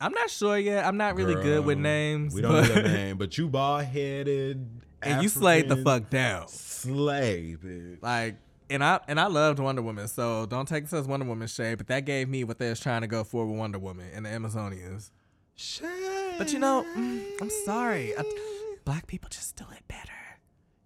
I'm 0.00 0.12
not 0.12 0.30
sure 0.30 0.58
yet. 0.58 0.84
I'm 0.84 0.96
not 0.96 1.16
really 1.16 1.34
good 1.34 1.64
with 1.64 1.78
names. 1.78 2.34
We 2.34 2.40
don't 2.40 2.52
but, 2.52 2.68
know 2.68 2.74
your 2.74 2.82
name, 2.84 3.18
but 3.18 3.36
you 3.36 3.48
bald 3.48 3.84
headed. 3.84 4.82
and 5.02 5.22
you 5.22 5.28
slayed 5.28 5.68
the 5.68 5.76
fuck 5.76 6.10
down. 6.10 6.48
Slay, 6.48 7.56
bitch. 7.62 8.02
Like, 8.02 8.36
and 8.70 8.82
I 8.84 9.00
and 9.08 9.18
I 9.18 9.26
loved 9.26 9.58
Wonder 9.58 9.82
Woman, 9.82 10.08
so 10.08 10.46
don't 10.46 10.66
take 10.66 10.84
this 10.84 10.92
as 10.92 11.06
Wonder 11.06 11.26
Woman 11.26 11.48
shade, 11.48 11.78
but 11.78 11.86
that 11.88 12.04
gave 12.04 12.28
me 12.28 12.44
what 12.44 12.58
they 12.58 12.68
was 12.70 12.80
trying 12.80 13.00
to 13.02 13.06
go 13.06 13.24
for 13.24 13.46
with 13.46 13.58
Wonder 13.58 13.78
Woman 13.78 14.06
and 14.14 14.24
the 14.26 14.30
Amazonians. 14.30 15.10
Shade. 15.56 16.36
But 16.38 16.52
you 16.52 16.58
know, 16.58 16.86
mm, 16.96 17.24
I'm 17.40 17.50
sorry. 17.64 18.16
I- 18.16 18.78
black 18.84 19.06
people 19.06 19.28
just 19.28 19.56
do 19.56 19.64
it 19.76 19.82
better. 19.88 20.12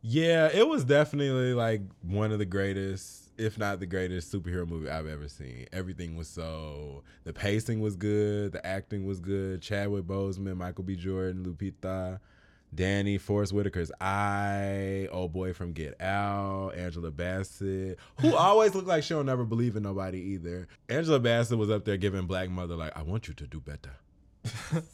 Yeah, 0.00 0.48
it 0.52 0.66
was 0.66 0.84
definitely 0.84 1.54
like 1.54 1.82
one 2.02 2.32
of 2.32 2.38
the 2.40 2.44
greatest, 2.44 3.30
if 3.38 3.56
not 3.58 3.78
the 3.78 3.86
greatest 3.86 4.32
superhero 4.32 4.66
movie 4.66 4.90
I've 4.90 5.06
ever 5.06 5.28
seen. 5.28 5.66
Everything 5.72 6.16
was 6.16 6.26
so 6.28 7.04
the 7.24 7.32
pacing 7.32 7.80
was 7.80 7.94
good, 7.94 8.52
the 8.52 8.66
acting 8.66 9.06
was 9.06 9.20
good. 9.20 9.62
Chadwick 9.62 10.04
Boseman, 10.04 10.56
Michael 10.56 10.82
B. 10.84 10.96
Jordan, 10.96 11.44
Lupita, 11.44 12.18
Danny, 12.74 13.18
Forest 13.18 13.52
Whitaker's 13.52 13.92
eye, 14.00 15.06
old 15.12 15.32
boy 15.32 15.52
from 15.52 15.72
Get 15.72 16.00
Out, 16.00 16.74
Angela 16.74 17.10
Bassett, 17.10 17.98
who 18.20 18.34
always 18.36 18.74
looked 18.74 18.88
like 18.88 19.04
she'll 19.04 19.24
never 19.24 19.44
believe 19.44 19.76
in 19.76 19.82
nobody 19.82 20.18
either. 20.18 20.68
Angela 20.88 21.20
Bassett 21.20 21.58
was 21.58 21.70
up 21.70 21.84
there 21.84 21.98
giving 21.98 22.26
Black 22.26 22.48
Mother 22.48 22.74
like, 22.74 22.96
I 22.96 23.02
want 23.02 23.28
you 23.28 23.34
to 23.34 23.46
do 23.46 23.60
better. 23.60 23.96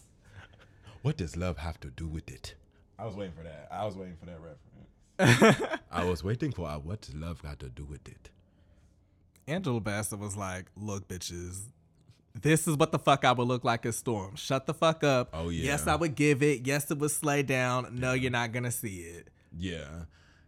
what 1.03 1.16
does 1.16 1.37
love 1.37 1.59
have 1.59 1.79
to 1.81 1.91
do 1.91 2.09
with 2.09 2.29
it? 2.31 2.55
I 2.99 3.07
was 3.07 3.14
waiting 3.14 3.35
for 3.37 3.45
that. 3.45 3.68
I 3.70 3.85
was 3.85 3.97
waiting 3.97 4.16
for 4.16 4.26
that 4.26 4.39
reference. 4.41 5.79
I 5.91 6.05
was 6.05 6.24
waiting 6.24 6.53
for 6.53 6.66
uh, 6.68 6.79
what 6.79 7.09
love 7.14 7.43
got 7.43 7.61
to 7.61 7.68
do 7.68 7.85
with 7.85 8.07
it. 8.09 8.31
Angela 9.47 9.81
Bassett 9.81 10.18
was 10.18 10.37
like, 10.37 10.66
"Look, 10.76 11.09
bitches, 11.09 11.62
this 12.43 12.68
is 12.68 12.76
what 12.76 12.93
the 12.93 12.99
fuck 12.99 13.24
I 13.24 13.32
would 13.32 13.49
look 13.49 13.64
like 13.64 13.86
as 13.86 13.97
Storm. 13.97 14.36
Shut 14.36 14.66
the 14.66 14.74
fuck 14.74 15.03
up. 15.05 15.30
Oh, 15.32 15.49
yeah. 15.49 15.64
Yes, 15.64 15.86
I 15.86 15.97
would 15.97 16.14
give 16.14 16.43
it. 16.43 16.66
Yes, 16.66 16.91
it 16.91 16.99
would 16.99 17.11
slay 17.11 17.43
down. 17.43 17.99
No, 17.99 18.12
you're 18.12 18.30
not 18.30 18.53
gonna 18.53 18.70
see 18.70 18.99
it. 18.99 19.28
Yeah. 19.57 20.05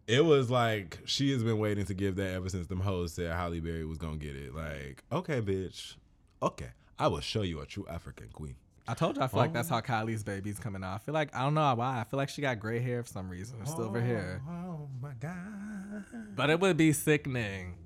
It 0.06 0.24
was 0.24 0.50
like 0.50 0.98
she 1.04 1.30
has 1.32 1.44
been 1.44 1.58
waiting 1.58 1.84
to 1.86 1.94
give 1.94 2.16
that 2.16 2.34
ever 2.34 2.48
since 2.48 2.66
them 2.66 2.80
hoes 2.80 3.14
said 3.14 3.32
Halle 3.32 3.60
Berry 3.60 3.84
was 3.84 3.98
gonna 3.98 4.16
get 4.16 4.34
it. 4.34 4.54
Like, 4.54 5.04
okay, 5.12 5.40
bitch. 5.40 5.94
Okay. 6.42 6.70
I 6.98 7.08
will 7.08 7.20
show 7.20 7.42
you 7.42 7.60
a 7.60 7.66
true 7.66 7.86
African 7.88 8.28
queen. 8.32 8.56
I 8.88 8.94
told 8.94 9.16
you 9.16 9.22
I 9.22 9.28
feel 9.28 9.38
like 9.38 9.52
that's 9.52 9.70
oh. 9.70 9.74
how 9.74 9.80
Kylie's 9.80 10.24
baby's 10.24 10.58
coming 10.58 10.82
out. 10.82 10.94
I 10.94 10.98
feel 10.98 11.14
like 11.14 11.34
I 11.34 11.42
don't 11.42 11.54
know 11.54 11.74
why. 11.74 12.00
I 12.00 12.04
feel 12.04 12.18
like 12.18 12.28
she 12.28 12.42
got 12.42 12.58
gray 12.58 12.80
hair 12.80 13.02
for 13.04 13.08
some 13.08 13.28
reason, 13.28 13.60
or 13.62 13.66
silver 13.66 14.00
hair. 14.00 14.42
Oh, 14.48 14.52
oh 14.52 14.88
my 15.00 15.12
god. 15.20 16.04
But 16.34 16.50
it 16.50 16.58
would 16.60 16.76
be 16.76 16.92
sickening. 16.92 17.74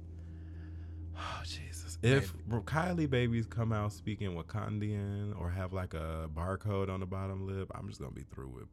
Oh 1.16 1.42
Jesus. 1.44 1.63
If 2.04 2.34
Kylie 2.48 3.08
babies 3.08 3.46
come 3.46 3.72
out 3.72 3.92
speaking 3.92 4.36
Wakandian 4.36 5.38
or 5.40 5.50
have 5.50 5.72
like 5.72 5.94
a 5.94 6.28
barcode 6.34 6.90
on 6.90 7.00
the 7.00 7.06
bottom 7.06 7.46
lip, 7.46 7.70
I'm 7.74 7.88
just 7.88 8.00
gonna 8.00 8.12
be 8.12 8.24
through 8.34 8.48
with. 8.48 8.66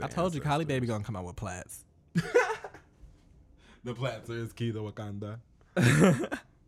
I 0.00 0.06
told 0.08 0.34
you, 0.34 0.40
Kylie 0.40 0.66
baby 0.66 0.86
gonna 0.86 1.04
come 1.04 1.16
out 1.16 1.24
with 1.24 1.36
plaits. 1.36 1.84
The 3.84 3.94
Platzer 3.94 4.42
is 4.42 4.52
key 4.52 4.72
to 4.72 4.80
Wakanda. 4.80 5.38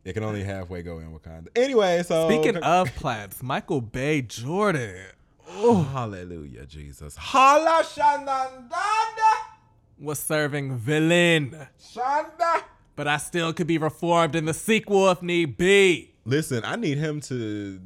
it 0.05 0.13
can 0.13 0.23
only 0.23 0.45
halfway 0.45 0.83
go 0.83 1.01
in 1.01 1.13
Wakanda. 1.13 1.49
Anyway, 1.57 2.03
so 2.05 2.29
Speaking 2.29 2.57
of 2.57 2.95
plaits, 2.95 3.43
Michael 3.43 3.81
B. 3.81 4.23
Jordan. 4.23 5.07
oh, 5.49 5.83
hallelujah, 5.83 6.67
Jesus, 6.67 7.17
Hala 7.17 7.83
Shanandanda, 7.83 8.71
was 9.99 10.21
serving 10.21 10.77
villain, 10.77 11.67
Shanda. 11.79 12.63
but 12.95 13.09
I 13.09 13.17
still 13.17 13.53
could 13.53 13.67
be 13.67 13.77
reformed 13.77 14.37
in 14.37 14.45
the 14.45 14.55
sequel 14.55 15.11
if 15.11 15.21
need 15.21 15.57
be. 15.57 16.10
Listen, 16.31 16.63
I 16.65 16.77
need 16.77 16.97
him 16.97 17.21
to 17.23 17.81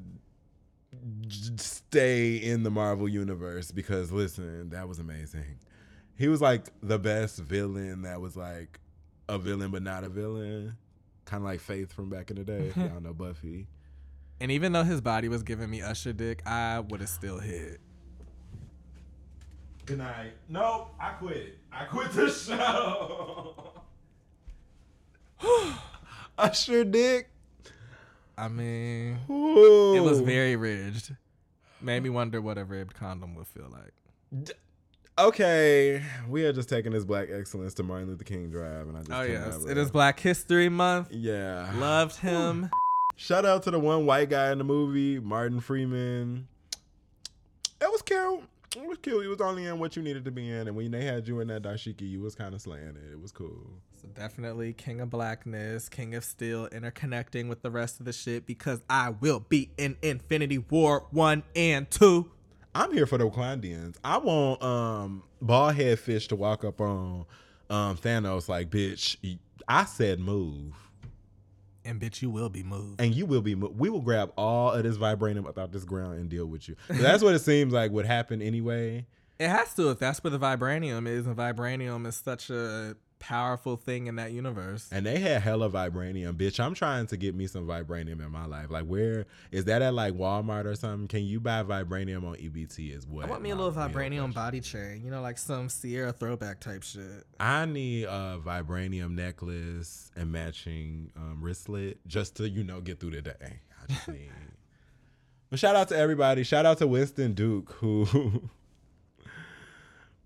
stay 1.57 2.37
in 2.37 2.63
the 2.63 2.71
Marvel 2.71 3.09
universe 3.09 3.71
because 3.71 4.13
listen, 4.13 4.69
that 4.69 4.87
was 4.87 4.99
amazing. 4.99 5.59
He 6.19 6.29
was 6.29 6.43
like 6.43 6.67
the 6.83 6.99
best 6.99 7.39
villain 7.39 8.03
that 8.03 8.21
was 8.21 8.37
like 8.37 8.81
a 9.31 9.39
villain 9.39 9.71
but 9.71 9.83
not 9.83 10.05
a 10.05 10.11
villain. 10.11 10.77
Kind 11.25 11.43
of 11.43 11.47
like 11.47 11.61
Faith 11.61 11.91
from 11.91 12.11
back 12.11 12.31
in 12.31 12.37
the 12.37 12.45
day. 12.45 12.67
if 12.67 12.77
Y'all 12.77 13.01
know 13.01 13.15
Buffy. 13.15 13.67
And 14.41 14.51
even 14.51 14.73
though 14.73 14.83
his 14.85 15.01
body 15.01 15.29
was 15.31 15.43
giving 15.43 15.71
me 15.71 15.81
Usher 15.81 16.13
dick, 16.13 16.47
I 16.47 16.81
would 16.81 17.01
have 17.01 17.09
still 17.09 17.39
hit. 17.39 17.81
Good 19.87 19.99
night. 19.99 20.33
Nope, 20.51 20.95
I 21.01 21.13
quit. 21.13 21.59
I 21.73 21.85
quit 21.85 22.13
the 22.13 22.31
show. 22.31 23.73
Usher 26.39 26.85
dick. 26.85 27.31
I 28.37 28.49
mean, 28.49 29.19
Ooh. 29.31 29.95
it 29.95 30.01
was 30.01 30.21
very 30.21 30.57
ridged. 30.57 31.15
Made 31.81 32.03
me 32.03 32.11
wonder 32.11 32.41
what 32.41 32.59
a 32.59 32.65
ribbed 32.65 32.95
condom 32.95 33.35
would 33.37 33.47
feel 33.47 33.71
like. 33.71 34.51
okay. 35.19 36.03
We 36.29 36.45
are 36.45 36.53
just 36.53 36.69
taking 36.69 36.93
this 36.93 37.05
black 37.05 37.29
excellence 37.31 37.75
to 37.75 37.83
Martin 37.83 38.09
Luther 38.09 38.25
King 38.25 38.51
Drive, 38.51 38.89
and 38.89 38.97
I 38.97 39.01
just 39.01 39.13
Oh 39.13 39.23
yes, 39.23 39.65
it 39.65 39.79
is 39.79 39.91
Black 39.91 40.19
History 40.19 40.69
Month. 40.69 41.09
Yeah. 41.13 41.71
Loved 41.77 42.17
him. 42.17 42.71
Shout 43.17 43.45
out 43.45 43.63
to 43.65 43.71
the 43.71 43.79
one 43.79 44.07
white 44.07 44.31
guy 44.31 44.51
in 44.51 44.59
the 44.59 44.65
movie, 44.65 45.21
Martin 45.21 45.61
Freeman. 45.61 46.49
It 47.81 47.91
was 47.91 48.03
cute. 48.03 48.43
It 48.77 48.89
was 48.89 48.99
cute. 48.99 49.25
It 49.25 49.29
was 49.29 49.41
only 49.41 49.67
in 49.67 49.79
what 49.79 49.95
you 49.95 50.03
needed 50.03 50.25
to 50.25 50.33
be 50.33 50.51
in, 50.51 50.67
and 50.67 50.77
when 50.77 50.91
they 50.91 51.05
had 51.05 51.29
you 51.29 51.39
in 51.39 51.49
that 51.49 51.63
dashiki, 51.63 52.09
you 52.09 52.21
was 52.21 52.35
kind 52.35 52.55
of 52.55 52.61
slaying 52.61 52.97
it. 52.97 53.13
It 53.13 53.21
was 53.21 53.31
cool. 53.31 53.71
Definitely 54.13 54.73
King 54.73 55.01
of 55.01 55.11
Blackness, 55.11 55.89
King 55.89 56.15
of 56.15 56.25
Steel, 56.25 56.69
interconnecting 56.69 57.49
with 57.49 57.63
the 57.63 57.71
rest 57.71 58.01
of 58.01 58.07
the 58.07 58.13
shit 58.13 58.47
because 58.47 58.83
I 58.91 59.11
will 59.11 59.41
be 59.41 59.71
in 59.79 59.97
Infinity 60.03 60.59
War 60.59 61.07
one 61.11 61.43
and 61.57 61.91
two. 61.91 62.31
I'm 62.75 62.93
here 62.93 63.07
for 63.07 63.19
the 63.19 63.29
Wakandians. 63.29 63.97
I 64.05 64.19
want 64.19 64.63
um 64.63 65.23
bald 65.41 65.77
head 65.77 65.99
fish 65.99 66.29
to 66.29 66.37
walk 66.37 66.65
up 66.65 66.81
on 66.81 67.25
um 67.71 67.97
Thanos 67.97 68.49
like, 68.49 68.71
bitch, 68.71 69.17
I 69.69 69.85
said 69.85 70.21
move. 70.21 70.75
And 71.87 72.01
bitch, 72.01 72.23
you 72.23 72.31
will 72.31 72.49
be 72.49 72.63
moved. 72.63 73.01
And 73.01 73.15
you 73.15 73.27
will 73.27 73.43
be 73.43 73.55
moved. 73.55 73.79
We 73.79 73.91
will 73.91 74.01
grab 74.01 74.33
all 74.39 74.73
of 74.73 74.83
this 74.83 74.97
vibranium 74.97 75.47
about 75.47 75.71
this 75.71 75.85
ground 75.85 76.15
and 76.19 76.29
deal 76.31 76.47
with 76.47 76.69
you. 76.69 76.77
So 76.89 76.95
that's 76.95 77.23
what 77.23 77.35
it 77.35 77.41
seems 77.41 77.73
like 77.73 77.91
would 77.91 78.07
happen 78.07 78.41
anyway. 78.41 79.07
It 79.39 79.49
has 79.49 79.75
to 79.75 79.91
if 79.91 79.99
that's 79.99 80.23
where 80.23 80.31
the 80.31 80.39
vibranium 80.39 81.09
is, 81.09 81.27
and 81.27 81.37
vibranium 81.37 82.07
is 82.07 82.17
such 82.17 82.51
a 82.51 82.97
powerful 83.25 83.77
thing 83.77 84.07
in 84.07 84.17
that 84.17 84.33
universe. 84.33 84.87
And 84.93 85.07
they 85.07 85.19
had 85.19 85.41
hella 85.41 85.71
vibranium, 85.71 86.35
bitch. 86.35 86.61
I'm 86.61 86.75
trying 86.75 87.07
to 87.07 87.17
get 87.17 87.35
me 87.35 87.47
some 87.47 87.67
vibranium 87.67 88.25
in 88.25 88.31
my 88.31 88.45
life. 88.45 88.71
Like, 88.71 88.85
where 88.85 89.25
is 89.51 89.65
that 89.65 89.81
at? 89.81 89.95
Like 89.95 90.13
Walmart 90.13 90.67
or 90.67 90.75
something? 90.75 91.09
Can 91.09 91.25
you 91.25 91.41
buy 91.41 91.63
vibranium 91.63 92.25
on 92.25 92.37
EBT 92.37 92.95
as 92.95 93.07
well? 93.07 93.27
I 93.27 93.31
want 93.31 93.43
me 93.43 93.51
a 93.51 93.57
little 93.57 93.73
vibranium 93.73 94.35
body 94.35 94.61
chain, 94.61 95.03
you 95.03 95.11
know, 95.11 95.23
like 95.23 95.39
some 95.39 95.69
Ciara 95.69 96.13
throwback 96.13 96.61
type 96.61 96.83
shit. 96.83 97.25
I 97.41 97.65
need 97.65 98.05
a 98.05 98.39
vibranium 98.45 99.13
necklace 99.13 100.11
and 100.15 100.31
matching 100.31 101.11
um, 101.17 101.39
wristlet 101.41 101.97
just 102.07 102.37
to 102.37 102.49
you 102.49 102.63
know 102.63 102.83
get 102.83 103.01
through 103.01 103.13
the 103.13 103.23
day. 103.23 103.61
I 103.83 103.93
just 103.93 104.09
need. 104.09 104.31
but 105.49 105.59
shout 105.59 105.77
out 105.77 105.89
to 105.89 105.97
everybody. 105.97 106.43
Shout 106.43 106.67
out 106.67 106.77
to 106.79 106.87
Winston 106.87 107.33
Duke 107.33 107.73
who 107.79 108.51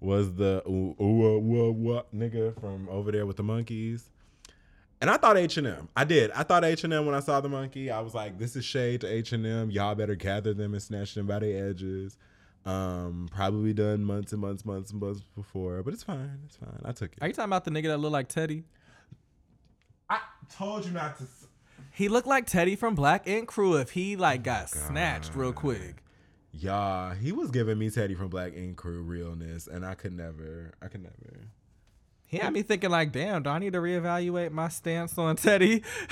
was 0.00 0.34
the 0.34 0.62
ooh, 0.68 0.94
ooh, 1.00 1.36
uh, 1.36 1.38
wah, 1.38 1.70
wah, 1.70 2.02
nigga 2.14 2.58
from 2.60 2.88
over 2.88 3.10
there 3.10 3.26
with 3.26 3.36
the 3.36 3.42
monkeys. 3.42 4.10
And 5.00 5.08
I 5.08 5.16
thought 5.16 5.36
H 5.36 5.56
and 5.56 5.66
M. 5.66 5.88
I 5.96 6.04
did. 6.04 6.30
I 6.32 6.42
thought 6.42 6.64
H 6.64 6.82
and 6.84 6.92
M 6.92 7.06
when 7.06 7.14
I 7.14 7.20
saw 7.20 7.40
the 7.40 7.48
monkey. 7.48 7.90
I 7.90 8.00
was 8.00 8.14
like, 8.14 8.38
"This 8.38 8.56
is 8.56 8.64
shade 8.64 9.00
to 9.02 9.06
H 9.06 9.32
and 9.32 9.46
M. 9.46 9.70
Y'all 9.70 9.94
better 9.94 10.16
gather 10.16 10.54
them 10.54 10.74
and 10.74 10.82
snatch 10.82 11.14
them 11.14 11.26
by 11.26 11.38
the 11.38 11.52
edges." 11.52 12.16
Um, 12.64 13.28
probably 13.32 13.72
done 13.72 14.04
months 14.04 14.32
and 14.32 14.40
months, 14.40 14.64
months 14.64 14.90
and 14.90 15.00
months 15.00 15.22
before, 15.34 15.82
but 15.82 15.94
it's 15.94 16.02
fine. 16.02 16.40
It's 16.44 16.56
fine. 16.56 16.80
I 16.84 16.92
took 16.92 17.12
it. 17.12 17.18
Are 17.22 17.28
you 17.28 17.32
talking 17.32 17.48
about 17.48 17.64
the 17.64 17.70
nigga 17.70 17.84
that 17.84 17.98
looked 17.98 18.12
like 18.12 18.28
Teddy? 18.28 18.64
I 20.10 20.18
told 20.54 20.84
you 20.84 20.90
not 20.90 21.16
to. 21.18 21.24
He 21.92 22.08
looked 22.08 22.26
like 22.26 22.46
Teddy 22.46 22.76
from 22.76 22.94
Black 22.94 23.26
Ink 23.26 23.48
Crew 23.48 23.76
if 23.76 23.90
he 23.90 24.16
like 24.16 24.42
got 24.42 24.68
snatched 24.68 25.34
real 25.34 25.52
quick. 25.52 26.02
Yeah, 26.58 27.14
he 27.14 27.30
was 27.30 27.50
giving 27.50 27.78
me 27.78 27.88
Teddy 27.88 28.14
from 28.14 28.28
Black 28.28 28.54
Ink 28.56 28.76
Crew 28.76 29.02
realness, 29.02 29.68
and 29.68 29.86
I 29.86 29.94
could 29.94 30.12
never. 30.12 30.72
I 30.82 30.88
could 30.88 31.02
never. 31.02 31.48
He 32.26 32.36
had 32.36 32.52
me 32.52 32.60
thinking 32.62 32.90
like, 32.90 33.10
damn, 33.10 33.42
do 33.42 33.48
I 33.48 33.58
need 33.58 33.72
to 33.72 33.78
reevaluate 33.78 34.50
my 34.50 34.68
stance 34.68 35.16
on 35.16 35.36
Teddy? 35.36 35.82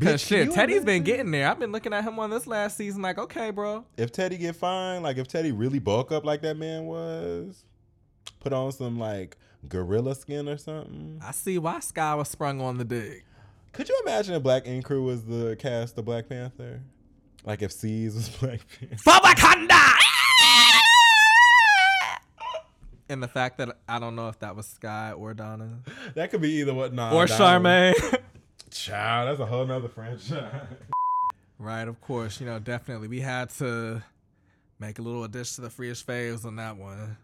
Cause 0.00 0.22
shit, 0.22 0.52
Teddy's 0.52 0.84
been 0.84 1.02
getting 1.02 1.30
there. 1.30 1.50
I've 1.50 1.58
been 1.58 1.70
looking 1.70 1.92
at 1.92 2.02
him 2.02 2.18
on 2.18 2.30
this 2.30 2.46
last 2.46 2.78
season, 2.78 3.02
like, 3.02 3.18
okay, 3.18 3.50
bro. 3.50 3.84
If 3.98 4.10
Teddy 4.10 4.38
get 4.38 4.56
fine, 4.56 5.02
like 5.02 5.18
if 5.18 5.28
Teddy 5.28 5.52
really 5.52 5.80
bulk 5.80 6.12
up 6.12 6.24
like 6.24 6.40
that 6.42 6.56
man 6.56 6.86
was, 6.86 7.62
put 8.40 8.54
on 8.54 8.72
some 8.72 8.98
like 8.98 9.36
gorilla 9.68 10.14
skin 10.14 10.48
or 10.48 10.56
something. 10.56 11.20
I 11.22 11.32
see 11.32 11.58
why 11.58 11.80
Sky 11.80 12.14
was 12.14 12.28
sprung 12.28 12.62
on 12.62 12.78
the 12.78 12.84
dig. 12.84 13.24
Could 13.72 13.90
you 13.90 14.00
imagine 14.06 14.34
if 14.34 14.42
Black 14.42 14.66
Ink 14.66 14.86
Crew 14.86 15.02
was 15.02 15.24
the 15.24 15.56
cast 15.58 15.98
of 15.98 16.06
Black 16.06 16.26
Panther? 16.26 16.80
Like 17.44 17.62
if 17.62 17.72
C's 17.72 18.14
was 18.14 18.28
Black 18.40 18.60
Panther. 18.80 18.96
For 18.96 19.12
Wakanda! 19.12 19.80
and 23.08 23.22
the 23.22 23.28
fact 23.28 23.58
that 23.58 23.76
I 23.88 23.98
don't 23.98 24.16
know 24.16 24.28
if 24.28 24.38
that 24.40 24.56
was 24.56 24.66
Sky 24.66 25.12
or 25.12 25.34
Donna 25.34 25.78
That 26.14 26.30
could 26.30 26.40
be 26.40 26.52
either 26.60 26.72
what 26.74 26.92
nah, 26.92 27.14
or 27.14 27.26
Donna- 27.26 27.60
Charmaine. 27.94 28.18
Child, 28.70 29.28
that's 29.28 29.40
a 29.40 29.46
whole 29.46 29.64
nother 29.66 29.88
franchise. 29.88 30.66
right, 31.58 31.86
of 31.86 32.00
course. 32.00 32.40
You 32.40 32.46
know, 32.46 32.58
definitely. 32.58 33.06
We 33.06 33.20
had 33.20 33.50
to 33.50 34.02
make 34.80 34.98
a 34.98 35.02
little 35.02 35.22
addition 35.22 35.56
to 35.56 35.60
the 35.60 35.70
freest 35.70 36.04
faves 36.06 36.44
on 36.44 36.56
that 36.56 36.76
one. 36.76 37.16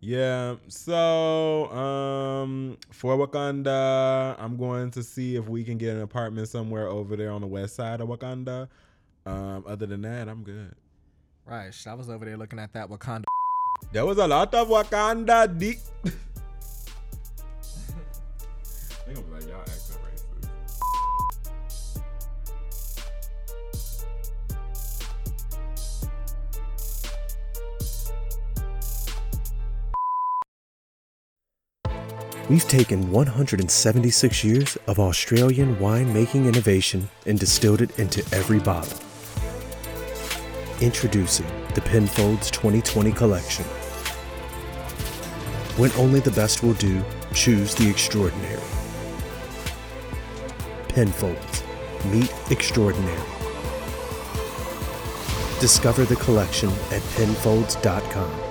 Yeah. 0.00 0.56
So, 0.68 1.70
um, 1.72 2.76
for 2.90 3.16
Wakanda, 3.16 4.36
I'm 4.38 4.58
going 4.58 4.90
to 4.90 5.02
see 5.02 5.36
if 5.36 5.48
we 5.48 5.64
can 5.64 5.78
get 5.78 5.96
an 5.96 6.02
apartment 6.02 6.48
somewhere 6.48 6.86
over 6.88 7.16
there 7.16 7.30
on 7.32 7.40
the 7.40 7.46
west 7.46 7.74
side 7.76 8.02
of 8.02 8.08
Wakanda. 8.08 8.68
Um, 9.28 9.64
other 9.66 9.84
than 9.84 10.00
that, 10.02 10.26
I'm 10.26 10.42
good. 10.42 10.74
Right. 11.44 11.74
I 11.86 11.94
was 11.94 12.08
over 12.08 12.24
there 12.24 12.38
looking 12.38 12.58
at 12.58 12.72
that 12.72 12.88
Wakanda. 12.88 13.24
There 13.92 14.06
was 14.06 14.16
a 14.16 14.26
lot 14.26 14.54
of 14.54 14.68
Wakanda 14.68 15.58
deep. 15.58 15.80
We've 32.48 32.66
taken 32.66 33.12
176 33.12 34.42
years 34.42 34.78
of 34.86 34.98
Australian 34.98 35.76
winemaking 35.76 36.48
innovation 36.48 37.10
and 37.26 37.38
distilled 37.38 37.82
it 37.82 37.98
into 37.98 38.24
every 38.34 38.58
bottle 38.58 38.98
Introducing 40.80 41.46
the 41.74 41.80
Penfolds 41.80 42.52
2020 42.52 43.10
collection. 43.10 43.64
When 45.76 45.90
only 45.92 46.20
the 46.20 46.30
best 46.30 46.62
will 46.62 46.74
do, 46.74 47.02
choose 47.34 47.74
the 47.74 47.90
extraordinary. 47.90 48.62
Penfolds. 50.88 51.64
Meet 52.12 52.32
extraordinary. 52.52 53.18
Discover 55.58 56.04
the 56.04 56.16
collection 56.16 56.70
at 56.92 57.02
penfolds.com. 57.16 58.47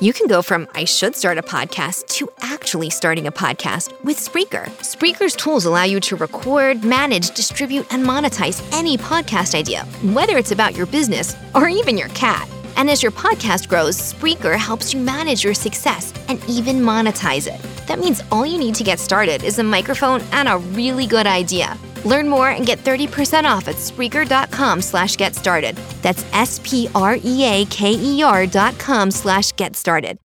You 0.00 0.12
can 0.12 0.28
go 0.28 0.42
from 0.42 0.68
I 0.76 0.84
should 0.84 1.16
start 1.16 1.38
a 1.38 1.42
podcast 1.42 2.06
to 2.18 2.30
actually 2.40 2.88
starting 2.88 3.26
a 3.26 3.32
podcast 3.32 3.92
with 4.04 4.16
Spreaker. 4.16 4.66
Spreaker's 4.78 5.34
tools 5.34 5.64
allow 5.64 5.82
you 5.82 5.98
to 5.98 6.14
record, 6.14 6.84
manage, 6.84 7.32
distribute, 7.32 7.84
and 7.92 8.04
monetize 8.04 8.62
any 8.72 8.96
podcast 8.96 9.56
idea, 9.56 9.82
whether 10.14 10.36
it's 10.38 10.52
about 10.52 10.76
your 10.76 10.86
business 10.86 11.34
or 11.52 11.68
even 11.68 11.98
your 11.98 12.10
cat. 12.10 12.48
And 12.76 12.88
as 12.88 13.02
your 13.02 13.10
podcast 13.10 13.68
grows, 13.68 13.96
Spreaker 13.96 14.54
helps 14.54 14.94
you 14.94 15.00
manage 15.00 15.42
your 15.42 15.54
success 15.54 16.14
and 16.28 16.40
even 16.48 16.76
monetize 16.76 17.52
it. 17.52 17.60
That 17.88 17.98
means 17.98 18.22
all 18.30 18.46
you 18.46 18.56
need 18.56 18.76
to 18.76 18.84
get 18.84 19.00
started 19.00 19.42
is 19.42 19.58
a 19.58 19.64
microphone 19.64 20.20
and 20.30 20.48
a 20.48 20.58
really 20.58 21.08
good 21.08 21.26
idea. 21.26 21.76
Learn 22.04 22.28
more 22.28 22.48
and 22.48 22.64
get 22.64 22.78
30% 22.84 23.44
off 23.44 23.68
at 23.68 23.76
Spreaker.com 23.76 24.80
slash 24.82 25.16
get 25.16 25.34
started. 25.34 25.76
That's 26.00 26.24
S-P-R-E-A-K-E-R 26.32 26.86
dot 28.46 28.78
com 28.78 29.10
slash 29.10 29.52
get 29.56 29.76
started. 29.76 30.16